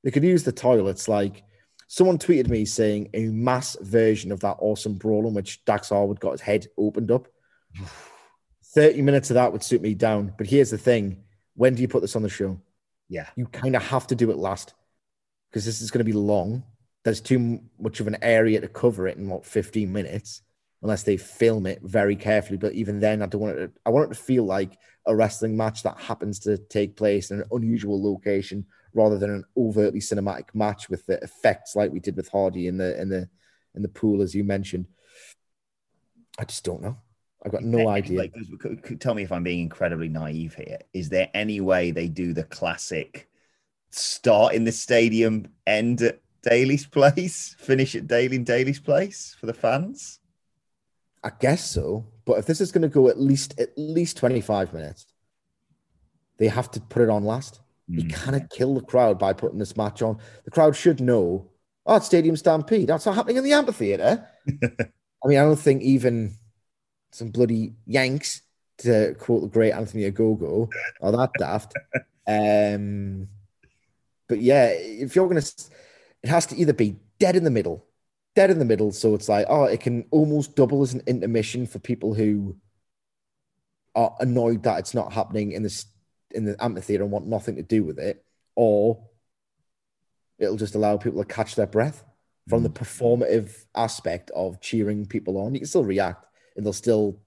They 0.02 0.10
could 0.10 0.24
use 0.24 0.44
the 0.44 0.52
toilets. 0.52 1.08
Like 1.08 1.42
someone 1.88 2.18
tweeted 2.18 2.48
me 2.48 2.64
saying 2.64 3.10
a 3.14 3.26
mass 3.26 3.76
version 3.80 4.32
of 4.32 4.40
that 4.40 4.56
awesome 4.60 4.94
brawl 4.94 5.26
in 5.26 5.34
which 5.34 5.64
Dax 5.64 5.90
Harwood 5.90 6.20
got 6.20 6.32
his 6.32 6.40
head 6.40 6.66
opened 6.78 7.10
up. 7.10 7.28
30 8.74 9.00
minutes 9.02 9.30
of 9.30 9.34
that 9.34 9.52
would 9.52 9.62
suit 9.62 9.80
me 9.80 9.94
down. 9.94 10.34
But 10.36 10.46
here's 10.46 10.70
the 10.70 10.78
thing 10.78 11.24
when 11.54 11.74
do 11.74 11.82
you 11.82 11.88
put 11.88 12.02
this 12.02 12.16
on 12.16 12.22
the 12.22 12.28
show? 12.28 12.60
Yeah. 13.08 13.26
You 13.36 13.46
kind 13.46 13.74
of 13.74 13.82
have 13.82 14.06
to 14.08 14.14
do 14.14 14.30
it 14.30 14.36
last 14.36 14.74
because 15.50 15.64
this 15.64 15.80
is 15.80 15.90
going 15.90 16.00
to 16.00 16.04
be 16.04 16.12
long. 16.12 16.62
There's 17.06 17.20
too 17.20 17.60
much 17.78 18.00
of 18.00 18.08
an 18.08 18.16
area 18.20 18.60
to 18.60 18.66
cover 18.66 19.06
it 19.06 19.16
in 19.16 19.28
what 19.28 19.46
15 19.46 19.92
minutes, 19.92 20.42
unless 20.82 21.04
they 21.04 21.16
film 21.16 21.64
it 21.64 21.80
very 21.84 22.16
carefully. 22.16 22.58
But 22.58 22.72
even 22.72 22.98
then, 22.98 23.22
I 23.22 23.26
don't 23.26 23.42
want 23.42 23.56
it. 23.56 23.66
To, 23.68 23.72
I 23.86 23.90
want 23.90 24.10
it 24.10 24.14
to 24.16 24.20
feel 24.20 24.44
like 24.44 24.76
a 25.06 25.14
wrestling 25.14 25.56
match 25.56 25.84
that 25.84 26.00
happens 26.00 26.40
to 26.40 26.58
take 26.58 26.96
place 26.96 27.30
in 27.30 27.42
an 27.42 27.46
unusual 27.52 28.02
location 28.02 28.66
rather 28.92 29.18
than 29.18 29.30
an 29.30 29.44
overtly 29.56 30.00
cinematic 30.00 30.52
match 30.52 30.90
with 30.90 31.06
the 31.06 31.22
effects 31.22 31.76
like 31.76 31.92
we 31.92 32.00
did 32.00 32.16
with 32.16 32.28
Hardy 32.28 32.66
in 32.66 32.76
the 32.76 33.00
in 33.00 33.08
the 33.08 33.28
in 33.76 33.82
the 33.82 33.88
pool, 33.88 34.20
as 34.20 34.34
you 34.34 34.42
mentioned. 34.42 34.86
I 36.40 36.44
just 36.44 36.64
don't 36.64 36.82
know. 36.82 36.96
I've 37.44 37.52
got 37.52 37.62
no 37.62 37.86
idea. 37.86 38.18
Like, 38.18 38.34
tell 38.98 39.14
me 39.14 39.22
if 39.22 39.30
I'm 39.30 39.44
being 39.44 39.60
incredibly 39.60 40.08
naive 40.08 40.56
here. 40.56 40.80
Is 40.92 41.08
there 41.08 41.30
any 41.34 41.60
way 41.60 41.92
they 41.92 42.08
do 42.08 42.32
the 42.32 42.42
classic 42.42 43.28
start 43.90 44.54
in 44.54 44.64
the 44.64 44.72
stadium, 44.72 45.46
end 45.68 46.12
Daly's 46.48 46.86
place, 46.86 47.56
finish 47.58 47.94
at 47.96 48.06
Daly 48.06 48.38
Daly's 48.38 48.78
place 48.80 49.36
for 49.38 49.46
the 49.46 49.54
fans? 49.54 50.20
I 51.24 51.30
guess 51.40 51.68
so. 51.68 52.06
But 52.24 52.38
if 52.38 52.46
this 52.46 52.60
is 52.60 52.70
going 52.70 52.82
to 52.82 52.88
go 52.88 53.08
at 53.08 53.20
least 53.20 53.58
at 53.58 53.70
least 53.76 54.16
25 54.16 54.72
minutes, 54.72 55.06
they 56.38 56.48
have 56.48 56.70
to 56.72 56.80
put 56.80 57.02
it 57.02 57.10
on 57.10 57.24
last. 57.24 57.60
Mm. 57.90 57.96
You 57.96 58.02
hmm. 58.02 58.10
cannot 58.10 58.50
kill 58.50 58.74
the 58.74 58.80
crowd 58.80 59.18
by 59.18 59.32
putting 59.32 59.58
this 59.58 59.76
match 59.76 60.02
on. 60.02 60.18
The 60.44 60.50
crowd 60.50 60.76
should 60.76 61.00
know, 61.00 61.50
oh, 61.84 61.96
it's 61.96 62.06
Stadium 62.06 62.36
Stampede. 62.36 62.88
That's 62.88 63.06
not 63.06 63.16
happening 63.16 63.38
in 63.38 63.44
the 63.44 63.52
amphitheater. 63.52 64.26
I 64.48 65.28
mean, 65.28 65.38
I 65.38 65.42
don't 65.42 65.58
think 65.58 65.82
even 65.82 66.34
some 67.10 67.30
bloody 67.30 67.74
Yanks, 67.86 68.42
to 68.78 69.14
quote 69.18 69.42
the 69.42 69.48
great 69.48 69.72
Anthony 69.72 70.10
Ogogo, 70.10 70.70
are 71.00 71.12
that 71.12 71.30
daft. 71.38 71.74
Um, 72.28 73.28
but 74.26 74.40
yeah, 74.40 74.70
if 74.70 75.14
you're 75.14 75.28
going 75.28 75.40
to, 75.40 75.52
it 76.26 76.30
has 76.30 76.46
to 76.46 76.56
either 76.56 76.72
be 76.72 76.96
dead 77.20 77.36
in 77.36 77.44
the 77.44 77.50
middle, 77.50 77.86
dead 78.34 78.50
in 78.50 78.58
the 78.58 78.64
middle. 78.64 78.90
So 78.90 79.14
it's 79.14 79.28
like, 79.28 79.46
oh, 79.48 79.64
it 79.64 79.78
can 79.78 80.06
almost 80.10 80.56
double 80.56 80.82
as 80.82 80.92
an 80.92 81.02
intermission 81.06 81.68
for 81.68 81.78
people 81.78 82.14
who 82.14 82.56
are 83.94 84.12
annoyed 84.18 84.64
that 84.64 84.80
it's 84.80 84.92
not 84.92 85.12
happening 85.12 85.52
in 85.52 85.62
the 85.62 85.84
in 86.32 86.44
the 86.44 86.56
amphitheater 86.62 87.04
and 87.04 87.12
want 87.12 87.28
nothing 87.28 87.54
to 87.54 87.62
do 87.62 87.84
with 87.84 88.00
it, 88.00 88.24
or 88.56 89.06
it'll 90.40 90.56
just 90.56 90.74
allow 90.74 90.96
people 90.96 91.22
to 91.22 91.32
catch 91.32 91.54
their 91.54 91.68
breath 91.68 92.04
from 92.48 92.64
the 92.64 92.70
mm. 92.70 92.74
performative 92.74 93.64
aspect 93.76 94.32
of 94.34 94.60
cheering 94.60 95.06
people 95.06 95.38
on. 95.38 95.54
You 95.54 95.60
can 95.60 95.68
still 95.68 95.84
react, 95.84 96.26
and 96.56 96.66
they'll 96.66 96.72
still 96.72 97.20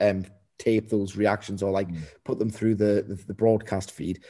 um, 0.00 0.24
tape 0.58 0.90
those 0.90 1.16
reactions 1.16 1.62
or 1.62 1.70
like 1.70 1.88
mm. 1.88 2.02
put 2.24 2.40
them 2.40 2.50
through 2.50 2.74
the, 2.74 3.04
the, 3.06 3.14
the 3.28 3.34
broadcast 3.34 3.92
feed. 3.92 4.24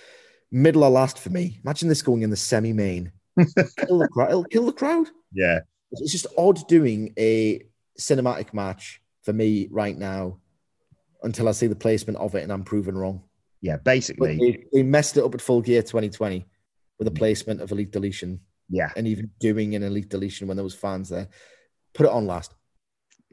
Middle 0.50 0.84
or 0.84 0.90
last 0.90 1.18
for 1.18 1.30
me. 1.30 1.58
Imagine 1.64 1.88
this 1.88 2.02
going 2.02 2.20
in 2.20 2.28
the 2.28 2.36
semi 2.36 2.74
main. 2.74 3.12
Kill 3.36 3.98
the 3.98 4.08
crowd. 4.08 4.30
It'll 4.30 4.44
kill 4.44 4.66
the 4.66 4.72
crowd. 4.72 5.08
Yeah, 5.32 5.60
it's 5.92 6.12
just 6.12 6.26
odd 6.36 6.66
doing 6.68 7.14
a 7.18 7.64
cinematic 7.98 8.54
match 8.54 9.00
for 9.22 9.32
me 9.32 9.68
right 9.70 9.96
now 9.96 10.38
until 11.22 11.48
I 11.48 11.52
see 11.52 11.66
the 11.66 11.76
placement 11.76 12.18
of 12.18 12.34
it 12.34 12.42
and 12.42 12.52
I'm 12.52 12.64
proven 12.64 12.96
wrong. 12.96 13.22
Yeah, 13.60 13.76
basically, 13.76 14.36
they, 14.38 14.64
they, 14.72 14.82
messed 14.82 15.16
it 15.16 15.24
up 15.24 15.34
at 15.34 15.40
Full 15.40 15.60
Gear 15.60 15.82
2020 15.82 16.44
with 16.98 17.06
the 17.06 17.12
mm. 17.12 17.18
placement 17.18 17.60
of 17.60 17.70
Elite 17.70 17.92
Deletion. 17.92 18.40
Yeah, 18.68 18.90
and 18.96 19.06
even 19.06 19.30
doing 19.38 19.74
an 19.76 19.82
Elite 19.84 20.08
Deletion 20.08 20.48
when 20.48 20.56
there 20.56 20.64
was 20.64 20.74
fans 20.74 21.08
there. 21.08 21.28
Put 21.94 22.06
it 22.06 22.12
on 22.12 22.26
last 22.26 22.54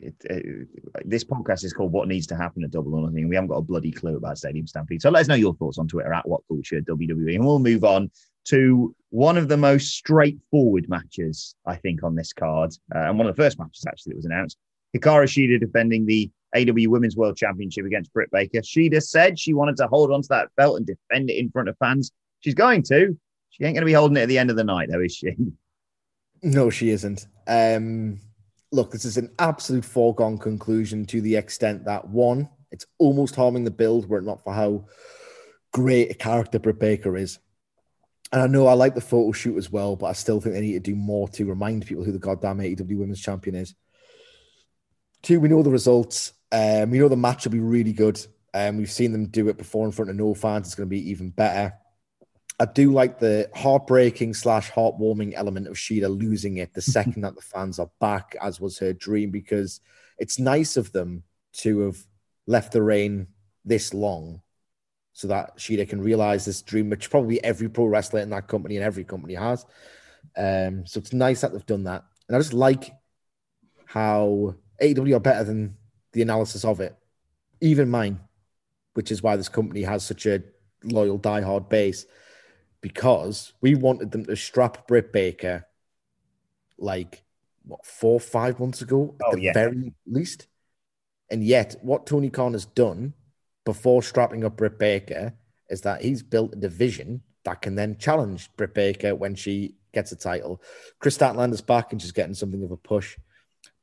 it, 0.02 0.16
it, 0.26 0.68
this 1.06 1.24
podcast 1.24 1.64
is 1.64 1.74
called 1.74 1.92
"What 1.92 2.08
Needs 2.08 2.28
to 2.28 2.36
Happen 2.36 2.64
at 2.64 2.72
Double 2.72 2.96
or 2.96 3.08
Nothing." 3.08 3.28
We 3.28 3.36
haven't 3.36 3.50
got 3.50 3.58
a 3.58 3.62
bloody 3.62 3.92
clue 3.92 4.18
about 4.18 4.38
Stadium 4.38 4.68
Stampede. 4.68 5.02
So 5.02 5.10
let 5.10 5.22
us 5.22 5.28
know 5.28 5.36
your 5.36 5.54
thoughts 5.56 5.78
on 5.78 5.88
Twitter 5.88 6.14
at 6.14 6.28
What 6.28 6.42
Culture 6.48 6.82
WWE, 6.82 7.36
and 7.36 7.46
we'll 7.46 7.60
move 7.60 7.84
on 7.84 8.10
to 8.50 8.96
one 9.10 9.38
of 9.38 9.48
the 9.48 9.58
most 9.58 9.90
straightforward 9.90 10.88
matches 10.90 11.56
I 11.66 11.76
think 11.76 12.04
on 12.04 12.16
this 12.16 12.34
card, 12.34 12.72
uh, 12.94 13.00
and 13.00 13.18
one 13.18 13.28
of 13.28 13.36
the 13.36 13.42
first 13.42 13.60
matches 13.60 13.86
actually 13.88 14.12
that 14.12 14.18
was 14.18 14.26
announced. 14.26 14.58
Hikaru 14.96 15.26
Shida 15.26 15.60
defending 15.60 16.06
the 16.06 16.32
AEW 16.56 16.88
Women's 16.88 17.16
World 17.16 17.38
Championship 17.38 17.86
against 17.86 18.12
Britt 18.14 18.32
Baker. 18.32 18.60
Shida 18.60 19.02
said 19.04 19.38
she 19.38 19.54
wanted 19.54 19.78
to 19.78 19.88
hold 19.88 20.12
on 20.12 20.22
to 20.24 20.28
that 20.30 20.50
belt 20.58 20.78
and 20.78 20.86
defend 20.86 21.30
it 21.30 21.38
in 21.38 21.52
front 21.52 21.70
of 21.70 21.78
fans. 21.78 22.12
She's 22.40 22.56
going 22.56 22.84
to. 22.84 23.18
She 23.52 23.64
ain't 23.64 23.76
going 23.76 23.82
to 23.82 23.86
be 23.86 23.94
holding 23.94 24.18
it 24.18 24.22
at 24.22 24.30
the 24.30 24.38
end 24.38 24.50
of 24.50 24.56
the 24.56 24.64
night, 24.64 24.90
though, 24.92 25.02
is 25.02 25.16
she? 25.16 25.36
No, 26.42 26.70
she 26.70 26.92
isn't. 26.92 27.28
Um, 27.48 28.22
look, 28.72 28.92
this 28.92 29.04
is 29.04 29.18
an 29.18 29.30
absolute 29.40 29.84
foregone 29.84 30.38
conclusion 30.38 31.06
to 31.08 31.20
the 31.20 31.36
extent 31.36 31.84
that 31.84 32.08
one, 32.08 32.48
it's 32.72 32.86
almost 32.98 33.36
harming 33.36 33.66
the 33.66 33.72
build 33.72 34.08
were 34.08 34.20
it 34.20 34.24
not 34.24 34.42
for 34.42 34.54
how 34.54 34.86
great 35.74 36.12
a 36.12 36.14
character 36.14 36.58
Britt 36.58 36.80
Baker 36.80 37.18
is. 37.18 37.40
And 38.32 38.42
I 38.42 38.48
know 38.48 38.68
I 38.68 38.74
like 38.74 38.94
the 38.94 39.02
photo 39.02 39.32
shoot 39.32 39.58
as 39.58 39.72
well, 39.72 39.96
but 39.96 40.08
I 40.08 40.14
still 40.14 40.40
think 40.40 40.54
they 40.54 40.62
need 40.62 40.74
to 40.74 40.80
do 40.80 40.96
more 40.96 41.28
to 41.30 41.46
remind 41.46 41.86
people 41.86 42.04
who 42.04 42.12
the 42.12 42.20
goddamn 42.20 42.60
AEW 42.60 42.98
Women's 42.98 43.22
Champion 43.22 43.56
is. 43.56 43.74
Two, 45.24 45.40
we 45.40 45.50
know 45.50 45.64
the 45.64 45.72
results. 45.72 46.34
Um, 46.52 46.92
we 46.92 47.00
know 47.00 47.08
the 47.08 47.18
match 47.18 47.46
will 47.46 47.52
be 47.52 47.60
really 47.60 47.94
good. 47.94 48.24
Um, 48.54 48.78
we've 48.78 48.92
seen 48.92 49.12
them 49.12 49.28
do 49.28 49.50
it 49.50 49.58
before 49.58 49.86
in 49.86 49.92
front 49.92 50.12
of 50.12 50.16
no 50.16 50.34
fans. 50.34 50.68
It's 50.68 50.76
going 50.76 50.88
to 50.88 50.96
be 50.96 51.10
even 51.10 51.32
better. 51.32 51.74
I 52.60 52.66
do 52.66 52.92
like 52.92 53.20
the 53.20 53.50
heartbreaking 53.56 54.34
slash 54.34 54.70
heartwarming 54.72 55.34
element 55.34 55.68
of 55.68 55.76
Shida 55.76 56.10
losing 56.10 56.58
it 56.58 56.74
the 56.74 56.82
second 56.82 57.22
that 57.24 57.36
the 57.36 57.42
fans 57.42 57.80
are 57.80 57.90
back, 58.00 58.36
as 58.42 58.60
was 58.60 58.78
her 58.80 58.94
dream, 58.94 59.32
because 59.32 59.82
it's 60.18 60.40
nice 60.40 60.78
of 60.78 60.92
them 60.92 61.24
to 61.54 61.80
have 61.82 61.98
left 62.46 62.74
the 62.74 62.82
reign 62.82 63.28
this 63.66 63.94
long 63.94 64.42
so 65.20 65.28
that 65.28 65.58
Shida 65.58 65.90
can 65.90 66.00
realize 66.00 66.46
this 66.46 66.62
dream, 66.62 66.90
which 66.90 67.10
probably 67.10 67.44
every 67.44 67.68
pro 67.68 67.84
wrestler 67.84 68.22
in 68.22 68.30
that 68.30 68.48
company 68.48 68.78
and 68.78 68.86
every 68.86 69.04
company 69.04 69.34
has. 69.34 69.66
Um, 70.38 70.86
so 70.86 70.98
it's 70.98 71.12
nice 71.12 71.42
that 71.42 71.52
they've 71.52 71.66
done 71.66 71.84
that. 71.84 72.06
And 72.30 72.38
I 72.38 72.40
just 72.40 72.54
like 72.54 72.94
how 73.86 74.56
AEW 74.82 75.18
are 75.18 75.20
better 75.20 75.44
than 75.44 75.76
the 76.14 76.22
analysis 76.22 76.64
of 76.64 76.80
it, 76.80 76.96
even 77.60 77.90
mine, 77.90 78.22
which 78.94 79.12
is 79.12 79.22
why 79.22 79.36
this 79.36 79.50
company 79.50 79.82
has 79.82 80.06
such 80.06 80.26
a 80.26 80.42
loyal, 80.86 81.18
die-hard 81.18 81.68
base 81.68 82.06
because 82.80 83.52
we 83.60 83.76
wanted 83.76 84.12
them 84.12 84.24
to 84.24 84.38
strap 84.38 84.88
Britt 84.88 85.12
Baker 85.12 85.66
like 86.78 87.26
what 87.66 87.86
four 87.86 88.22
five 88.22 88.58
months 88.58 88.82
ago 88.82 89.18
at 89.20 89.28
oh, 89.28 89.36
the 89.36 89.42
yeah. 89.42 89.54
very 89.54 89.94
least. 90.08 90.48
And 91.30 91.44
yet, 91.44 91.76
what 91.82 92.08
Tony 92.08 92.30
Khan 92.30 92.54
has 92.54 92.66
done 92.66 93.16
before 93.70 94.02
strapping 94.02 94.44
up 94.44 94.58
Britt 94.58 94.80
Baker 94.80 95.32
is 95.70 95.82
that 95.82 96.02
he's 96.02 96.24
built 96.24 96.54
a 96.54 96.56
division 96.56 97.22
that 97.44 97.62
can 97.62 97.76
then 97.76 97.96
challenge 98.00 98.50
Britt 98.58 98.74
Baker 98.74 99.14
when 99.14 99.36
she 99.36 99.76
gets 99.94 100.12
a 100.12 100.16
title. 100.16 100.60
Kris 100.98 101.16
Statlander's 101.16 101.62
back 101.62 101.92
and 101.92 102.02
she's 102.02 102.12
getting 102.12 102.34
something 102.34 102.64
of 102.64 102.72
a 102.72 102.78
push. 102.78 103.16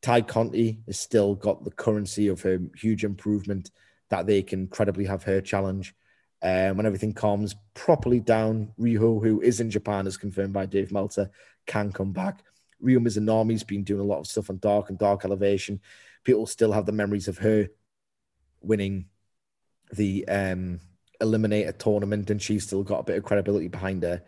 Tay 0.02 0.22
Conti 0.22 0.80
has 0.86 0.98
still 0.98 1.36
got 1.36 1.62
the 1.62 1.70
currency 1.70 2.26
of 2.26 2.42
her 2.42 2.58
huge 2.74 3.04
improvement 3.04 3.70
that 4.10 4.26
they 4.26 4.42
can 4.42 4.66
credibly 4.66 5.04
have 5.04 5.22
her 5.22 5.40
challenge. 5.40 5.94
Um, 6.42 6.76
when 6.76 6.86
everything 6.86 7.14
calms 7.14 7.54
properly 7.74 8.18
down, 8.18 8.72
Riho, 8.80 9.22
who 9.22 9.40
is 9.40 9.60
in 9.60 9.70
Japan, 9.70 10.08
as 10.08 10.16
confirmed 10.16 10.52
by 10.52 10.66
Dave 10.66 10.90
Meltzer, 10.90 11.30
can 11.68 11.92
come 11.92 12.12
back. 12.12 12.42
Ryo 12.80 12.98
Mizunami's 12.98 13.62
been 13.62 13.84
doing 13.84 14.00
a 14.00 14.04
lot 14.04 14.18
of 14.18 14.26
stuff 14.26 14.50
on 14.50 14.58
Dark 14.58 14.90
and 14.90 14.98
Dark 14.98 15.24
Elevation. 15.24 15.80
People 16.24 16.46
still 16.46 16.72
have 16.72 16.86
the 16.86 16.92
memories 16.92 17.28
of 17.28 17.38
her 17.38 17.68
winning 18.60 19.06
the 19.92 20.26
um, 20.28 20.80
Eliminator 21.20 21.76
tournament, 21.76 22.30
and 22.30 22.40
she's 22.40 22.64
still 22.64 22.82
got 22.82 23.00
a 23.00 23.04
bit 23.04 23.18
of 23.18 23.24
credibility 23.24 23.68
behind 23.68 24.02
her. 24.02 24.22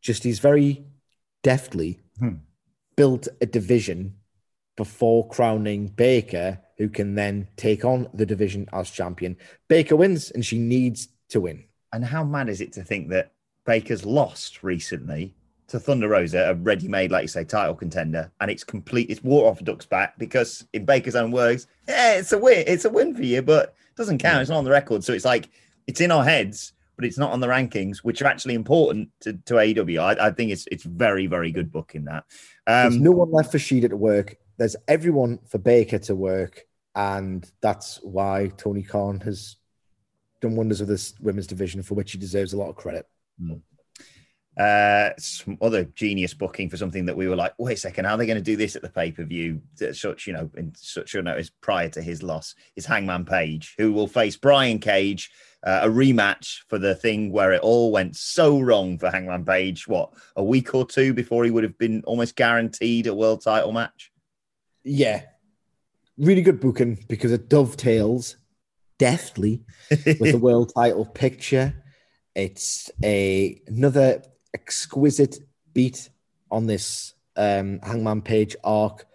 Just 0.00 0.24
he's 0.24 0.38
very 0.38 0.86
deftly 1.42 2.00
hmm. 2.18 2.36
built 2.96 3.28
a 3.40 3.46
division 3.46 4.14
before 4.76 5.28
crowning 5.28 5.88
Baker, 5.88 6.58
who 6.78 6.88
can 6.88 7.14
then 7.14 7.48
take 7.56 7.84
on 7.84 8.08
the 8.14 8.24
division 8.24 8.66
as 8.72 8.90
champion. 8.90 9.36
Baker 9.68 9.96
wins, 9.96 10.30
and 10.30 10.44
she 10.44 10.58
needs 10.58 11.08
to 11.28 11.40
win. 11.40 11.64
And 11.92 12.04
how 12.04 12.24
mad 12.24 12.48
is 12.48 12.60
it 12.60 12.72
to 12.74 12.82
think 12.82 13.10
that 13.10 13.32
Baker's 13.66 14.04
lost 14.06 14.62
recently 14.62 15.34
to 15.68 15.78
Thunder 15.78 16.08
Rosa, 16.08 16.50
a 16.50 16.54
ready-made, 16.54 17.12
like 17.12 17.22
you 17.22 17.28
say, 17.28 17.44
title 17.44 17.74
contender, 17.74 18.32
and 18.40 18.50
it's 18.50 18.64
complete. 18.64 19.10
It's 19.10 19.22
water 19.22 19.48
off 19.48 19.60
a 19.60 19.64
duck's 19.64 19.86
back 19.86 20.18
because, 20.18 20.66
in 20.72 20.84
Baker's 20.84 21.14
own 21.14 21.30
words, 21.30 21.66
yeah, 21.86 22.14
it's 22.14 22.32
a 22.32 22.38
win. 22.38 22.64
It's 22.66 22.84
a 22.84 22.90
win 22.90 23.14
for 23.14 23.22
you, 23.22 23.42
but 23.42 23.74
doesn't 24.00 24.18
count. 24.18 24.40
It's 24.40 24.48
not 24.48 24.56
on 24.56 24.64
the 24.64 24.70
record, 24.70 25.04
so 25.04 25.12
it's 25.12 25.26
like 25.26 25.50
it's 25.86 26.00
in 26.00 26.10
our 26.10 26.24
heads, 26.24 26.72
but 26.96 27.04
it's 27.04 27.18
not 27.18 27.32
on 27.32 27.40
the 27.40 27.46
rankings, 27.46 27.98
which 27.98 28.22
are 28.22 28.26
actually 28.26 28.54
important 28.54 29.10
to, 29.20 29.34
to 29.34 29.54
AEW. 29.54 30.00
I, 30.00 30.28
I 30.28 30.30
think 30.30 30.50
it's 30.52 30.66
it's 30.72 30.84
very 30.84 31.26
very 31.26 31.52
good 31.52 31.70
book 31.70 31.94
in 31.94 32.06
that. 32.06 32.24
Um, 32.66 32.90
There's 32.90 33.00
no 33.00 33.12
one 33.12 33.30
left 33.30 33.52
for 33.52 33.58
Shida 33.58 33.90
to 33.90 33.96
work. 33.96 34.36
There's 34.56 34.74
everyone 34.88 35.38
for 35.46 35.58
Baker 35.58 35.98
to 35.98 36.14
work, 36.14 36.66
and 36.94 37.48
that's 37.60 38.00
why 38.02 38.52
Tony 38.56 38.82
Khan 38.82 39.20
has 39.20 39.56
done 40.40 40.56
wonders 40.56 40.80
with 40.80 40.88
this 40.88 41.12
women's 41.20 41.46
division, 41.46 41.82
for 41.82 41.94
which 41.94 42.12
he 42.12 42.18
deserves 42.18 42.54
a 42.54 42.56
lot 42.56 42.70
of 42.70 42.76
credit. 42.76 43.06
Mm. 43.40 43.60
Uh, 44.58 45.10
some 45.16 45.56
other 45.62 45.84
genius 45.94 46.34
booking 46.34 46.68
for 46.68 46.76
something 46.76 47.06
that 47.06 47.16
we 47.16 47.28
were 47.28 47.36
like, 47.36 47.54
wait 47.58 47.74
a 47.74 47.76
second, 47.76 48.04
how 48.04 48.14
are 48.14 48.16
they 48.18 48.26
going 48.26 48.36
to 48.36 48.42
do 48.42 48.56
this 48.56 48.76
at 48.76 48.82
the 48.82 48.90
pay 48.90 49.10
per 49.10 49.24
view? 49.24 49.60
Such, 49.92 50.26
you 50.26 50.32
know, 50.32 50.50
in 50.56 50.72
such 50.74 51.14
a 51.14 51.22
notice 51.22 51.50
prior 51.60 51.88
to 51.90 52.02
his 52.02 52.22
loss 52.22 52.54
is 52.76 52.84
Hangman 52.84 53.24
Page, 53.24 53.74
who 53.78 53.92
will 53.92 54.08
face 54.08 54.36
Brian 54.36 54.78
Cage, 54.78 55.30
uh, 55.66 55.80
a 55.84 55.88
rematch 55.88 56.58
for 56.68 56.78
the 56.78 56.94
thing 56.94 57.32
where 57.32 57.52
it 57.52 57.62
all 57.62 57.92
went 57.92 58.16
so 58.16 58.60
wrong 58.60 58.98
for 58.98 59.10
Hangman 59.10 59.44
Page. 59.44 59.86
What 59.86 60.12
a 60.36 60.42
week 60.42 60.74
or 60.74 60.86
two 60.86 61.14
before 61.14 61.44
he 61.44 61.50
would 61.50 61.64
have 61.64 61.78
been 61.78 62.02
almost 62.04 62.36
guaranteed 62.36 63.06
a 63.06 63.14
world 63.14 63.42
title 63.42 63.72
match. 63.72 64.10
Yeah, 64.82 65.22
really 66.18 66.42
good 66.42 66.60
booking 66.60 66.98
because 67.08 67.32
it 67.32 67.48
dovetails 67.48 68.36
deftly 68.98 69.62
with 69.90 70.32
the 70.32 70.38
world 70.42 70.72
title 70.74 71.06
picture. 71.06 71.74
It's 72.34 72.90
a 73.02 73.60
another 73.66 74.22
exquisite 74.54 75.38
beat 75.72 76.10
on 76.50 76.66
this 76.66 77.14
um, 77.36 77.80
Hangman 77.82 78.22
Page 78.22 78.56
arc. 78.64 79.06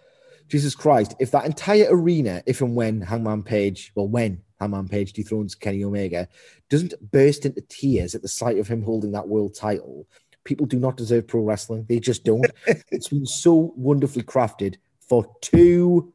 Jesus 0.47 0.75
Christ, 0.75 1.15
if 1.19 1.31
that 1.31 1.45
entire 1.45 1.87
arena, 1.89 2.43
if 2.45 2.61
and 2.61 2.75
when 2.75 3.01
Hangman 3.01 3.43
Page, 3.43 3.91
well, 3.95 4.07
when 4.07 4.41
Hangman 4.59 4.87
Page 4.87 5.13
dethrones 5.13 5.55
Kenny 5.55 5.83
Omega, 5.83 6.27
doesn't 6.69 6.93
burst 7.11 7.45
into 7.45 7.61
tears 7.61 8.15
at 8.15 8.21
the 8.21 8.27
sight 8.27 8.57
of 8.59 8.67
him 8.67 8.83
holding 8.83 9.11
that 9.11 9.27
world 9.27 9.55
title, 9.55 10.07
people 10.43 10.65
do 10.65 10.79
not 10.79 10.97
deserve 10.97 11.27
pro 11.27 11.41
wrestling. 11.41 11.85
They 11.89 11.99
just 11.99 12.23
don't. 12.23 12.45
it's 12.91 13.09
been 13.09 13.25
so 13.25 13.73
wonderfully 13.75 14.23
crafted 14.23 14.75
for 14.99 15.25
two 15.41 16.13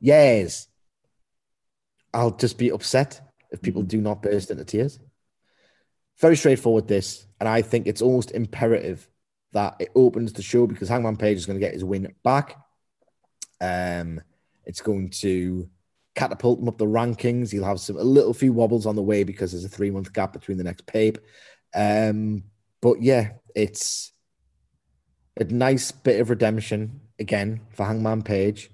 years. 0.00 0.68
I'll 2.12 2.36
just 2.36 2.58
be 2.58 2.70
upset 2.70 3.20
if 3.50 3.62
people 3.62 3.82
do 3.82 4.00
not 4.00 4.22
burst 4.22 4.50
into 4.50 4.64
tears. 4.64 4.98
Very 6.18 6.36
straightforward, 6.36 6.88
this. 6.88 7.27
And 7.40 7.48
I 7.48 7.62
think 7.62 7.86
it's 7.86 8.02
almost 8.02 8.32
imperative 8.32 9.08
that 9.52 9.76
it 9.78 9.90
opens 9.94 10.32
the 10.32 10.42
show 10.42 10.66
because 10.66 10.88
Hangman 10.88 11.16
Page 11.16 11.36
is 11.36 11.46
going 11.46 11.58
to 11.58 11.64
get 11.64 11.72
his 11.72 11.84
win 11.84 12.14
back. 12.22 12.56
Um, 13.60 14.20
it's 14.64 14.80
going 14.80 15.10
to 15.10 15.68
catapult 16.14 16.60
him 16.60 16.68
up 16.68 16.78
the 16.78 16.84
rankings. 16.84 17.50
He'll 17.50 17.64
have 17.64 17.80
some 17.80 17.96
a 17.96 18.02
little 18.02 18.34
few 18.34 18.52
wobbles 18.52 18.86
on 18.86 18.96
the 18.96 19.02
way 19.02 19.24
because 19.24 19.52
there's 19.52 19.64
a 19.64 19.68
three 19.68 19.90
month 19.90 20.12
gap 20.12 20.32
between 20.32 20.58
the 20.58 20.64
next 20.64 20.86
pape. 20.86 21.18
Um, 21.74 22.44
but 22.80 23.00
yeah, 23.00 23.30
it's 23.54 24.12
a 25.38 25.44
nice 25.44 25.92
bit 25.92 26.20
of 26.20 26.30
redemption 26.30 27.00
again 27.18 27.60
for 27.72 27.86
Hangman 27.86 28.22
Page, 28.22 28.70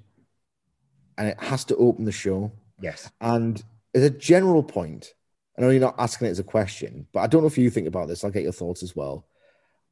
and 1.18 1.28
it 1.28 1.40
has 1.40 1.64
to 1.66 1.76
open 1.76 2.04
the 2.04 2.12
show. 2.12 2.52
Yes, 2.80 3.10
and 3.20 3.62
as 3.94 4.02
a 4.02 4.10
general 4.10 4.62
point, 4.62 5.14
I 5.56 5.62
know 5.62 5.70
you're 5.70 5.80
not 5.80 5.94
asking 5.98 6.26
it 6.28 6.30
as 6.30 6.38
a 6.38 6.44
question, 6.44 7.06
but 7.12 7.20
I 7.20 7.26
don't 7.26 7.42
know 7.42 7.46
if 7.46 7.58
you 7.58 7.70
think 7.70 7.86
about 7.86 8.08
this. 8.08 8.24
I'll 8.24 8.30
get 8.30 8.42
your 8.42 8.52
thoughts 8.52 8.82
as 8.82 8.96
well. 8.96 9.26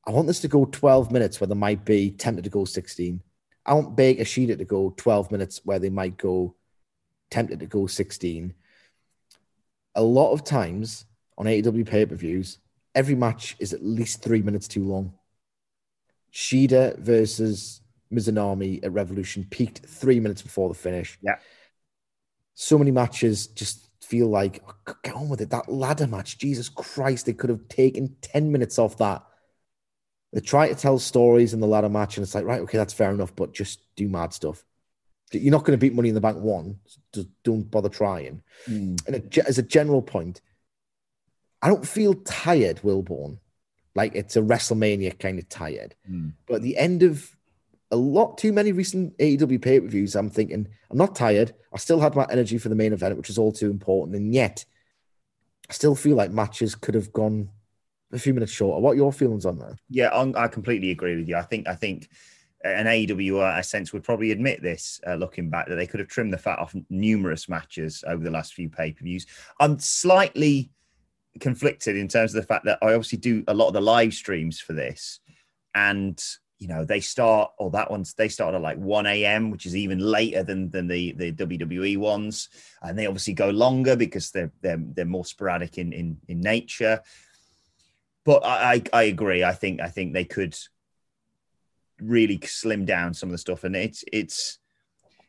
I 0.05 0.11
want 0.11 0.27
this 0.27 0.41
to 0.41 0.49
go 0.49 0.65
12 0.65 1.13
minutes 1.13 1.41
where 1.41 1.47
they 1.47 1.55
might 1.55 1.85
be 1.85 2.11
tempted 2.11 2.45
to 2.45 2.51
go 2.51 2.65
16. 2.65 3.23
I 3.65 3.75
want 3.75 3.95
Baker 3.95 4.25
Shida 4.25 4.59
to 4.59 4.65
go 4.65 4.93
12 4.97 5.31
minutes 5.31 5.61
where 5.65 5.79
they 5.79 5.91
might 5.91 6.17
go 6.17 6.57
tempted 7.31 7.61
to 7.61 7.67
go 7.67 7.87
16. 7.87 8.53
A 9.95 10.03
lot 10.03 10.33
of 10.33 10.43
times 10.43 11.05
on 11.39 11.47
AEW 11.47 11.87
pay 11.87 12.05
per 12.07 12.17
views, 12.17 12.59
every 12.95 13.15
match 13.15 13.55
is 13.61 13.73
at 13.73 13.85
least 13.85 14.23
three 14.23 14.43
minutes 14.43 14.67
too 14.67 14.85
long. 14.85 15.13
Shida 16.33 16.99
versus 16.99 17.83
Mizunami 18.13 18.85
at 18.85 18.93
Revolution 18.93 19.47
peaked 19.49 19.87
three 19.87 20.19
minutes 20.19 20.43
before 20.43 20.69
the 20.69 20.75
finish. 20.75 21.19
Yeah. 21.23 21.37
So 22.55 22.79
many 22.79 22.91
matches 22.91 23.47
just 23.47 23.89
feel 24.03 24.29
like, 24.29 24.63
oh, 24.69 24.95
get 25.03 25.15
on 25.15 25.29
with 25.29 25.41
it. 25.41 25.51
That 25.51 25.71
ladder 25.71 26.07
match, 26.07 26.39
Jesus 26.39 26.69
Christ, 26.69 27.27
they 27.27 27.33
could 27.33 27.51
have 27.51 27.69
taken 27.69 28.17
10 28.21 28.51
minutes 28.51 28.79
off 28.79 28.99
that. 28.99 29.25
They 30.33 30.41
try 30.41 30.69
to 30.69 30.75
tell 30.75 30.99
stories 30.99 31.55
in 31.55 31.61
the 31.61 31.67
ladder 31.67 31.89
match, 31.89 32.17
and 32.17 32.25
it's 32.25 32.35
like, 32.35 32.45
right, 32.45 32.61
okay, 32.63 32.79
that's 32.79 32.95
fair 32.95 33.11
enough, 33.11 33.35
but 33.37 33.53
just 33.53 33.81
do 33.97 34.09
mad 34.09 34.33
stuff. 34.33 34.65
You're 35.33 35.53
not 35.53 35.65
going 35.65 35.79
to 35.79 35.81
beat 35.81 35.95
Money 35.95 36.09
in 36.09 36.15
the 36.15 36.21
Bank 36.21 36.39
one. 36.39 36.79
Just 37.15 37.29
don't 37.43 37.71
bother 37.71 37.89
trying. 37.89 38.43
Mm. 38.69 39.07
And 39.07 39.39
as 39.47 39.59
a 39.59 39.63
general 39.63 40.03
point, 40.03 40.41
I 41.63 41.69
don't 41.69 41.87
feel 41.87 42.15
tired, 42.15 42.81
Wilborn. 42.83 43.39
Like 43.95 44.15
it's 44.15 44.37
a 44.37 44.43
WrestleMania 44.43 45.19
kind 45.19 45.39
of 45.39 45.49
tired. 45.49 45.95
Mm. 46.11 46.33
But 46.47 46.57
at 46.57 46.63
the 46.63 46.77
end 46.77 47.03
of 47.03 47.35
a 47.93 47.97
lot 47.97 48.39
too 48.39 48.53
many 48.53 48.73
recent 48.73 49.17
AEW 49.19 49.61
pay 49.61 49.79
per 49.79 49.87
views, 49.87 50.17
I'm 50.17 50.31
thinking, 50.31 50.67
I'm 50.91 50.99
not 50.99 51.15
tired. 51.15 51.55
I 51.73 51.79
still 51.79 52.01
had 52.01 52.17
my 52.17 52.27
energy 52.31 52.59
for 52.59 52.69
the 52.69 52.75
main 52.75 52.93
event, 52.93 53.17
which 53.17 53.31
is 53.31 53.39
all 53.39 53.53
too 53.53 53.71
important. 53.71 54.17
And 54.17 54.35
yet, 54.35 54.65
I 55.69 55.73
still 55.75 55.95
feel 55.95 56.17
like 56.17 56.33
matches 56.33 56.75
could 56.75 56.95
have 56.95 57.13
gone 57.13 57.51
a 58.13 58.19
few 58.19 58.35
minutes 58.35 58.53
shorter. 58.53 58.81
What 58.81 58.93
are 58.93 58.97
your 58.97 59.13
feelings 59.13 59.47
on 59.47 59.59
that? 59.59 59.77
Yeah, 59.89 60.11
I'm, 60.13 60.35
i 60.37 60.49
completely 60.49 60.91
agree 60.91 61.17
with 61.17 61.29
you. 61.29 61.37
I 61.37 61.43
think 61.43 61.69
I 61.69 61.75
think 61.75 62.09
an 62.65 62.87
AEW, 62.87 63.43
I 63.43 63.61
sense, 63.61 63.93
would 63.93 64.05
probably 64.05 64.31
admit 64.31 64.63
this, 64.63 65.01
uh, 65.07 65.15
looking 65.15 65.51
back, 65.51 65.67
that 65.67 65.75
they 65.75 65.87
could 65.87 66.01
have 66.01 66.09
trimmed 66.09 66.33
the 66.33 66.39
fat 66.39 66.59
off 66.59 66.75
numerous 66.91 67.49
matches 67.49 68.05
over 68.07 68.23
the 68.23 68.31
last 68.31 68.55
few 68.55 68.69
pay 68.69 68.93
per 68.93 69.05
views. 69.05 69.27
I'm 69.61 69.79
slightly 69.79 70.71
conflicted 71.41 71.97
in 71.97 72.09
terms 72.09 72.35
of 72.35 72.43
the 72.43 72.47
fact 72.47 72.65
that 72.67 72.79
I 72.83 72.95
obviously 72.95 73.19
do 73.19 73.43
a 73.49 73.55
lot 73.55 73.69
of 73.69 73.75
the 73.75 73.81
live 73.81 74.15
streams 74.15 74.61
for 74.61 74.73
this, 74.73 75.21
and 75.75 76.23
you 76.63 76.69
know 76.69 76.85
they 76.85 77.01
start 77.01 77.51
or 77.59 77.73
that 77.73 77.91
one's 77.91 78.15
they 78.15 78.29
start 78.29 78.55
at 78.55 78.61
like 78.61 78.79
1 78.79 79.05
a.m 79.07 79.51
which 79.51 79.67
is 79.67 79.75
even 79.75 79.99
later 79.99 80.45
than 80.45 80.71
than 80.71 80.87
the 80.87 81.11
the 81.13 81.33
wwe 81.33 81.99
ones. 81.99 82.49
And 82.81 82.97
they 82.97 83.07
obviously 83.07 83.35
go 83.35 83.51
longer 83.51 83.97
because 83.97 84.31
they're 84.31 84.53
they're, 84.61 84.79
they're 84.81 85.05
more 85.05 85.25
sporadic 85.25 85.77
in 85.77 85.93
in 85.93 86.19
in 86.29 86.41
nature. 86.41 87.01
But 88.25 88.45
I, 88.45 88.75
I 88.75 88.83
i 88.93 89.03
agree. 89.05 89.43
I 89.43 89.55
think 89.55 89.81
i 89.81 89.89
think 89.89 90.13
they 90.13 90.25
could 90.25 90.57
really 92.01 92.41
slim 92.45 92.85
down 92.85 93.15
some 93.15 93.29
of 93.29 93.33
the 93.33 93.39
stuff. 93.39 93.65
And 93.65 93.75
it's 93.75 94.05
it's 94.13 94.61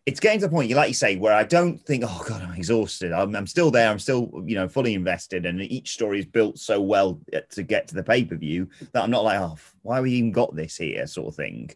it's 0.06 0.20
getting 0.20 0.40
to 0.40 0.48
the 0.48 0.52
point, 0.52 0.70
you 0.70 0.76
like 0.76 0.90
you 0.90 0.94
say, 0.94 1.16
where 1.16 1.34
I 1.34 1.44
don't 1.44 1.80
think, 1.80 2.04
oh 2.06 2.24
god, 2.28 2.42
I'm 2.42 2.56
exhausted. 2.56 3.14
I'm, 3.14 3.34
I'm 3.36 3.48
still 3.48 3.72
there. 3.72 3.90
I'm 3.90 4.00
still, 4.00 4.44
you 4.46 4.56
know, 4.56 4.68
fully 4.68 4.96
invested, 4.96 5.46
and 5.46 5.62
each 5.62 5.94
story 5.94 6.20
is 6.20 6.26
built 6.26 6.60
so 6.60 6.82
well 6.82 7.22
uh, 7.34 7.40
to 7.52 7.64
get 7.64 7.88
to 7.88 7.96
the 7.96 8.04
pay 8.04 8.26
per 8.26 8.36
view 8.36 8.70
that 8.92 9.04
I'm 9.04 9.12
not 9.12 9.24
like, 9.24 9.40
oh, 9.40 9.58
why 9.82 9.96
have 9.96 10.04
we 10.04 10.12
even 10.14 10.32
got 10.32 10.56
this 10.56 10.76
here, 10.76 11.08
sort 11.08 11.30
of 11.30 11.36
thing. 11.36 11.72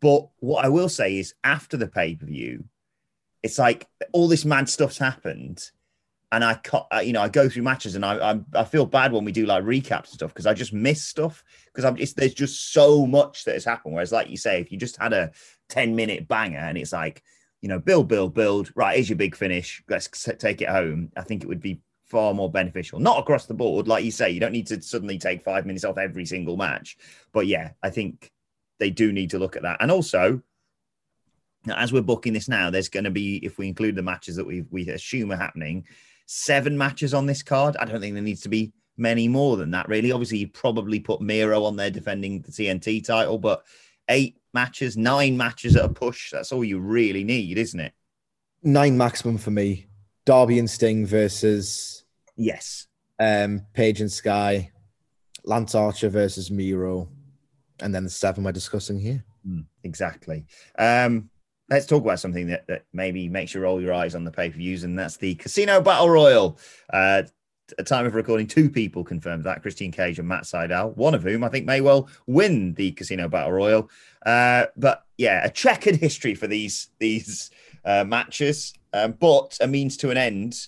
But 0.00 0.28
what 0.40 0.64
I 0.64 0.68
will 0.68 0.88
say 0.88 1.18
is, 1.18 1.34
after 1.44 1.76
the 1.76 1.86
pay 1.86 2.16
per 2.16 2.26
view, 2.26 2.64
it's 3.42 3.58
like 3.58 3.86
all 4.12 4.26
this 4.26 4.44
mad 4.44 4.68
stuff's 4.68 4.98
happened, 4.98 5.70
and 6.32 6.42
I, 6.42 6.58
you 7.02 7.12
know, 7.12 7.22
I 7.22 7.28
go 7.28 7.48
through 7.48 7.62
matches, 7.62 7.94
and 7.94 8.04
I, 8.04 8.32
I, 8.32 8.40
I 8.54 8.64
feel 8.64 8.86
bad 8.86 9.12
when 9.12 9.24
we 9.24 9.30
do 9.30 9.46
like 9.46 9.62
recaps 9.62 10.08
and 10.08 10.14
stuff 10.14 10.32
because 10.32 10.46
I 10.46 10.54
just 10.54 10.72
miss 10.72 11.04
stuff 11.04 11.44
because 11.66 11.84
I'm 11.84 11.94
just 11.94 12.16
there's 12.16 12.34
just 12.34 12.72
so 12.72 13.06
much 13.06 13.44
that 13.44 13.54
has 13.54 13.64
happened. 13.64 13.94
Whereas, 13.94 14.10
like 14.10 14.28
you 14.28 14.36
say, 14.36 14.60
if 14.60 14.72
you 14.72 14.78
just 14.78 14.96
had 14.96 15.12
a 15.12 15.30
10 15.72 15.96
minute 15.96 16.28
banger 16.28 16.58
and 16.58 16.76
it's 16.76 16.92
like, 16.92 17.22
you 17.62 17.68
know, 17.68 17.78
build, 17.78 18.08
build, 18.08 18.34
build. 18.34 18.70
Right, 18.74 18.96
here's 18.96 19.08
your 19.08 19.16
big 19.16 19.34
finish. 19.34 19.82
Let's 19.88 20.08
take 20.38 20.60
it 20.60 20.68
home. 20.68 21.10
I 21.16 21.22
think 21.22 21.42
it 21.42 21.48
would 21.48 21.62
be 21.62 21.80
far 22.04 22.34
more 22.34 22.50
beneficial. 22.50 23.00
Not 23.00 23.18
across 23.18 23.46
the 23.46 23.54
board, 23.54 23.88
like 23.88 24.04
you 24.04 24.10
say, 24.10 24.30
you 24.30 24.40
don't 24.40 24.52
need 24.52 24.66
to 24.66 24.82
suddenly 24.82 25.18
take 25.18 25.42
five 25.42 25.64
minutes 25.64 25.84
off 25.84 25.96
every 25.96 26.26
single 26.26 26.58
match. 26.58 26.98
But 27.32 27.46
yeah, 27.46 27.70
I 27.82 27.88
think 27.88 28.30
they 28.78 28.90
do 28.90 29.12
need 29.12 29.30
to 29.30 29.38
look 29.38 29.56
at 29.56 29.62
that. 29.62 29.78
And 29.80 29.90
also, 29.90 30.42
as 31.74 31.90
we're 31.90 32.02
booking 32.02 32.34
this 32.34 32.48
now, 32.48 32.68
there's 32.68 32.90
going 32.90 33.04
to 33.04 33.10
be, 33.10 33.36
if 33.36 33.56
we 33.56 33.66
include 33.66 33.94
the 33.94 34.02
matches 34.02 34.36
that 34.36 34.46
we 34.46 34.66
we 34.70 34.86
assume 34.88 35.32
are 35.32 35.36
happening, 35.36 35.86
seven 36.26 36.76
matches 36.76 37.14
on 37.14 37.24
this 37.24 37.42
card. 37.42 37.76
I 37.78 37.86
don't 37.86 38.00
think 38.00 38.14
there 38.14 38.22
needs 38.22 38.42
to 38.42 38.48
be 38.50 38.72
many 38.98 39.28
more 39.28 39.56
than 39.56 39.70
that, 39.70 39.88
really. 39.88 40.12
Obviously, 40.12 40.38
you 40.38 40.48
probably 40.48 41.00
put 41.00 41.22
Miro 41.22 41.64
on 41.64 41.76
there 41.76 41.90
defending 41.90 42.42
the 42.42 42.52
TNT 42.52 43.04
title, 43.04 43.38
but 43.38 43.64
eight 44.08 44.36
matches, 44.54 44.96
nine 44.96 45.36
matches 45.36 45.76
at 45.76 45.84
a 45.84 45.88
push. 45.88 46.30
That's 46.30 46.52
all 46.52 46.64
you 46.64 46.78
really 46.78 47.24
need, 47.24 47.58
isn't 47.58 47.80
it? 47.80 47.92
Nine 48.62 48.96
maximum 48.96 49.38
for 49.38 49.50
me. 49.50 49.86
Darby 50.24 50.58
and 50.58 50.70
Sting 50.70 51.04
versus 51.04 52.04
yes, 52.36 52.86
um, 53.18 53.66
Page 53.74 54.00
and 54.00 54.10
Sky, 54.10 54.70
Lance 55.44 55.74
Archer 55.74 56.08
versus 56.08 56.50
Miro, 56.50 57.08
and 57.80 57.94
then 57.94 58.04
the 58.04 58.10
seven 58.10 58.44
we're 58.44 58.52
discussing 58.52 59.00
here. 59.00 59.24
Mm, 59.46 59.66
exactly. 59.82 60.46
Um, 60.78 61.28
let's 61.68 61.86
talk 61.86 62.04
about 62.04 62.20
something 62.20 62.46
that, 62.48 62.66
that 62.68 62.84
maybe 62.92 63.28
makes 63.28 63.54
you 63.54 63.60
roll 63.60 63.80
your 63.80 63.94
eyes 63.94 64.14
on 64.14 64.24
the 64.24 64.30
pay 64.30 64.50
per 64.50 64.56
views, 64.56 64.84
and 64.84 64.96
that's 64.96 65.16
the 65.16 65.34
Casino 65.34 65.80
Battle 65.80 66.10
Royal. 66.10 66.58
Uh, 66.92 67.24
at 67.78 67.86
time 67.86 68.06
of 68.06 68.14
recording, 68.14 68.46
two 68.46 68.70
people 68.70 69.04
confirmed 69.04 69.44
that 69.44 69.62
Christian 69.62 69.90
Cage 69.90 70.18
and 70.18 70.28
Matt 70.28 70.44
Sydal, 70.44 70.96
one 70.96 71.14
of 71.14 71.22
whom 71.22 71.44
I 71.44 71.48
think 71.48 71.66
may 71.66 71.80
well 71.80 72.08
win 72.26 72.74
the 72.74 72.92
Casino 72.92 73.28
Battle 73.28 73.52
Royal. 73.52 73.90
Uh, 74.24 74.66
but 74.76 75.04
yeah, 75.18 75.44
a 75.44 75.50
checkered 75.50 75.96
history 75.96 76.34
for 76.34 76.46
these 76.46 76.88
these 76.98 77.50
uh, 77.84 78.04
matches, 78.04 78.74
um, 78.92 79.12
but 79.12 79.56
a 79.60 79.66
means 79.66 79.96
to 79.98 80.10
an 80.10 80.16
end. 80.16 80.66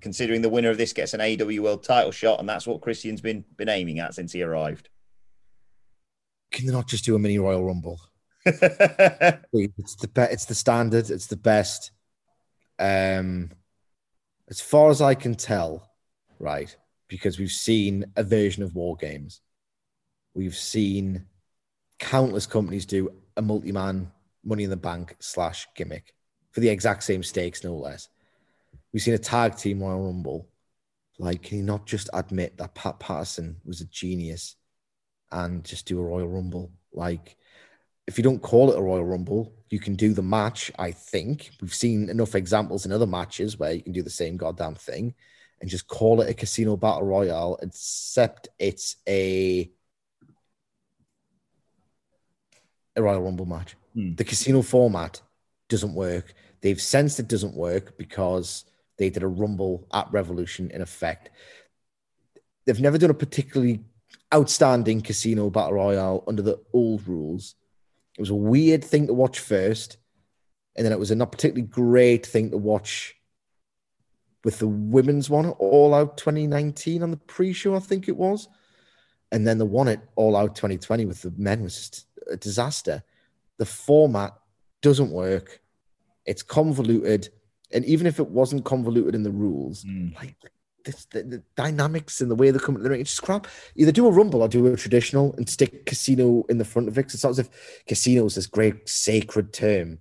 Considering 0.00 0.40
the 0.40 0.48
winner 0.48 0.70
of 0.70 0.78
this 0.78 0.94
gets 0.94 1.12
an 1.12 1.20
World 1.60 1.82
Title 1.82 2.10
shot, 2.10 2.40
and 2.40 2.48
that's 2.48 2.66
what 2.66 2.80
Christian's 2.80 3.20
been 3.20 3.44
been 3.56 3.68
aiming 3.68 3.98
at 3.98 4.14
since 4.14 4.32
he 4.32 4.42
arrived. 4.42 4.88
Can 6.50 6.66
they 6.66 6.72
not 6.72 6.88
just 6.88 7.04
do 7.04 7.14
a 7.14 7.18
mini 7.18 7.38
Royal 7.38 7.62
Rumble? 7.62 8.00
it's 8.46 9.96
the 9.96 10.08
be- 10.08 10.22
it's 10.22 10.46
the 10.46 10.54
standard. 10.54 11.10
It's 11.10 11.26
the 11.26 11.36
best. 11.36 11.92
Um, 12.78 13.50
as 14.48 14.60
far 14.60 14.90
as 14.90 15.02
I 15.02 15.14
can 15.14 15.34
tell, 15.34 15.89
right? 16.40 16.74
Because 17.06 17.38
we've 17.38 17.50
seen 17.50 18.06
a 18.16 18.24
version 18.24 18.62
of 18.62 18.74
War 18.74 18.96
Games. 18.96 19.40
We've 20.34 20.56
seen 20.56 21.26
countless 21.98 22.46
companies 22.46 22.86
do 22.86 23.10
a 23.36 23.42
multi-man 23.42 24.10
Money 24.42 24.64
in 24.64 24.70
the 24.70 24.76
Bank 24.76 25.16
slash 25.20 25.68
gimmick 25.76 26.14
for 26.50 26.60
the 26.60 26.68
exact 26.68 27.02
same 27.02 27.22
stakes, 27.22 27.62
no 27.62 27.76
less. 27.76 28.08
We've 28.92 29.02
seen 29.02 29.14
a 29.14 29.18
tag 29.18 29.56
team 29.56 29.80
Royal 29.80 30.06
Rumble. 30.06 30.48
Like, 31.18 31.42
can 31.42 31.58
you 31.58 31.64
not 31.64 31.86
just 31.86 32.08
admit 32.12 32.56
that 32.56 32.74
Pat 32.74 32.98
Patterson 32.98 33.60
was 33.64 33.82
a 33.82 33.86
genius 33.86 34.56
and 35.30 35.62
just 35.62 35.86
do 35.86 36.00
a 36.00 36.02
Royal 36.02 36.28
Rumble? 36.28 36.72
Like, 36.92 37.36
if 38.06 38.16
you 38.16 38.24
don't 38.24 38.42
call 38.42 38.72
it 38.72 38.78
a 38.78 38.82
Royal 38.82 39.04
Rumble, 39.04 39.52
you 39.68 39.78
can 39.78 39.94
do 39.94 40.14
the 40.14 40.22
match. 40.22 40.72
I 40.78 40.90
think 40.90 41.50
we've 41.60 41.74
seen 41.74 42.08
enough 42.08 42.34
examples 42.34 42.86
in 42.86 42.92
other 42.92 43.06
matches 43.06 43.58
where 43.58 43.72
you 43.72 43.82
can 43.82 43.92
do 43.92 44.02
the 44.02 44.10
same 44.10 44.36
goddamn 44.36 44.74
thing 44.74 45.14
and 45.60 45.68
just 45.70 45.86
call 45.86 46.20
it 46.20 46.30
a 46.30 46.34
casino 46.34 46.76
battle 46.76 47.06
royale, 47.06 47.58
except 47.62 48.48
it's 48.58 48.96
a 49.08 49.70
a 52.96 53.02
Royal 53.02 53.22
Rumble 53.22 53.46
match. 53.46 53.76
Hmm. 53.94 54.14
The 54.14 54.24
casino 54.24 54.62
format 54.62 55.20
doesn't 55.68 55.94
work. 55.94 56.34
They've 56.60 56.80
sensed 56.80 57.20
it 57.20 57.28
doesn't 57.28 57.54
work 57.54 57.96
because 57.96 58.64
they 58.98 59.10
did 59.10 59.22
a 59.22 59.28
rumble 59.28 59.86
at 59.92 60.12
Revolution 60.12 60.70
in 60.70 60.82
effect. 60.82 61.30
They've 62.66 62.80
never 62.80 62.98
done 62.98 63.10
a 63.10 63.14
particularly 63.14 63.80
outstanding 64.34 65.00
casino 65.00 65.50
battle 65.50 65.74
royale 65.74 66.24
under 66.26 66.42
the 66.42 66.60
old 66.72 67.06
rules. 67.06 67.54
It 68.18 68.20
was 68.20 68.30
a 68.30 68.34
weird 68.34 68.84
thing 68.84 69.06
to 69.06 69.14
watch 69.14 69.38
first, 69.38 69.96
and 70.76 70.84
then 70.84 70.92
it 70.92 70.98
was 70.98 71.10
a 71.10 71.14
not 71.14 71.32
particularly 71.32 71.66
great 71.66 72.26
thing 72.26 72.50
to 72.50 72.58
watch 72.58 73.14
with 74.44 74.58
the 74.58 74.68
women's 74.68 75.28
one, 75.28 75.50
All 75.50 75.94
Out 75.94 76.16
2019 76.16 77.02
on 77.02 77.10
the 77.10 77.16
pre-show, 77.16 77.74
I 77.74 77.80
think 77.80 78.08
it 78.08 78.16
was, 78.16 78.48
and 79.32 79.46
then 79.46 79.58
the 79.58 79.66
one 79.66 79.88
at 79.88 80.02
All 80.16 80.36
Out 80.36 80.54
2020 80.56 81.06
with 81.06 81.22
the 81.22 81.32
men 81.36 81.62
was 81.62 81.74
just 81.76 82.06
a 82.30 82.36
disaster. 82.36 83.02
The 83.58 83.66
format 83.66 84.34
doesn't 84.82 85.10
work. 85.10 85.60
It's 86.26 86.42
convoluted, 86.42 87.28
and 87.70 87.84
even 87.84 88.06
if 88.06 88.18
it 88.18 88.28
wasn't 88.30 88.64
convoluted 88.64 89.14
in 89.14 89.22
the 89.22 89.30
rules, 89.30 89.84
Mm. 89.84 90.14
like 90.16 90.36
this, 90.84 91.04
the, 91.06 91.22
the 91.22 91.42
dynamics 91.56 92.22
and 92.22 92.30
the 92.30 92.34
way 92.34 92.50
they 92.50 92.58
come 92.58 92.74
to 92.76 92.82
the 92.82 92.88
ring, 92.88 93.00
it's 93.02 93.10
just 93.10 93.22
crap. 93.22 93.46
Either 93.76 93.92
do 93.92 94.06
a 94.06 94.10
rumble 94.10 94.40
or 94.42 94.48
do 94.48 94.66
a 94.66 94.76
traditional 94.76 95.34
and 95.34 95.46
stick 95.48 95.84
casino 95.84 96.44
in 96.48 96.56
the 96.56 96.64
front 96.64 96.88
of 96.88 96.96
it. 96.96 97.12
It's 97.12 97.22
not 97.22 97.30
as 97.30 97.38
if 97.38 97.84
casino 97.86 98.24
is 98.24 98.36
this 98.36 98.46
great 98.46 98.88
sacred 98.88 99.52
term. 99.52 99.98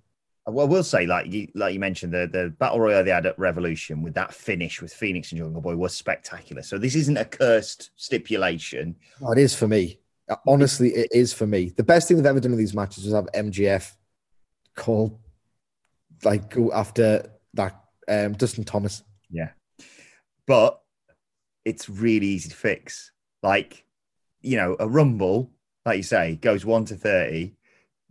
Well, 0.49 0.65
I 0.65 0.69
will 0.69 0.83
say, 0.83 1.05
like 1.05 1.31
you, 1.31 1.47
like 1.55 1.73
you 1.73 1.79
mentioned, 1.79 2.13
the 2.13 2.27
the 2.31 2.49
battle 2.59 2.79
royale 2.79 3.03
they 3.03 3.11
had 3.11 3.25
at 3.25 3.37
Revolution 3.39 4.01
with 4.01 4.13
that 4.15 4.33
finish 4.33 4.81
with 4.81 4.93
Fenix 4.93 5.31
and 5.31 5.39
Jungle 5.39 5.61
Boy 5.61 5.75
was 5.75 5.95
spectacular. 5.95 6.61
So 6.61 6.77
this 6.77 6.95
isn't 6.95 7.17
a 7.17 7.25
cursed 7.25 7.91
stipulation. 7.95 8.95
Oh, 9.21 9.31
it 9.31 9.37
is 9.37 9.55
for 9.55 9.67
me. 9.67 9.99
Uh, 10.29 10.35
Honestly, 10.47 10.89
it 10.89 11.09
is 11.11 11.33
for 11.33 11.47
me. 11.47 11.69
The 11.69 11.83
best 11.83 12.07
thing 12.07 12.17
they've 12.17 12.25
ever 12.25 12.39
done 12.39 12.51
in 12.51 12.57
these 12.57 12.73
matches 12.73 13.05
was 13.05 13.13
have 13.13 13.27
MJF 13.33 13.91
call, 14.75 15.19
like, 16.23 16.49
go 16.51 16.71
after 16.71 17.29
that 17.53 17.83
um, 18.07 18.33
Dustin 18.33 18.63
Thomas. 18.63 19.03
Yeah, 19.29 19.49
but 20.47 20.81
it's 21.65 21.89
really 21.89 22.27
easy 22.27 22.49
to 22.49 22.55
fix. 22.55 23.11
Like, 23.43 23.85
you 24.41 24.57
know, 24.57 24.75
a 24.79 24.87
rumble, 24.87 25.51
like 25.85 25.97
you 25.97 26.03
say, 26.03 26.35
goes 26.35 26.65
one 26.65 26.85
to 26.85 26.95
thirty. 26.95 27.55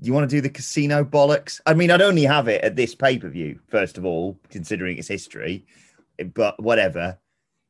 You 0.01 0.13
want 0.13 0.29
to 0.29 0.37
do 0.37 0.41
the 0.41 0.49
casino 0.49 1.05
bollocks? 1.05 1.61
I 1.67 1.75
mean, 1.75 1.91
I'd 1.91 2.03
only 2.03 2.23
have 2.25 2.47
it 2.49 2.63
at 2.63 2.77
this 2.77 2.95
pay 2.95 3.19
per 3.19 3.29
view, 3.29 3.59
first 3.69 3.99
of 3.99 4.05
all, 4.05 4.39
considering 4.49 4.97
its 4.97 5.09
history. 5.09 5.67
But 6.35 6.63
whatever, 6.63 7.19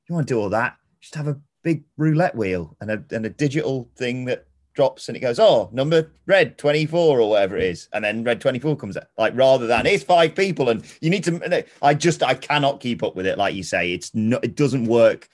you 0.09 0.15
want 0.15 0.29
to 0.29 0.35
do 0.35 0.41
all 0.41 0.51
that? 0.51 0.77
Just 1.01 1.15
have 1.15 1.29
a 1.29 1.41
big 1.63 1.85
roulette 1.97 2.35
wheel 2.35 2.77
and 2.81 2.91
a 2.91 3.05
and 3.11 3.27
a 3.27 3.31
digital 3.31 3.91
thing 3.97 4.25
that 4.27 4.47
drops 4.79 5.09
and 5.09 5.17
it 5.17 5.21
goes, 5.21 5.41
oh, 5.41 5.69
number 5.73 6.09
red 6.27 6.57
24 6.57 7.19
or 7.19 7.31
whatever 7.31 7.57
it 7.57 7.65
is. 7.65 7.89
And 7.93 8.05
then 8.05 8.23
red 8.23 8.41
24 8.41 8.77
comes 8.77 8.97
out. 8.97 9.09
Like 9.19 9.37
rather 9.37 9.67
than 9.67 9.87
it's 9.87 10.05
five 10.05 10.37
people 10.37 10.69
and 10.69 10.85
you 11.01 11.11
need 11.11 11.25
to 11.25 11.67
I 11.83 11.95
just 11.95 12.23
I 12.23 12.35
cannot 12.35 12.79
keep 12.79 13.03
up 13.03 13.17
with 13.17 13.27
it. 13.27 13.39
Like 13.39 13.57
you 13.57 13.65
say, 13.65 13.93
it's 13.93 14.15
not 14.15 14.45
it 14.45 14.55
doesn't 14.55 14.85
work. 14.85 15.29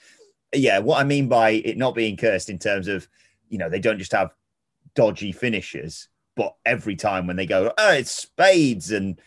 Yeah, 0.51 0.79
what 0.79 0.99
I 0.99 1.03
mean 1.03 1.27
by 1.27 1.51
it 1.51 1.77
not 1.77 1.93
being 1.93 2.17
cursed 2.17 2.49
in 2.49 2.57
terms 2.57 2.87
of, 2.87 3.07
you 3.49 3.59
know, 3.59 3.69
they 3.69 3.79
don't 3.79 3.99
just 3.99 4.13
have 4.13 4.31
dodgy 4.95 5.31
finishes, 5.31 6.07
but 6.35 6.55
every 6.65 6.95
time 6.95 7.27
when 7.27 7.35
they 7.35 7.45
go, 7.45 7.73
oh, 7.77 7.93
it's 7.93 8.11
spades 8.11 8.91
and 8.91 9.19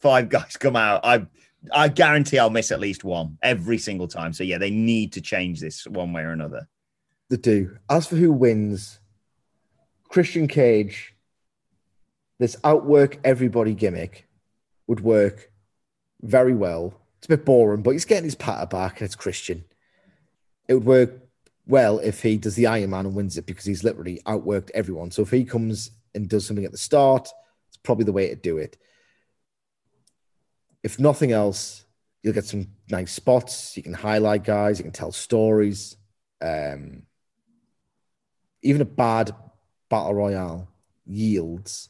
five 0.00 0.28
guys 0.28 0.56
come 0.56 0.76
out, 0.76 1.04
I 1.04 1.26
I 1.72 1.88
guarantee 1.88 2.38
I'll 2.38 2.50
miss 2.50 2.70
at 2.70 2.80
least 2.80 3.04
one 3.04 3.38
every 3.42 3.78
single 3.78 4.08
time. 4.08 4.32
So 4.32 4.44
yeah, 4.44 4.58
they 4.58 4.70
need 4.70 5.12
to 5.14 5.20
change 5.20 5.60
this 5.60 5.86
one 5.86 6.12
way 6.12 6.22
or 6.22 6.30
another. 6.30 6.68
The 7.30 7.36
do. 7.36 7.76
As 7.90 8.06
for 8.06 8.16
who 8.16 8.32
wins, 8.32 9.00
Christian 10.08 10.48
Cage, 10.48 11.14
this 12.38 12.56
outwork 12.64 13.18
everybody 13.24 13.74
gimmick 13.74 14.28
would 14.86 15.00
work 15.00 15.50
very 16.22 16.54
well. 16.54 16.94
It's 17.18 17.26
a 17.26 17.30
bit 17.30 17.44
boring, 17.44 17.82
but 17.82 17.90
he's 17.90 18.04
getting 18.04 18.24
his 18.24 18.34
patter 18.34 18.66
back 18.66 19.00
and 19.00 19.06
it's 19.06 19.16
Christian. 19.16 19.64
It 20.68 20.74
would 20.74 20.84
work 20.84 21.28
well 21.66 21.98
if 21.98 22.22
he 22.22 22.38
does 22.38 22.54
the 22.54 22.66
Iron 22.66 22.90
Man 22.90 23.06
and 23.06 23.14
wins 23.14 23.36
it 23.36 23.46
because 23.46 23.64
he's 23.64 23.84
literally 23.84 24.20
outworked 24.26 24.70
everyone. 24.72 25.10
So 25.10 25.22
if 25.22 25.30
he 25.30 25.44
comes 25.44 25.90
and 26.18 26.28
does 26.28 26.46
something 26.46 26.64
at 26.64 26.72
the 26.72 26.78
start, 26.78 27.28
it's 27.68 27.76
probably 27.78 28.04
the 28.04 28.12
way 28.12 28.28
to 28.28 28.36
do 28.36 28.58
it. 28.58 28.76
If 30.82 30.98
nothing 30.98 31.32
else, 31.32 31.84
you'll 32.22 32.34
get 32.34 32.44
some 32.44 32.68
nice 32.90 33.12
spots. 33.12 33.76
You 33.76 33.82
can 33.82 33.94
highlight 33.94 34.44
guys, 34.44 34.78
you 34.78 34.84
can 34.84 34.92
tell 34.92 35.12
stories. 35.12 35.96
Um, 36.40 37.02
even 38.62 38.82
a 38.82 38.84
bad 38.84 39.34
battle 39.88 40.14
royale 40.14 40.68
yields 41.06 41.88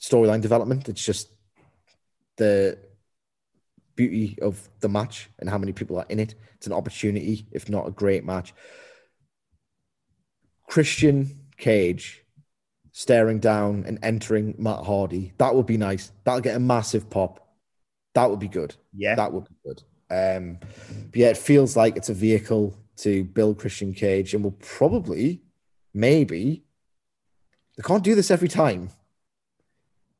storyline 0.00 0.40
development. 0.40 0.88
It's 0.88 1.04
just 1.04 1.30
the 2.36 2.78
beauty 3.96 4.38
of 4.42 4.68
the 4.80 4.88
match 4.88 5.30
and 5.38 5.48
how 5.48 5.58
many 5.58 5.72
people 5.72 5.98
are 5.98 6.06
in 6.08 6.20
it. 6.20 6.34
It's 6.56 6.66
an 6.66 6.72
opportunity, 6.72 7.46
if 7.52 7.68
not 7.68 7.88
a 7.88 7.90
great 7.90 8.24
match. 8.24 8.52
Christian 10.66 11.40
Cage 11.56 12.23
staring 12.96 13.40
down 13.40 13.82
and 13.88 13.98
entering 14.04 14.54
Matt 14.56 14.84
Hardy. 14.84 15.32
That 15.38 15.52
would 15.54 15.66
be 15.66 15.76
nice. 15.76 16.12
That'll 16.22 16.40
get 16.40 16.54
a 16.54 16.60
massive 16.60 17.10
pop. 17.10 17.44
That 18.14 18.30
would 18.30 18.38
be 18.38 18.46
good. 18.46 18.76
Yeah. 18.96 19.16
That 19.16 19.32
would 19.32 19.48
be 19.48 19.56
good. 19.66 19.82
Um, 20.10 20.58
but 21.10 21.16
yeah, 21.16 21.30
it 21.30 21.36
feels 21.36 21.76
like 21.76 21.96
it's 21.96 22.08
a 22.08 22.14
vehicle 22.14 22.78
to 22.98 23.24
build 23.24 23.58
Christian 23.58 23.92
Cage, 23.92 24.32
and 24.32 24.44
will 24.44 24.52
probably, 24.52 25.42
maybe, 25.92 26.62
they 27.76 27.82
can't 27.82 28.04
do 28.04 28.14
this 28.14 28.30
every 28.30 28.46
time, 28.46 28.90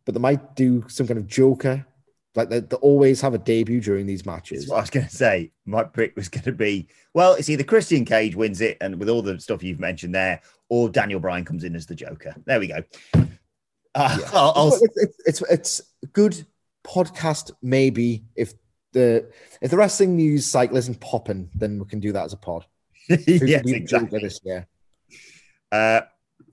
but 0.04 0.14
they 0.14 0.20
might 0.20 0.56
do 0.56 0.84
some 0.88 1.06
kind 1.06 1.18
of 1.18 1.28
Joker. 1.28 1.86
Like 2.34 2.48
they, 2.48 2.60
they 2.60 2.76
always 2.76 3.20
have 3.20 3.34
a 3.34 3.38
debut 3.38 3.80
during 3.80 4.06
these 4.06 4.26
matches. 4.26 4.60
That's 4.62 4.70
what 4.70 4.76
I 4.78 4.80
was 4.80 4.90
going 4.90 5.06
to 5.06 5.14
say. 5.14 5.52
My 5.66 5.84
pick 5.84 6.16
was 6.16 6.28
going 6.28 6.44
to 6.44 6.52
be 6.52 6.88
well, 7.12 7.34
it's 7.34 7.48
either 7.48 7.62
Christian 7.64 8.04
Cage 8.04 8.34
wins 8.34 8.60
it, 8.60 8.76
and 8.80 8.98
with 8.98 9.08
all 9.08 9.22
the 9.22 9.38
stuff 9.40 9.62
you've 9.62 9.78
mentioned 9.80 10.14
there, 10.14 10.40
or 10.68 10.88
Daniel 10.88 11.20
Bryan 11.20 11.44
comes 11.44 11.62
in 11.64 11.76
as 11.76 11.86
the 11.86 11.94
Joker. 11.94 12.34
There 12.44 12.58
we 12.58 12.66
go. 12.68 12.82
Uh, 13.14 14.18
Yeah. 14.20 14.28
I'll, 14.32 14.52
I'll- 14.56 14.78
it's, 14.82 14.96
it's, 14.96 15.18
it's 15.26 15.42
it's 15.50 15.82
good 16.12 16.44
podcast. 16.84 17.52
Maybe 17.62 18.24
if 18.34 18.54
the 18.92 19.30
if 19.60 19.70
the 19.70 19.76
wrestling 19.76 20.16
news 20.16 20.44
cycle 20.46 20.76
isn't 20.76 21.00
popping, 21.00 21.50
then 21.54 21.78
we 21.78 21.84
can 21.84 22.00
do 22.00 22.12
that 22.12 22.24
as 22.24 22.32
a 22.32 22.36
pod. 22.36 22.66
Yes, 23.08 23.62
exactly. 23.66 24.18
This 24.20 24.40
year. 24.44 24.66
Uh, 25.70 26.00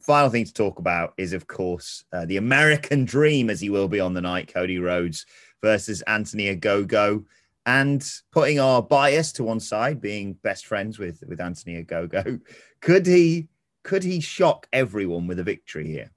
final 0.01 0.29
thing 0.29 0.45
to 0.45 0.53
talk 0.53 0.79
about 0.79 1.13
is, 1.17 1.33
of 1.33 1.47
course, 1.47 2.03
uh, 2.11 2.25
the 2.25 2.37
American 2.37 3.05
Dream, 3.05 3.49
as 3.49 3.59
he 3.61 3.69
will 3.69 3.87
be 3.87 3.99
on 3.99 4.13
the 4.13 4.21
night, 4.21 4.51
Cody 4.53 4.79
Rhodes 4.79 5.25
versus 5.61 6.01
Anthony 6.03 6.55
Ogogo. 6.55 7.25
And 7.65 8.03
putting 8.31 8.59
our 8.59 8.81
bias 8.81 9.31
to 9.33 9.43
one 9.43 9.59
side, 9.59 10.01
being 10.01 10.33
best 10.33 10.65
friends 10.65 10.97
with 10.97 11.23
with 11.27 11.39
Anthony 11.39 11.83
Ogogo, 11.83 12.41
could 12.81 13.05
he 13.05 13.49
could 13.83 14.03
he 14.03 14.19
shock 14.19 14.67
everyone 14.73 15.27
with 15.27 15.39
a 15.39 15.43
victory 15.43 15.87
here? 15.87 16.11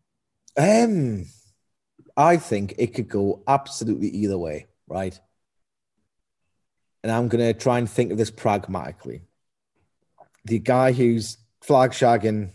Um, 0.57 1.27
I 2.17 2.37
think 2.39 2.75
it 2.79 2.95
could 2.95 3.09
go 3.09 3.43
absolutely 3.47 4.09
either 4.09 4.39
way, 4.39 4.67
right? 4.87 5.19
And 7.03 7.13
I'm 7.13 7.29
gonna 7.29 7.53
try 7.53 7.79
and 7.79 7.91
think 7.91 8.11
of 8.11 8.19
this 8.19 8.31
pragmatically. 8.31 9.23
The 10.47 10.59
guy 10.59 10.93
who's 10.93 11.39
flag 11.61 11.91
shagging 11.91 12.53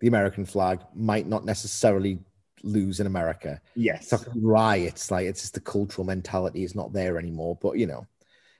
the 0.00 0.08
American 0.08 0.44
flag 0.44 0.80
might 0.94 1.26
not 1.26 1.44
necessarily 1.44 2.18
lose 2.64 3.00
in 3.00 3.06
America. 3.06 3.60
Yes. 3.74 4.12
It's 4.12 4.24
riots, 4.34 5.10
like 5.10 5.26
it's 5.26 5.42
just 5.42 5.54
the 5.54 5.60
cultural 5.60 6.04
mentality 6.06 6.64
is 6.64 6.74
not 6.74 6.92
there 6.92 7.18
anymore. 7.18 7.58
But 7.60 7.78
you 7.78 7.86
know, 7.86 8.06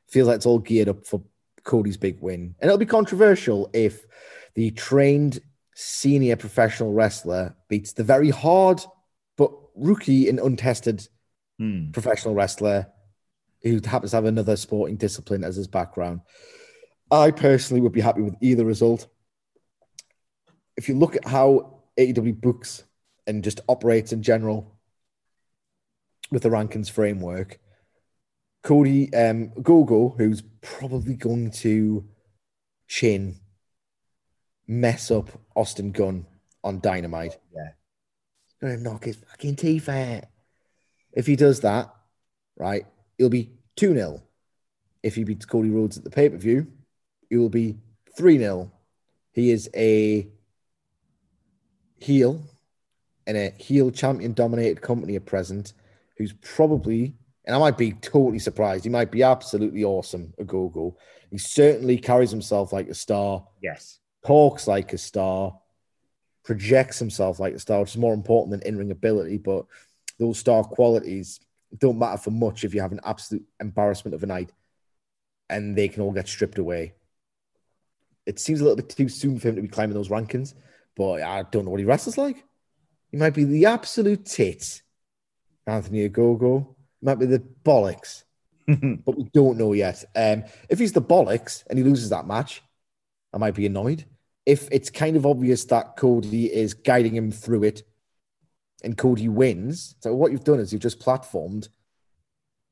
feels 0.09 0.28
like 0.28 0.36
it's 0.36 0.46
all 0.46 0.59
geared 0.59 0.88
up 0.88 1.07
for 1.07 1.22
Cody's 1.64 1.96
big 1.96 2.20
win. 2.20 2.55
And 2.61 2.68
it'll 2.68 2.78
be 2.78 2.86
controversial 2.86 3.70
if 3.72 4.05
the 4.55 4.70
trained 4.70 5.40
senior 5.74 6.36
professional 6.36 6.92
wrestler 6.92 7.57
beats 7.68 7.92
the 7.92 8.05
very 8.05 8.30
hard 8.30 8.80
but 9.36 9.50
rookie 9.74 10.28
and 10.28 10.38
untested 10.38 11.09
Hmm. 11.59 11.92
professional 11.92 12.34
wrestler 12.34 12.88
who 13.62 13.80
happens 13.84 14.11
to 14.11 14.16
have 14.16 14.24
another 14.24 14.57
sporting 14.57 14.96
discipline 14.96 15.44
as 15.44 15.55
his 15.55 15.68
background. 15.68 16.20
I 17.12 17.30
personally 17.30 17.80
would 17.80 17.92
be 17.92 18.00
happy 18.00 18.22
with 18.22 18.34
either 18.40 18.64
result. 18.64 19.07
If 20.76 20.88
you 20.88 20.96
look 20.96 21.14
at 21.14 21.24
how 21.24 21.82
AEW 21.96 22.40
books 22.40 22.82
and 23.26 23.44
just 23.44 23.60
operates 23.68 24.12
in 24.12 24.22
general 24.22 24.74
with 26.30 26.42
the 26.42 26.48
rankings 26.48 26.90
framework, 26.90 27.58
Cody 28.62 29.12
um, 29.14 29.48
Gogo, 29.62 30.14
who's 30.16 30.42
probably 30.62 31.14
going 31.14 31.50
to 31.50 32.04
chin 32.88 33.38
mess 34.66 35.10
up 35.10 35.30
Austin 35.54 35.92
Gunn 35.92 36.26
on 36.62 36.80
Dynamite. 36.80 37.38
Yeah. 37.54 37.70
He's 38.46 38.54
gonna 38.60 38.76
knock 38.78 39.04
his 39.04 39.16
fucking 39.16 39.56
teeth 39.56 39.88
out. 39.88 40.24
If 41.12 41.26
he 41.26 41.36
does 41.36 41.60
that, 41.60 41.94
right, 42.56 42.86
it'll 43.18 43.30
be 43.30 43.52
2 43.76 43.94
0. 43.94 44.22
If 45.02 45.14
he 45.14 45.24
beats 45.24 45.44
Cody 45.44 45.70
Rhodes 45.70 45.98
at 45.98 46.04
the 46.04 46.10
pay 46.10 46.28
per 46.28 46.36
view, 46.36 46.66
it 47.30 47.36
will 47.36 47.50
be 47.50 47.76
3 48.16 48.38
0. 48.38 48.70
He 49.32 49.50
is 49.50 49.68
a 49.74 50.28
heel 51.98 52.40
and 53.26 53.36
a 53.36 53.52
heel 53.58 53.90
champion 53.90 54.32
dominated 54.32 54.80
company 54.80 55.16
at 55.16 55.26
present. 55.26 55.72
who's 56.16 56.32
probably, 56.42 57.12
and 57.44 57.56
I 57.56 57.58
might 57.58 57.76
be 57.76 57.92
totally 57.94 58.38
surprised, 58.38 58.84
he 58.84 58.90
might 58.90 59.10
be 59.10 59.24
absolutely 59.24 59.82
awesome 59.82 60.32
Ogogo. 60.40 60.94
He 61.30 61.38
certainly 61.38 61.98
carries 61.98 62.30
himself 62.30 62.72
like 62.72 62.88
a 62.88 62.94
star, 62.94 63.44
Yes. 63.60 63.98
talks 64.24 64.68
like 64.68 64.92
a 64.92 64.98
star, 64.98 65.58
projects 66.44 67.00
himself 67.00 67.40
like 67.40 67.54
a 67.54 67.58
star, 67.58 67.80
which 67.80 67.90
is 67.90 67.96
more 67.96 68.14
important 68.14 68.52
than 68.52 68.62
in 68.68 68.78
ring 68.78 68.92
ability. 68.92 69.38
But 69.38 69.66
those 70.20 70.38
star 70.38 70.62
qualities 70.62 71.40
don't 71.76 71.98
matter 71.98 72.18
for 72.18 72.30
much 72.30 72.62
if 72.62 72.72
you 72.72 72.80
have 72.80 72.92
an 72.92 73.00
absolute 73.04 73.44
embarrassment 73.58 74.14
of 74.14 74.22
a 74.22 74.26
night 74.26 74.52
and 75.50 75.74
they 75.76 75.88
can 75.88 76.02
all 76.02 76.12
get 76.12 76.28
stripped 76.28 76.58
away. 76.58 76.94
It 78.24 78.38
seems 78.38 78.60
a 78.60 78.64
little 78.64 78.76
bit 78.76 78.88
too 78.88 79.08
soon 79.08 79.38
for 79.40 79.48
him 79.48 79.56
to 79.56 79.62
be 79.62 79.68
climbing 79.68 79.94
those 79.94 80.08
rankings, 80.10 80.54
but 80.94 81.22
I 81.22 81.42
don't 81.42 81.64
know 81.64 81.72
what 81.72 81.80
he 81.80 81.86
wrestles 81.86 82.16
like. 82.16 82.44
He 83.14 83.20
might 83.20 83.34
be 83.34 83.44
the 83.44 83.66
absolute 83.66 84.26
tits, 84.26 84.82
Anthony 85.68 86.08
Ogogo. 86.08 86.74
He 87.00 87.06
might 87.06 87.20
be 87.20 87.26
the 87.26 87.44
bollocks, 87.64 88.24
but 88.66 89.16
we 89.16 89.30
don't 89.32 89.56
know 89.56 89.72
yet. 89.72 90.04
Um, 90.16 90.42
if 90.68 90.80
he's 90.80 90.94
the 90.94 91.00
bollocks 91.00 91.62
and 91.70 91.78
he 91.78 91.84
loses 91.84 92.10
that 92.10 92.26
match, 92.26 92.60
I 93.32 93.38
might 93.38 93.54
be 93.54 93.66
annoyed. 93.66 94.04
If 94.44 94.68
it's 94.72 94.90
kind 94.90 95.14
of 95.14 95.26
obvious 95.26 95.64
that 95.66 95.94
Cody 95.96 96.52
is 96.52 96.74
guiding 96.74 97.14
him 97.14 97.30
through 97.30 97.62
it 97.62 97.84
and 98.82 98.98
Cody 98.98 99.28
wins, 99.28 99.94
so 100.00 100.12
what 100.12 100.32
you've 100.32 100.42
done 100.42 100.58
is 100.58 100.72
you've 100.72 100.82
just 100.82 100.98
platformed 100.98 101.68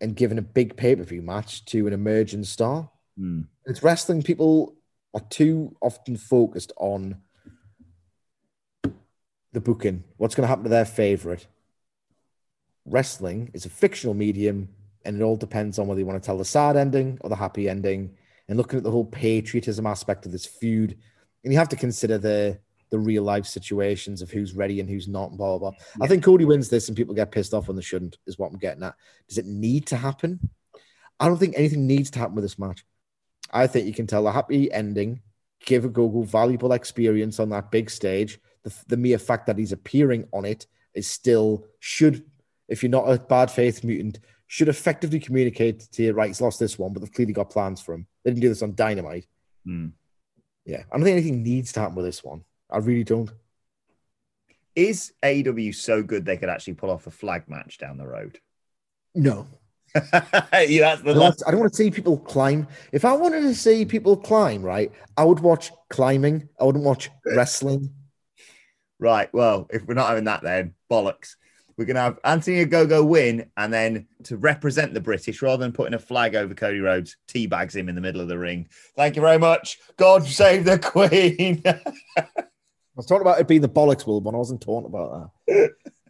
and 0.01 0.17
given 0.17 0.39
a 0.39 0.43
big 0.43 0.77
pay 0.77 0.97
per 0.97 1.05
view 1.05 1.23
match 1.23 1.65
to 1.67 1.87
an 1.87 1.93
emerging 1.93 2.43
star. 2.43 2.91
Hmm. 3.17 3.43
It's 3.67 3.85
wrestling 3.85 4.25
people 4.25 4.75
are 5.15 5.23
too 5.31 5.77
often 5.81 6.17
focused 6.17 6.73
on 6.79 7.19
the 9.53 9.61
booking, 9.61 10.05
what's 10.17 10.35
going 10.35 10.45
to 10.45 10.49
happen 10.49 10.65
to 10.65 10.71
their 10.71 10.85
favorite. 10.85 11.47
Wrestling 12.85 13.51
is 13.55 13.67
a 13.67 13.71
fictional 13.71 14.15
medium, 14.15 14.69
and 15.05 15.21
it 15.21 15.23
all 15.23 15.37
depends 15.37 15.79
on 15.79 15.87
whether 15.87 16.01
you 16.01 16.07
want 16.07 16.23
to 16.23 16.27
tell 16.27 16.39
the 16.39 16.45
sad 16.45 16.77
ending 16.77 17.19
or 17.21 17.31
the 17.31 17.37
happy 17.37 17.69
ending. 17.69 18.17
And 18.49 18.59
looking 18.59 18.79
at 18.79 18.83
the 18.83 18.91
whole 18.91 19.05
patriotism 19.05 19.87
aspect 19.87 20.27
of 20.27 20.33
this 20.33 20.47
feud, 20.47 20.99
and 21.45 21.53
you 21.53 21.59
have 21.59 21.69
to 21.71 21.77
consider 21.77 22.19
the 22.19 22.59
the 22.91 22.99
real 22.99 23.23
life 23.23 23.47
situations 23.47 24.21
of 24.21 24.31
who's 24.31 24.55
ready 24.55 24.79
and 24.79 24.89
who's 24.89 25.09
not, 25.09 25.31
and 25.31 25.39
blah 25.39 25.57
blah 25.57 25.71
blah. 25.71 25.79
I 26.03 26.07
think 26.07 26.25
Cody 26.25 26.45
wins 26.45 26.69
this, 26.69 26.89
and 26.89 26.97
people 26.97 27.15
get 27.15 27.31
pissed 27.31 27.55
off 27.55 27.69
when 27.69 27.77
they 27.77 27.83
shouldn't. 27.83 28.19
Is 28.27 28.39
what 28.39 28.53
I'm 28.53 28.59
getting 28.59 28.83
at. 28.83 28.95
Does 29.29 29.39
it 29.39 29.47
need 29.47 29.87
to 29.87 29.97
happen? 29.97 30.51
I 31.19 31.29
don't 31.29 31.39
think 31.39 31.55
anything 31.57 31.87
needs 31.87 32.11
to 32.11 32.19
happen 32.19 32.35
with 32.35 32.45
this 32.45 32.59
match. 32.59 32.85
I 33.53 33.67
think 33.67 33.87
you 33.87 33.95
can 33.95 34.07
tell 34.07 34.27
a 34.27 34.33
happy 34.33 34.73
ending, 34.73 35.23
give 35.65 35.85
Ogogo 35.85 36.27
valuable 36.27 36.73
experience 36.73 37.39
on 37.39 37.51
that 37.51 37.71
big 37.71 37.91
stage. 37.91 38.41
The, 38.65 38.75
the 38.89 38.97
mere 38.97 39.19
fact 39.19 39.47
that 39.47 39.59
he's 39.59 39.73
appearing 39.73 40.29
on 40.33 40.45
it 40.45 40.67
is 40.95 41.07
still 41.07 41.67
should, 41.81 42.25
if 42.69 42.83
you're 42.83 42.91
not 42.91 43.11
a 43.11 43.19
bad 43.19 43.51
faith 43.51 43.83
mutant, 43.83 44.21
should 44.47 44.69
effectively 44.69 45.19
communicate 45.19 45.81
to 45.93 46.03
you, 46.03 46.13
right, 46.13 46.29
he's 46.29 46.41
lost 46.41 46.61
this 46.61 46.79
one, 46.79 46.93
but 46.93 47.01
they've 47.01 47.13
clearly 47.13 47.33
got 47.33 47.51
plans 47.51 47.81
for 47.81 47.95
him. 47.95 48.07
They 48.23 48.31
didn't 48.31 48.43
do 48.43 48.49
this 48.49 48.63
on 48.63 48.75
Dynamite. 48.75 49.27
Hmm. 49.65 49.89
Yeah, 50.65 50.83
I 50.93 50.97
don't 50.97 51.05
think 51.05 51.17
anything 51.17 51.43
needs 51.43 51.73
to 51.73 51.81
happen 51.81 51.97
with 51.97 52.05
this 52.05 52.23
one. 52.23 52.45
I 52.71 52.79
really 52.79 53.05
don't. 53.05 53.31
Is 54.75 55.13
AEW 55.23 55.75
so 55.75 56.03
good 56.03 56.25
they 56.25 56.37
could 56.37 56.49
actually 56.49 56.75
pull 56.75 56.91
off 56.91 57.07
a 57.07 57.11
flag 57.11 57.49
match 57.49 57.79
down 57.79 57.99
the 57.99 58.07
road? 58.07 58.39
No. 59.15 59.47
yeah, 59.95 60.97
the 60.97 61.15
last. 61.15 61.43
I 61.47 61.51
don't 61.51 61.61
want 61.61 61.73
to 61.73 61.77
see 61.77 61.91
people 61.91 62.17
climb. 62.17 62.67
If 62.93 63.05
I 63.05 63.13
wanted 63.13 63.43
to 63.43 63.55
see 63.55 63.85
people 63.85 64.17
climb, 64.17 64.63
right, 64.63 64.91
I 65.17 65.25
would 65.25 65.41
watch 65.41 65.71
climbing. 65.91 66.49
I 66.59 66.65
wouldn't 66.65 66.85
watch 66.85 67.11
wrestling. 67.27 67.91
Right. 69.03 69.29
Well, 69.35 69.67
if 69.71 69.85
we're 69.85 69.95
not 69.95 70.11
having 70.11 70.25
that, 70.25 70.45
then 70.45 70.75
bollocks. 70.89 71.35
We're 71.77 71.87
going 71.87 71.97
to 71.97 72.03
have 72.03 72.21
Anthony 72.23 72.65
Ogogo 72.65 73.05
win, 73.05 73.51
and 73.57 73.73
then 73.73 74.07
to 74.25 74.37
represent 74.37 74.95
the 74.95 75.01
British, 75.01 75.43
rather 75.43 75.65
than 75.65 75.73
putting 75.73 75.95
a 75.95 75.99
flag 75.99 76.37
over 76.37 76.55
Cody 76.55 76.79
Rhodes, 76.79 77.17
teabags 77.27 77.75
him 77.75 77.89
in 77.89 77.97
the 77.97 78.01
middle 78.01 78.21
of 78.21 78.29
the 78.29 78.39
ring. 78.39 78.69
Thank 78.95 79.17
you 79.17 79.23
very 79.23 79.41
much. 79.41 79.81
God 79.97 80.25
save 80.25 80.65
the 80.65 80.79
Queen. 80.79 81.63
I 81.67 82.27
was 82.95 83.07
talking 83.07 83.23
about 83.23 83.41
it 83.41 83.49
being 83.49 83.61
the 83.61 83.69
bollocks 83.69 84.07
will, 84.07 84.21
but 84.21 84.35
I 84.35 84.37
wasn't 84.37 84.61
talking 84.61 84.87
about 84.87 85.33
that. 85.49 85.71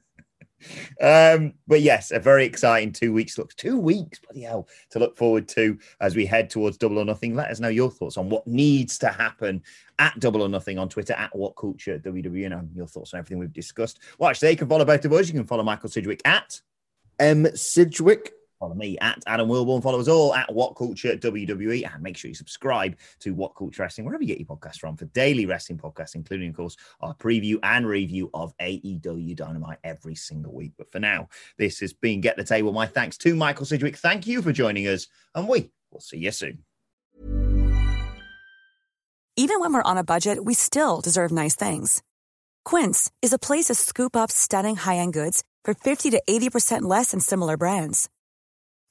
um, 1.00 1.54
but 1.66 1.80
yes, 1.80 2.10
a 2.10 2.18
very 2.18 2.44
exciting 2.44 2.92
two 2.92 3.12
weeks. 3.12 3.38
Looks 3.38 3.54
two 3.54 3.78
weeks, 3.78 4.18
bloody 4.18 4.42
hell, 4.42 4.68
to 4.90 4.98
look 4.98 5.16
forward 5.16 5.48
to 5.48 5.78
as 6.00 6.16
we 6.16 6.26
head 6.26 6.50
towards 6.50 6.76
Double 6.76 6.98
or 6.98 7.04
Nothing. 7.04 7.34
Let 7.34 7.50
us 7.50 7.60
know 7.60 7.68
your 7.68 7.90
thoughts 7.90 8.16
on 8.16 8.28
what 8.28 8.46
needs 8.46 8.98
to 8.98 9.08
happen 9.08 9.62
at 9.98 10.18
Double 10.18 10.42
or 10.42 10.48
Nothing 10.48 10.78
on 10.78 10.88
Twitter 10.88 11.14
at 11.14 11.34
What 11.34 11.56
Culture 11.56 11.98
WWE 11.98 12.46
and 12.46 12.74
your 12.74 12.86
thoughts 12.86 13.14
on 13.14 13.18
everything 13.18 13.38
we've 13.38 13.52
discussed. 13.52 14.00
Well, 14.18 14.30
actually, 14.30 14.50
you 14.50 14.56
can 14.56 14.68
follow 14.68 14.84
both 14.84 15.04
of 15.04 15.12
us. 15.12 15.28
You 15.28 15.34
can 15.34 15.46
follow 15.46 15.62
Michael 15.62 15.88
Sidgwick 15.88 16.22
at 16.24 16.60
M. 17.18 17.46
Sidgwick. 17.54 18.32
Follow 18.62 18.76
me 18.76 18.96
at 19.00 19.20
Adam 19.26 19.48
Wilborn. 19.48 19.82
Follow 19.82 19.98
us 19.98 20.06
all 20.06 20.32
at 20.36 20.54
What 20.54 20.76
Culture 20.76 21.16
WWE. 21.16 21.92
And 21.92 22.00
make 22.00 22.16
sure 22.16 22.28
you 22.28 22.34
subscribe 22.36 22.96
to 23.18 23.34
What 23.34 23.56
Culture 23.56 23.82
Wrestling, 23.82 24.04
wherever 24.04 24.22
you 24.22 24.28
get 24.28 24.38
your 24.38 24.46
podcasts 24.46 24.78
from, 24.78 24.96
for 24.96 25.06
daily 25.06 25.46
wrestling 25.46 25.80
podcasts, 25.80 26.14
including, 26.14 26.50
of 26.50 26.54
course, 26.54 26.76
our 27.00 27.12
preview 27.12 27.58
and 27.64 27.84
review 27.84 28.30
of 28.32 28.56
AEW 28.58 29.34
Dynamite 29.34 29.78
every 29.82 30.14
single 30.14 30.54
week. 30.54 30.74
But 30.78 30.92
for 30.92 31.00
now, 31.00 31.28
this 31.58 31.80
has 31.80 31.92
been 31.92 32.20
Get 32.20 32.36
the 32.36 32.44
Table. 32.44 32.72
My 32.72 32.86
thanks 32.86 33.18
to 33.18 33.34
Michael 33.34 33.66
Sidgwick. 33.66 33.96
Thank 33.96 34.28
you 34.28 34.40
for 34.42 34.52
joining 34.52 34.86
us. 34.86 35.08
And 35.34 35.48
we 35.48 35.72
will 35.90 35.98
see 35.98 36.18
you 36.18 36.30
soon. 36.30 36.62
Even 39.34 39.58
when 39.58 39.72
we're 39.72 39.82
on 39.82 39.98
a 39.98 40.04
budget, 40.04 40.44
we 40.44 40.54
still 40.54 41.00
deserve 41.00 41.32
nice 41.32 41.56
things. 41.56 42.00
Quince 42.64 43.10
is 43.22 43.32
a 43.32 43.40
place 43.40 43.64
to 43.64 43.74
scoop 43.74 44.14
up 44.14 44.30
stunning 44.30 44.76
high-end 44.76 45.14
goods 45.14 45.42
for 45.64 45.74
50 45.74 46.10
to 46.10 46.22
80% 46.28 46.82
less 46.82 47.10
than 47.10 47.18
similar 47.18 47.56
brands. 47.56 48.08